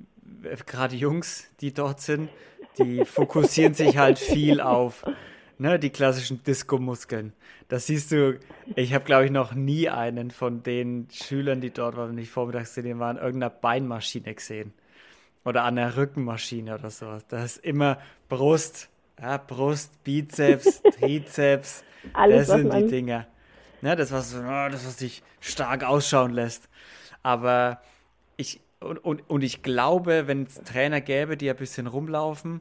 gerade 0.67 0.97
Jungs, 0.97 1.51
die 1.61 1.75
dort 1.75 2.01
sind, 2.01 2.31
die 2.79 3.05
fokussieren 3.05 3.75
sich 3.75 3.99
halt 3.99 4.19
viel 4.19 4.61
auf 4.61 5.05
ne, 5.59 5.79
die 5.79 5.91
klassischen 5.91 6.43
Disco-Muskeln. 6.43 7.35
Das 7.69 7.87
siehst 7.87 8.11
du, 8.13 8.39
ich 8.75 8.95
habe, 8.95 9.05
glaube 9.05 9.27
ich, 9.27 9.31
noch 9.31 9.55
nie 9.55 9.89
einen 9.89 10.31
von 10.31 10.63
den 10.63 11.07
Schülern, 11.13 11.61
die 11.61 11.71
dort 11.71 11.97
waren, 11.97 12.15
nicht 12.15 12.31
vormittags 12.31 12.75
zu 12.75 12.99
waren, 12.99 13.17
irgendeiner 13.17 13.51
Beinmaschine 13.51 14.35
gesehen. 14.35 14.73
Oder 15.45 15.65
an 15.65 15.77
der 15.77 15.97
Rückenmaschine 15.97 16.75
oder 16.75 16.91
sowas. 16.91 17.27
Das 17.29 17.57
ist 17.57 17.65
immer 17.65 17.99
Brust, 18.29 18.90
ja, 19.21 19.37
Brust, 19.37 20.03
Bizeps, 20.05 20.83
Trizeps, 20.99 21.85
Alles, 22.13 22.49
das 22.49 22.57
sind 22.57 22.73
die 22.73 22.87
Dinger. 22.87 23.27
Ne, 23.83 23.97
das, 23.97 24.13
was, 24.13 24.35
oh, 24.35 24.41
das, 24.41 24.87
was 24.87 24.97
dich 24.97 25.23
stark 25.41 25.85
ausschauen 25.85 26.33
lässt. 26.33 26.69
Aber 27.23 27.81
ich, 28.37 28.61
und, 28.81 28.99
und, 28.99 29.29
und 29.29 29.43
ich 29.43 29.63
glaube, 29.63 30.27
wenn 30.27 30.45
es 30.45 30.55
Trainer 30.63 31.01
gäbe, 31.01 31.37
die 31.37 31.51
ein 31.51 31.57
bisschen 31.57 31.87
rumlaufen, 31.87 32.61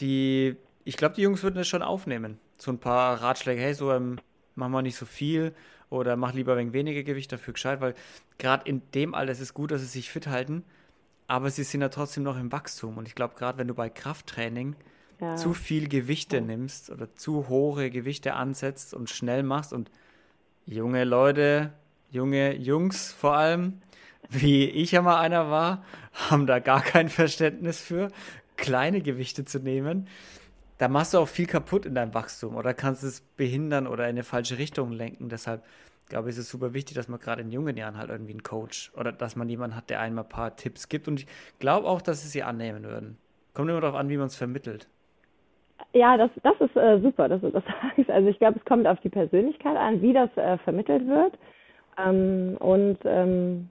die, 0.00 0.56
ich 0.84 0.96
glaube, 0.96 1.14
die 1.16 1.22
Jungs 1.22 1.42
würden 1.42 1.56
das 1.56 1.68
schon 1.68 1.82
aufnehmen. 1.82 2.38
So 2.58 2.70
ein 2.70 2.78
paar 2.78 3.22
Ratschläge, 3.22 3.60
hey, 3.60 3.74
so 3.74 3.92
ähm, 3.92 4.18
mach 4.54 4.68
mal 4.68 4.82
nicht 4.82 4.96
so 4.96 5.06
viel 5.06 5.54
oder 5.90 6.16
mach 6.16 6.32
lieber 6.32 6.56
wenig 6.56 6.72
weniger 6.72 7.02
Gewicht 7.02 7.32
dafür 7.32 7.54
gescheit, 7.54 7.80
weil 7.80 7.94
gerade 8.38 8.68
in 8.68 8.82
dem 8.92 9.14
Alter 9.14 9.32
ist 9.32 9.40
es 9.40 9.54
gut, 9.54 9.70
dass 9.70 9.80
sie 9.82 9.86
sich 9.88 10.10
fit 10.10 10.26
halten. 10.26 10.64
aber 11.28 11.50
sie 11.50 11.64
sind 11.64 11.80
ja 11.82 11.88
trotzdem 11.88 12.24
noch 12.24 12.38
im 12.38 12.52
Wachstum. 12.52 12.98
Und 12.98 13.08
ich 13.08 13.14
glaube, 13.14 13.34
gerade 13.36 13.58
wenn 13.58 13.68
du 13.68 13.74
bei 13.74 13.88
Krafttraining 13.90 14.76
ja. 15.22 15.36
zu 15.36 15.54
viel 15.54 15.88
Gewichte 15.88 16.40
nimmst 16.40 16.90
oder 16.90 17.14
zu 17.14 17.48
hohe 17.48 17.90
Gewichte 17.90 18.34
ansetzt 18.34 18.92
und 18.92 19.08
schnell 19.08 19.42
machst 19.42 19.72
und 19.72 19.90
junge 20.66 21.04
Leute, 21.04 21.72
junge 22.10 22.54
Jungs 22.56 23.12
vor 23.12 23.34
allem, 23.34 23.80
wie 24.28 24.64
ich 24.64 24.92
ja 24.92 25.02
mal 25.02 25.20
einer 25.20 25.48
war, 25.48 25.84
haben 26.12 26.46
da 26.46 26.58
gar 26.58 26.82
kein 26.82 27.08
Verständnis 27.08 27.80
für, 27.80 28.08
kleine 28.56 29.00
Gewichte 29.00 29.44
zu 29.44 29.60
nehmen. 29.60 30.08
Da 30.78 30.88
machst 30.88 31.14
du 31.14 31.18
auch 31.18 31.28
viel 31.28 31.46
kaputt 31.46 31.86
in 31.86 31.94
deinem 31.94 32.14
Wachstum 32.14 32.56
oder 32.56 32.74
kannst 32.74 33.04
es 33.04 33.20
behindern 33.20 33.86
oder 33.86 34.04
in 34.04 34.10
eine 34.10 34.24
falsche 34.24 34.58
Richtung 34.58 34.90
lenken. 34.90 35.28
Deshalb 35.28 35.62
glaube 36.08 36.28
ich, 36.28 36.36
ist 36.36 36.44
es 36.44 36.50
super 36.50 36.74
wichtig, 36.74 36.96
dass 36.96 37.08
man 37.08 37.20
gerade 37.20 37.42
in 37.42 37.52
jungen 37.52 37.76
Jahren 37.76 37.96
halt 37.96 38.10
irgendwie 38.10 38.32
einen 38.32 38.42
Coach 38.42 38.92
oder 38.96 39.12
dass 39.12 39.36
man 39.36 39.48
jemanden 39.48 39.76
hat, 39.76 39.88
der 39.88 40.00
einem 40.00 40.18
ein 40.18 40.28
paar 40.28 40.56
Tipps 40.56 40.88
gibt. 40.88 41.06
Und 41.06 41.20
ich 41.20 41.26
glaube 41.60 41.86
auch, 41.86 42.02
dass 42.02 42.22
sie 42.22 42.28
sie 42.28 42.42
annehmen 42.42 42.82
würden. 42.82 43.18
Kommt 43.54 43.70
immer 43.70 43.80
darauf 43.80 43.96
an, 43.96 44.08
wie 44.08 44.16
man 44.16 44.26
es 44.26 44.36
vermittelt. 44.36 44.88
Ja, 45.94 46.16
das, 46.16 46.30
das 46.42 46.54
ist 46.60 46.76
äh, 46.76 47.00
super, 47.00 47.28
dass 47.28 47.40
du 47.40 47.50
das 47.50 47.64
sagst. 47.96 48.10
Also 48.10 48.28
ich 48.28 48.38
glaube, 48.38 48.58
es 48.58 48.64
kommt 48.64 48.86
auf 48.86 49.00
die 49.00 49.10
Persönlichkeit 49.10 49.76
an, 49.76 50.00
wie 50.00 50.12
das 50.12 50.34
äh, 50.36 50.58
vermittelt 50.58 51.06
wird 51.06 51.34
ähm, 51.98 52.56
und 52.58 52.98
ähm, 53.04 53.68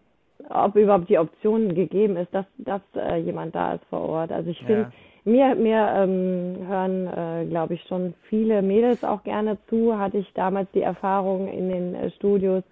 ob 0.49 0.75
überhaupt 0.75 1.09
die 1.09 1.19
Option 1.19 1.73
gegeben 1.75 2.17
ist, 2.17 2.33
dass, 2.33 2.45
dass 2.57 2.81
äh, 2.95 3.17
jemand 3.17 3.55
da 3.55 3.75
ist 3.75 3.85
vor 3.85 4.01
Ort. 4.01 4.31
Also 4.31 4.49
ich 4.49 4.59
finde, 4.63 4.91
ja. 5.23 5.31
mir, 5.31 5.55
mir 5.55 5.87
ähm, 5.95 6.67
hören, 6.67 7.07
äh, 7.07 7.45
glaube 7.45 7.75
ich, 7.75 7.83
schon 7.83 8.13
viele 8.29 8.61
Mädels 8.61 9.03
auch 9.03 9.23
gerne 9.23 9.57
zu. 9.69 9.97
Hatte 9.97 10.17
ich 10.17 10.31
damals 10.33 10.69
die 10.71 10.81
Erfahrung 10.81 11.47
in 11.47 11.69
den 11.69 11.95
äh, 11.95 12.11
Studios. 12.11 12.63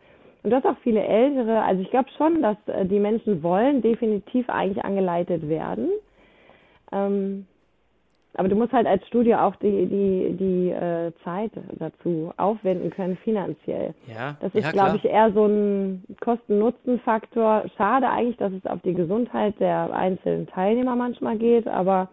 Und 0.42 0.52
das 0.52 0.66
auch 0.66 0.78
viele 0.84 1.04
Ältere. 1.04 1.62
Also 1.62 1.82
ich 1.82 1.92
glaube 1.92 2.10
schon, 2.18 2.42
dass 2.42 2.58
äh, 2.68 2.86
die 2.86 3.00
Menschen 3.00 3.44
wollen 3.44 3.82
definitiv 3.82 4.50
eigentlich 4.50 4.84
angeleitet 4.84 5.48
werden. 5.48 5.90
Ähm, 6.92 7.46
aber 8.36 8.48
du 8.48 8.56
musst 8.56 8.72
halt 8.72 8.88
als 8.88 9.06
Studio 9.08 9.40
auch 9.40 9.56
die, 9.58 9.86
die, 9.88 10.38
die 10.38 10.70
äh, 10.70 11.12
Zeit 11.24 11.52
dazu 11.74 12.32
aufwenden 12.38 12.92
können 12.92 13.18
finanziell. 13.18 13.94
Ja, 14.08 14.38
das 14.40 14.54
ist, 14.54 14.64
ja, 14.64 14.72
glaube 14.72 14.98
ich, 14.98 15.06
eher 15.06 15.32
so 15.34 15.46
ein 15.46 16.04
Kosten-Nutzen-Faktor. 16.22 17.66
Schade 17.76 18.10
eigentlich, 18.10 18.38
dass 18.38 18.54
es 18.54 18.66
auf 18.66 18.82
die 18.84 18.94
Gesundheit 18.94 19.60
der 19.60 19.92
einzelnen 19.94 20.48
Teilnehmer 20.48 20.96
manchmal 20.96 21.38
geht, 21.38 21.68
aber 21.68 22.10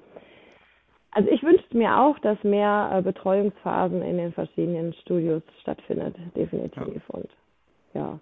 also 1.17 1.31
ich 1.31 1.43
wünschte 1.43 1.75
mir 1.75 1.99
auch, 1.99 2.19
dass 2.19 2.37
mehr 2.45 2.91
äh, 2.93 3.01
Betreuungsphasen 3.01 4.03
in 4.03 4.19
den 4.19 4.35
verschiedenen 4.35 4.93
Studios 4.95 5.43
stattfindet, 5.63 6.15
definitiv. 6.37 7.03
Ja. 7.09 7.15
Und 7.15 7.31
ja. 7.95 8.19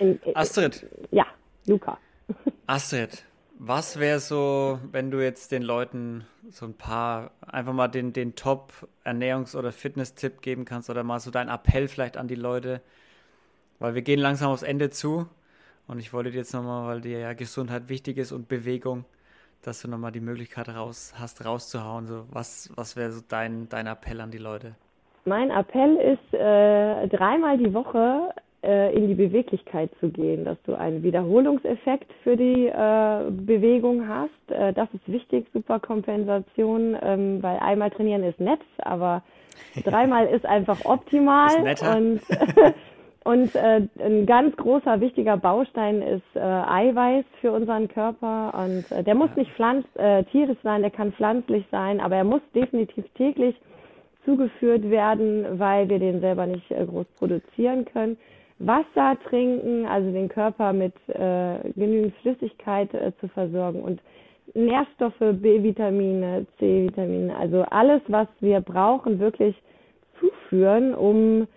In, 0.00 0.20
in, 0.24 0.36
Astrid. 0.36 0.84
Ja, 1.12 1.24
Luca. 1.66 1.98
Astrid, 2.66 3.24
was 3.58 3.98
wäre 3.98 4.18
so, 4.18 4.78
wenn 4.90 5.10
du 5.10 5.22
jetzt 5.22 5.52
den 5.52 5.62
Leuten 5.62 6.26
so 6.50 6.66
ein 6.66 6.74
paar, 6.74 7.30
einfach 7.46 7.72
mal 7.72 7.88
den, 7.88 8.12
den 8.12 8.34
Top-Ernährungs- 8.34 9.56
oder 9.56 9.72
Fitness-Tipp 9.72 10.42
geben 10.42 10.64
kannst 10.64 10.90
oder 10.90 11.02
mal 11.02 11.20
so 11.20 11.30
dein 11.30 11.48
Appell 11.48 11.88
vielleicht 11.88 12.16
an 12.16 12.28
die 12.28 12.34
Leute? 12.34 12.80
Weil 13.78 13.94
wir 13.94 14.02
gehen 14.02 14.20
langsam 14.20 14.50
aufs 14.50 14.62
Ende 14.62 14.90
zu 14.90 15.26
und 15.86 15.98
ich 15.98 16.12
wollte 16.12 16.30
dir 16.30 16.38
jetzt 16.38 16.54
nochmal, 16.54 16.86
weil 16.86 17.00
dir 17.00 17.18
ja 17.18 17.32
Gesundheit 17.32 17.88
wichtig 17.88 18.18
ist 18.18 18.32
und 18.32 18.48
Bewegung, 18.48 19.04
dass 19.62 19.80
du 19.80 19.88
nochmal 19.88 20.12
die 20.12 20.20
Möglichkeit 20.20 20.68
raus, 20.68 21.14
hast, 21.18 21.44
rauszuhauen. 21.44 22.06
So, 22.06 22.26
was 22.30 22.70
was 22.76 22.96
wäre 22.96 23.12
so 23.12 23.22
dein, 23.26 23.68
dein 23.68 23.86
Appell 23.86 24.20
an 24.20 24.30
die 24.30 24.38
Leute? 24.38 24.74
Mein 25.24 25.50
Appell 25.50 25.96
ist, 25.96 26.34
äh, 26.34 27.08
dreimal 27.08 27.56
die 27.56 27.72
Woche 27.72 28.34
äh, 28.64 28.92
in 28.94 29.08
die 29.08 29.14
Beweglichkeit 29.14 29.90
zu 30.00 30.08
gehen, 30.08 30.44
dass 30.44 30.56
du 30.64 30.74
einen 30.74 31.02
Wiederholungseffekt 31.02 32.10
für 32.22 32.36
die 32.36 32.66
äh, 32.66 33.30
Bewegung 33.30 34.08
hast. 34.08 34.50
Äh, 34.50 34.72
das 34.72 34.88
ist 34.94 35.06
wichtig, 35.06 35.46
super 35.52 35.78
Kompensation, 35.78 36.96
ähm, 37.02 37.42
weil 37.42 37.58
einmal 37.58 37.90
trainieren 37.90 38.24
ist 38.24 38.40
nett, 38.40 38.60
aber 38.78 39.22
dreimal 39.84 40.26
ist 40.26 40.46
einfach 40.46 40.84
optimal. 40.84 41.66
Ist 41.66 41.82
und 41.82 42.20
und 43.24 43.54
äh, 43.54 43.82
ein 43.98 44.26
ganz 44.26 44.54
großer, 44.56 45.00
wichtiger 45.00 45.36
Baustein 45.36 46.02
ist 46.02 46.36
äh, 46.36 46.40
Eiweiß 46.40 47.24
für 47.40 47.52
unseren 47.52 47.88
Körper. 47.88 48.52
Und 48.54 48.90
äh, 48.92 49.02
der 49.02 49.14
muss 49.14 49.30
nicht 49.36 49.50
pflanz 49.52 49.86
äh, 49.94 50.24
tierisch 50.24 50.58
sein, 50.62 50.82
der 50.82 50.90
kann 50.90 51.12
pflanzlich 51.12 51.64
sein, 51.70 52.00
aber 52.00 52.16
er 52.16 52.24
muss 52.24 52.42
definitiv 52.54 53.04
täglich 53.14 53.56
zugeführt 54.24 54.90
werden, 54.90 55.58
weil 55.58 55.88
wir 55.88 55.98
den 55.98 56.20
selber 56.20 56.46
nicht 56.46 56.70
äh, 56.70 56.84
groß 56.84 57.06
produzieren 57.18 57.84
können. 57.86 58.18
Wasser 58.58 59.16
trinken, 59.28 59.86
also 59.86 60.10
den 60.12 60.28
Körper 60.28 60.72
mit 60.72 60.94
äh, 61.08 61.70
genügend 61.74 62.14
Flüssigkeit 62.22 62.92
äh, 62.94 63.12
zu 63.20 63.28
versorgen 63.28 63.82
und 63.82 64.00
Nährstoffe, 64.54 65.18
B-Vitamine, 65.18 66.46
C-Vitamine, 66.58 67.34
also 67.36 67.62
alles, 67.70 68.02
was 68.08 68.28
wir 68.40 68.60
brauchen, 68.60 69.18
wirklich 69.18 69.56
zuführen, 70.20 70.94
um 70.94 71.48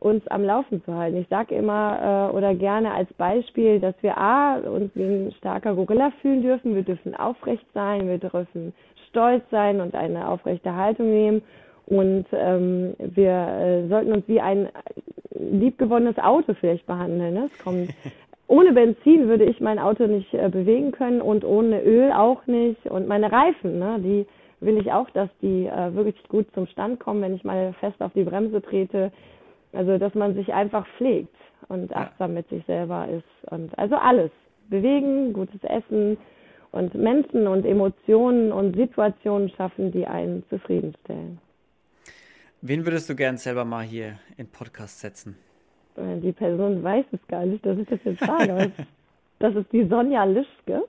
uns 0.00 0.26
am 0.28 0.44
Laufen 0.44 0.82
zu 0.84 0.94
halten. 0.94 1.18
Ich 1.18 1.28
sage 1.28 1.54
immer 1.54 2.30
äh, 2.30 2.36
oder 2.36 2.54
gerne 2.54 2.92
als 2.92 3.12
Beispiel, 3.14 3.80
dass 3.80 3.94
wir 4.00 4.16
A, 4.16 4.58
uns 4.58 4.90
wie 4.94 5.02
ein 5.02 5.34
starker 5.38 5.74
Gorilla 5.74 6.12
fühlen 6.22 6.42
dürfen, 6.42 6.74
wir 6.74 6.84
dürfen 6.84 7.14
aufrecht 7.14 7.66
sein, 7.74 8.08
wir 8.08 8.18
dürfen 8.18 8.72
stolz 9.08 9.42
sein 9.50 9.80
und 9.80 9.94
eine 9.94 10.28
aufrechte 10.28 10.74
Haltung 10.74 11.10
nehmen 11.10 11.42
und 11.88 12.26
ähm, 12.32 12.94
wir 12.98 13.30
äh, 13.30 13.88
sollten 13.88 14.12
uns 14.12 14.28
wie 14.28 14.40
ein 14.40 14.68
liebgewonnenes 15.30 16.18
Auto 16.18 16.54
vielleicht 16.54 16.86
behandeln. 16.86 17.34
Ne? 17.34 17.44
Es 17.46 17.58
kommt, 17.64 17.88
ohne 18.46 18.72
Benzin 18.72 19.28
würde 19.28 19.44
ich 19.44 19.60
mein 19.60 19.78
Auto 19.78 20.06
nicht 20.06 20.32
äh, 20.34 20.48
bewegen 20.50 20.92
können 20.92 21.22
und 21.22 21.44
ohne 21.44 21.82
Öl 21.82 22.12
auch 22.12 22.46
nicht. 22.46 22.84
Und 22.86 23.08
meine 23.08 23.32
Reifen, 23.32 23.78
ne, 23.78 23.98
die 24.00 24.26
will 24.60 24.76
ich 24.78 24.92
auch, 24.92 25.08
dass 25.10 25.30
die 25.40 25.66
äh, 25.66 25.94
wirklich 25.94 26.22
gut 26.28 26.46
zum 26.52 26.66
Stand 26.66 27.00
kommen, 27.00 27.22
wenn 27.22 27.34
ich 27.34 27.44
mal 27.44 27.72
fest 27.80 28.00
auf 28.00 28.12
die 28.12 28.24
Bremse 28.24 28.60
trete. 28.60 29.10
Also, 29.72 29.98
dass 29.98 30.14
man 30.14 30.34
sich 30.34 30.52
einfach 30.52 30.86
pflegt 30.96 31.34
und 31.68 31.94
achtsam 31.94 32.34
mit 32.34 32.48
sich 32.48 32.64
selber 32.66 33.06
ist. 33.08 33.52
Und 33.52 33.78
also 33.78 33.96
alles. 33.96 34.30
Bewegen, 34.68 35.32
gutes 35.32 35.62
Essen 35.64 36.18
und 36.72 36.94
Menschen 36.94 37.46
und 37.46 37.64
Emotionen 37.64 38.52
und 38.52 38.76
Situationen 38.76 39.48
schaffen, 39.50 39.90
die 39.92 40.06
einen 40.06 40.44
zufriedenstellen. 40.50 41.38
Wen 42.60 42.84
würdest 42.84 43.08
du 43.08 43.14
gern 43.14 43.36
selber 43.36 43.64
mal 43.64 43.84
hier 43.84 44.18
in 44.36 44.48
Podcast 44.48 45.00
setzen? 45.00 45.36
Äh, 45.96 46.18
die 46.18 46.32
Person 46.32 46.82
weiß 46.82 47.04
es 47.12 47.20
gar 47.28 47.46
nicht, 47.46 47.64
dass 47.64 47.78
ich 47.78 47.88
das 47.88 48.00
jetzt 48.04 48.20
sage. 48.20 48.72
das 49.38 49.54
ist 49.54 49.72
die 49.72 49.86
Sonja 49.86 50.24
Lischke. 50.24 50.84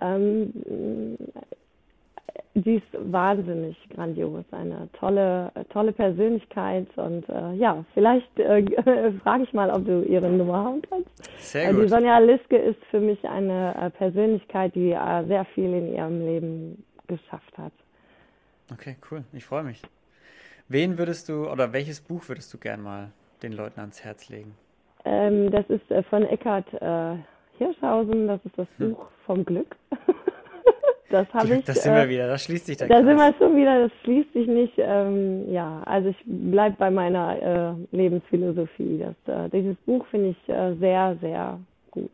Ähm, 0.00 0.52
die 2.54 2.74
ist 2.74 2.86
wahnsinnig 2.92 3.76
grandios, 3.90 4.44
eine 4.50 4.88
tolle, 4.92 5.50
tolle 5.70 5.92
Persönlichkeit 5.92 6.86
und 6.96 7.26
äh, 7.28 7.54
ja, 7.54 7.82
vielleicht 7.94 8.38
äh, 8.38 8.62
frage 9.22 9.44
ich 9.44 9.52
mal, 9.52 9.70
ob 9.70 9.86
du 9.86 10.02
ihre 10.02 10.28
Nummer 10.28 10.64
haben 10.64 10.82
kannst. 10.82 11.08
Sehr 11.38 11.70
äh, 11.70 11.72
gut. 11.72 11.84
Die 11.84 11.88
Sonja 11.88 12.18
Liske 12.18 12.56
ist 12.56 12.82
für 12.90 13.00
mich 13.00 13.26
eine 13.26 13.74
äh, 13.76 13.90
Persönlichkeit, 13.90 14.74
die 14.74 14.92
äh, 14.92 15.24
sehr 15.26 15.46
viel 15.54 15.72
in 15.72 15.94
ihrem 15.94 16.20
Leben 16.20 16.84
geschafft 17.06 17.56
hat. 17.56 17.72
Okay, 18.70 18.96
cool. 19.10 19.24
Ich 19.32 19.44
freue 19.44 19.64
mich. 19.64 19.82
Wen 20.72 20.96
würdest 20.96 21.28
du 21.28 21.50
oder 21.50 21.74
welches 21.74 22.00
Buch 22.00 22.26
würdest 22.28 22.52
du 22.54 22.56
gern 22.56 22.80
mal 22.80 23.10
den 23.42 23.52
Leuten 23.52 23.78
ans 23.80 24.02
Herz 24.02 24.30
legen? 24.30 24.54
Ähm, 25.04 25.50
das 25.50 25.68
ist 25.68 25.90
äh, 25.90 26.02
von 26.04 26.22
Eckhard 26.22 26.66
äh, 26.80 27.16
Hirschhausen, 27.58 28.26
das 28.26 28.40
ist 28.46 28.56
das 28.56 28.66
hm. 28.78 28.94
Buch 28.94 29.06
vom 29.26 29.44
Glück. 29.44 29.76
das 31.10 31.28
habe 31.34 31.56
ich. 31.56 31.64
Das 31.66 31.82
sind 31.82 31.94
wir 31.94 32.04
äh, 32.04 32.08
wieder, 32.08 32.26
das 32.26 32.44
schließt 32.44 32.64
sich 32.64 32.78
der 32.78 32.88
Da 32.88 32.94
Kreis. 32.94 33.04
sind 33.04 33.16
wir 33.16 33.34
schon 33.38 33.54
wieder, 33.54 33.82
das 33.82 33.92
schließt 34.02 34.32
sich 34.32 34.46
nicht. 34.46 34.72
Ähm, 34.78 35.52
ja, 35.52 35.82
also 35.84 36.08
ich 36.08 36.16
bleibe 36.24 36.76
bei 36.78 36.90
meiner 36.90 37.76
äh, 37.92 37.94
Lebensphilosophie. 37.94 39.04
Das, 39.26 39.36
äh, 39.36 39.50
dieses 39.50 39.76
Buch 39.84 40.06
finde 40.06 40.30
ich 40.30 40.48
äh, 40.48 40.74
sehr, 40.76 41.18
sehr 41.20 41.60
gut. 41.90 42.10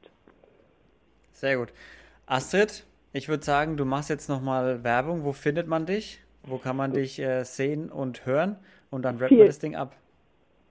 Sehr 1.30 1.59
gut. 1.59 1.68
Astrid, 2.26 2.84
ich 3.12 3.28
würde 3.28 3.44
sagen, 3.44 3.76
du 3.76 3.84
machst 3.84 4.11
jetzt 4.11 4.28
nochmal 4.28 4.82
Werbung. 4.82 5.22
Wo 5.22 5.30
findet 5.30 5.68
man 5.68 5.86
dich? 5.86 6.24
Wo 6.49 6.59
kann 6.59 6.76
man 6.76 6.92
dich 6.92 7.18
äh, 7.18 7.44
sehen 7.44 7.90
und 7.90 8.26
hören? 8.26 8.57
Und 8.90 9.05
dann 9.05 9.18
rappen 9.18 9.36
wir 9.36 9.46
das 9.46 9.59
Ding 9.59 9.76
ab. 9.76 9.94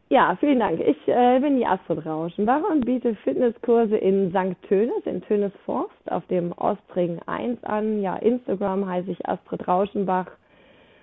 Ja, 0.09 0.37
vielen 0.39 0.59
Dank. 0.59 0.79
Ich 0.79 0.97
äh, 1.07 1.39
bin 1.39 1.57
die 1.57 1.65
Astrid 1.65 2.05
Rauschenbach 2.05 2.61
und 2.71 2.85
biete 2.85 3.13
Fitnesskurse 3.15 3.97
in 3.97 4.29
St. 4.31 4.55
Tönis, 4.67 5.05
in 5.05 5.21
Tönisforst, 5.21 5.91
auf 6.09 6.25
dem 6.27 6.53
Ostring 6.53 7.19
1 7.25 7.61
an. 7.65 8.01
Ja, 8.01 8.15
Instagram 8.15 8.87
heiße 8.87 9.11
ich 9.11 9.27
Astrid 9.27 9.67
Rauschenbach 9.67 10.27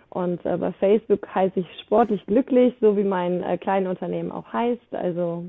und 0.08 0.44
äh, 0.46 0.56
bei 0.56 0.72
Facebook 0.72 1.26
heiße 1.34 1.60
ich 1.60 1.66
Sportlich 1.82 2.24
Glücklich, 2.26 2.74
so 2.80 2.96
wie 2.96 3.04
mein 3.04 3.42
äh, 3.42 3.58
kleines 3.58 3.90
Unternehmen 3.90 4.32
auch 4.32 4.50
heißt. 4.50 4.94
Also 4.94 5.44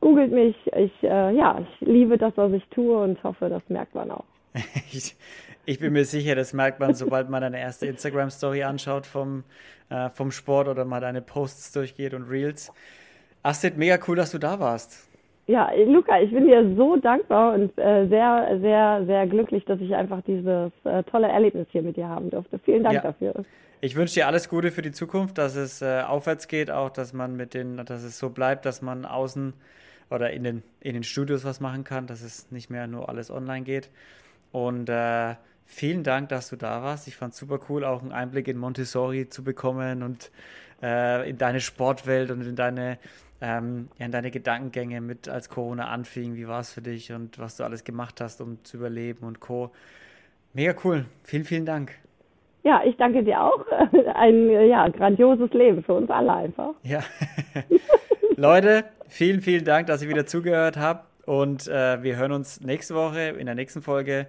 googelt 0.00 0.30
mich. 0.30 0.56
Ich, 0.76 0.92
äh, 1.02 1.34
ja, 1.34 1.58
ich 1.60 1.86
liebe 1.88 2.18
das, 2.18 2.36
was 2.36 2.52
ich 2.52 2.66
tue 2.68 2.98
und 2.98 3.22
hoffe, 3.24 3.48
das 3.48 3.62
merkt 3.68 3.94
man 3.94 4.10
auch. 4.10 4.33
ich, 4.92 5.16
ich 5.64 5.78
bin 5.78 5.92
mir 5.92 6.04
sicher, 6.04 6.34
das 6.34 6.52
merkt 6.52 6.80
man, 6.80 6.94
sobald 6.94 7.28
man 7.28 7.42
deine 7.42 7.60
erste 7.60 7.86
Instagram-Story 7.86 8.62
anschaut 8.62 9.06
vom, 9.06 9.44
äh, 9.90 10.10
vom 10.10 10.30
Sport 10.30 10.68
oder 10.68 10.84
mal 10.84 11.00
deine 11.00 11.22
Posts 11.22 11.72
durchgeht 11.72 12.14
und 12.14 12.24
Reels. 12.24 12.72
Astrid, 13.42 13.76
mega 13.76 13.98
cool, 14.08 14.16
dass 14.16 14.30
du 14.30 14.38
da 14.38 14.60
warst. 14.60 15.08
Ja, 15.46 15.70
Luca, 15.86 16.18
ich 16.20 16.30
bin 16.30 16.46
dir 16.46 16.74
so 16.74 16.96
dankbar 16.96 17.54
und 17.54 17.76
äh, 17.76 18.06
sehr, 18.08 18.58
sehr, 18.62 19.04
sehr 19.04 19.26
glücklich, 19.26 19.64
dass 19.66 19.78
ich 19.80 19.94
einfach 19.94 20.22
dieses 20.22 20.72
äh, 20.84 21.02
tolle 21.02 21.28
Erlebnis 21.28 21.66
hier 21.70 21.82
mit 21.82 21.98
dir 21.98 22.08
haben 22.08 22.30
durfte. 22.30 22.58
Vielen 22.60 22.82
Dank 22.82 22.94
ja. 22.94 23.02
dafür. 23.02 23.44
Ich 23.82 23.96
wünsche 23.96 24.14
dir 24.14 24.26
alles 24.26 24.48
Gute 24.48 24.70
für 24.70 24.80
die 24.80 24.92
Zukunft, 24.92 25.36
dass 25.36 25.56
es 25.56 25.82
äh, 25.82 26.00
aufwärts 26.00 26.48
geht, 26.48 26.70
auch 26.70 26.88
dass 26.88 27.12
man 27.12 27.36
mit 27.36 27.52
den, 27.52 27.76
dass 27.84 28.02
es 28.02 28.18
so 28.18 28.30
bleibt, 28.30 28.64
dass 28.64 28.80
man 28.80 29.04
außen 29.04 29.52
oder 30.10 30.30
in 30.30 30.44
den, 30.44 30.62
in 30.80 30.94
den 30.94 31.02
Studios 31.02 31.44
was 31.44 31.60
machen 31.60 31.84
kann, 31.84 32.06
dass 32.06 32.22
es 32.22 32.50
nicht 32.50 32.70
mehr 32.70 32.86
nur 32.86 33.10
alles 33.10 33.30
online 33.30 33.64
geht. 33.64 33.90
Und 34.54 34.88
äh, 34.88 35.34
vielen 35.66 36.04
Dank, 36.04 36.28
dass 36.28 36.48
du 36.48 36.54
da 36.54 36.80
warst. 36.80 37.08
Ich 37.08 37.16
fand 37.16 37.32
es 37.32 37.40
super 37.40 37.58
cool, 37.68 37.84
auch 37.84 38.02
einen 38.02 38.12
Einblick 38.12 38.46
in 38.46 38.56
Montessori 38.56 39.28
zu 39.28 39.42
bekommen 39.42 40.04
und 40.04 40.30
äh, 40.80 41.28
in 41.28 41.38
deine 41.38 41.58
Sportwelt 41.58 42.30
und 42.30 42.46
in 42.46 42.54
deine 42.54 42.98
ähm, 43.40 43.88
in 43.98 44.12
deine 44.12 44.30
Gedankengänge 44.30 45.00
mit, 45.00 45.28
als 45.28 45.48
Corona 45.48 45.88
anfing. 45.88 46.36
Wie 46.36 46.46
war 46.46 46.60
es 46.60 46.72
für 46.72 46.82
dich 46.82 47.10
und 47.10 47.40
was 47.40 47.56
du 47.56 47.64
alles 47.64 47.82
gemacht 47.82 48.20
hast, 48.20 48.40
um 48.40 48.62
zu 48.62 48.76
überleben 48.76 49.26
und 49.26 49.40
Co. 49.40 49.72
Mega 50.52 50.72
cool. 50.84 51.06
Vielen, 51.24 51.44
vielen 51.44 51.66
Dank. 51.66 51.90
Ja, 52.62 52.80
ich 52.84 52.96
danke 52.96 53.24
dir 53.24 53.42
auch. 53.42 53.66
Ein 54.14 54.50
ja, 54.68 54.86
grandioses 54.86 55.52
Leben 55.52 55.82
für 55.82 55.94
uns 55.94 56.08
alle 56.10 56.32
einfach. 56.32 56.74
Ja. 56.84 57.00
Leute, 58.36 58.84
vielen, 59.08 59.40
vielen 59.40 59.64
Dank, 59.64 59.88
dass 59.88 60.00
ihr 60.00 60.08
wieder 60.08 60.26
zugehört 60.26 60.76
habt. 60.76 61.13
Und 61.26 61.68
äh, 61.68 62.02
wir 62.02 62.16
hören 62.16 62.32
uns 62.32 62.60
nächste 62.60 62.94
Woche 62.94 63.34
in 63.38 63.46
der 63.46 63.54
nächsten 63.54 63.82
Folge. 63.82 64.26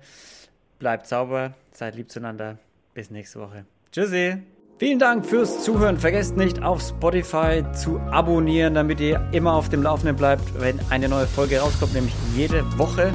Bleibt 0.79 1.07
sauber, 1.07 1.53
seid 1.71 1.95
lieb 1.95 2.11
zueinander. 2.11 2.57
Bis 2.93 3.09
nächste 3.09 3.39
Woche. 3.39 3.65
Tschüssi. 3.91 4.37
Vielen 4.77 4.99
Dank 4.99 5.25
fürs 5.25 5.63
Zuhören. 5.63 5.97
Vergesst 5.97 6.35
nicht 6.35 6.61
auf 6.61 6.81
Spotify 6.81 7.63
zu 7.73 7.97
abonnieren, 8.11 8.73
damit 8.73 8.99
ihr 8.99 9.25
immer 9.31 9.53
auf 9.53 9.69
dem 9.69 9.81
Laufenden 9.81 10.17
bleibt, 10.17 10.43
wenn 10.59 10.81
eine 10.89 11.07
neue 11.07 11.27
Folge 11.27 11.59
rauskommt, 11.59 11.93
nämlich 11.93 12.13
jede 12.35 12.65
Woche. 12.77 13.13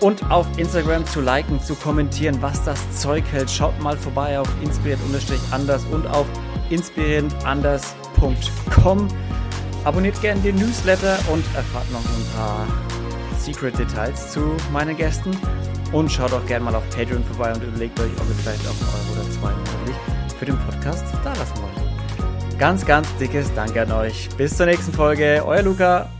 Und 0.00 0.30
auf 0.30 0.46
Instagram 0.56 1.04
zu 1.06 1.20
liken, 1.20 1.60
zu 1.60 1.74
kommentieren, 1.74 2.40
was 2.40 2.64
das 2.64 3.00
Zeug 3.00 3.24
hält. 3.32 3.50
Schaut 3.50 3.76
mal 3.80 3.96
vorbei 3.96 4.38
auf 4.38 4.46
inspiriert-anders 4.62 5.84
und 5.86 6.06
auf 6.06 6.28
inspirierendanders.com. 6.70 9.08
Abonniert 9.88 10.20
gerne 10.20 10.38
den 10.42 10.56
Newsletter 10.56 11.18
und 11.32 11.42
erfahrt 11.54 11.90
noch 11.90 12.04
ein 12.04 12.36
paar 12.36 12.66
Secret 13.38 13.78
Details 13.78 14.32
zu 14.32 14.54
meinen 14.70 14.94
Gästen. 14.94 15.30
Und 15.92 16.12
schaut 16.12 16.30
auch 16.34 16.44
gerne 16.44 16.66
mal 16.66 16.74
auf 16.74 16.82
Patreon 16.90 17.24
vorbei 17.24 17.54
und 17.54 17.62
überlegt 17.62 17.98
euch, 17.98 18.10
ob 18.20 18.28
ihr 18.28 18.34
vielleicht 18.34 18.66
auch 18.66 18.72
einen 18.72 19.08
Euro 19.08 19.18
oder 19.18 19.30
zwei 19.30 19.48
monatlich 19.48 19.96
für 20.38 20.44
den 20.44 20.58
Podcast 20.58 21.06
da 21.24 21.32
lassen 21.32 21.54
wollt. 21.62 22.58
Ganz, 22.58 22.84
ganz 22.84 23.08
dickes 23.16 23.50
Danke 23.54 23.80
an 23.80 23.92
euch. 23.92 24.28
Bis 24.36 24.58
zur 24.58 24.66
nächsten 24.66 24.92
Folge. 24.92 25.42
Euer 25.46 25.62
Luca. 25.62 26.10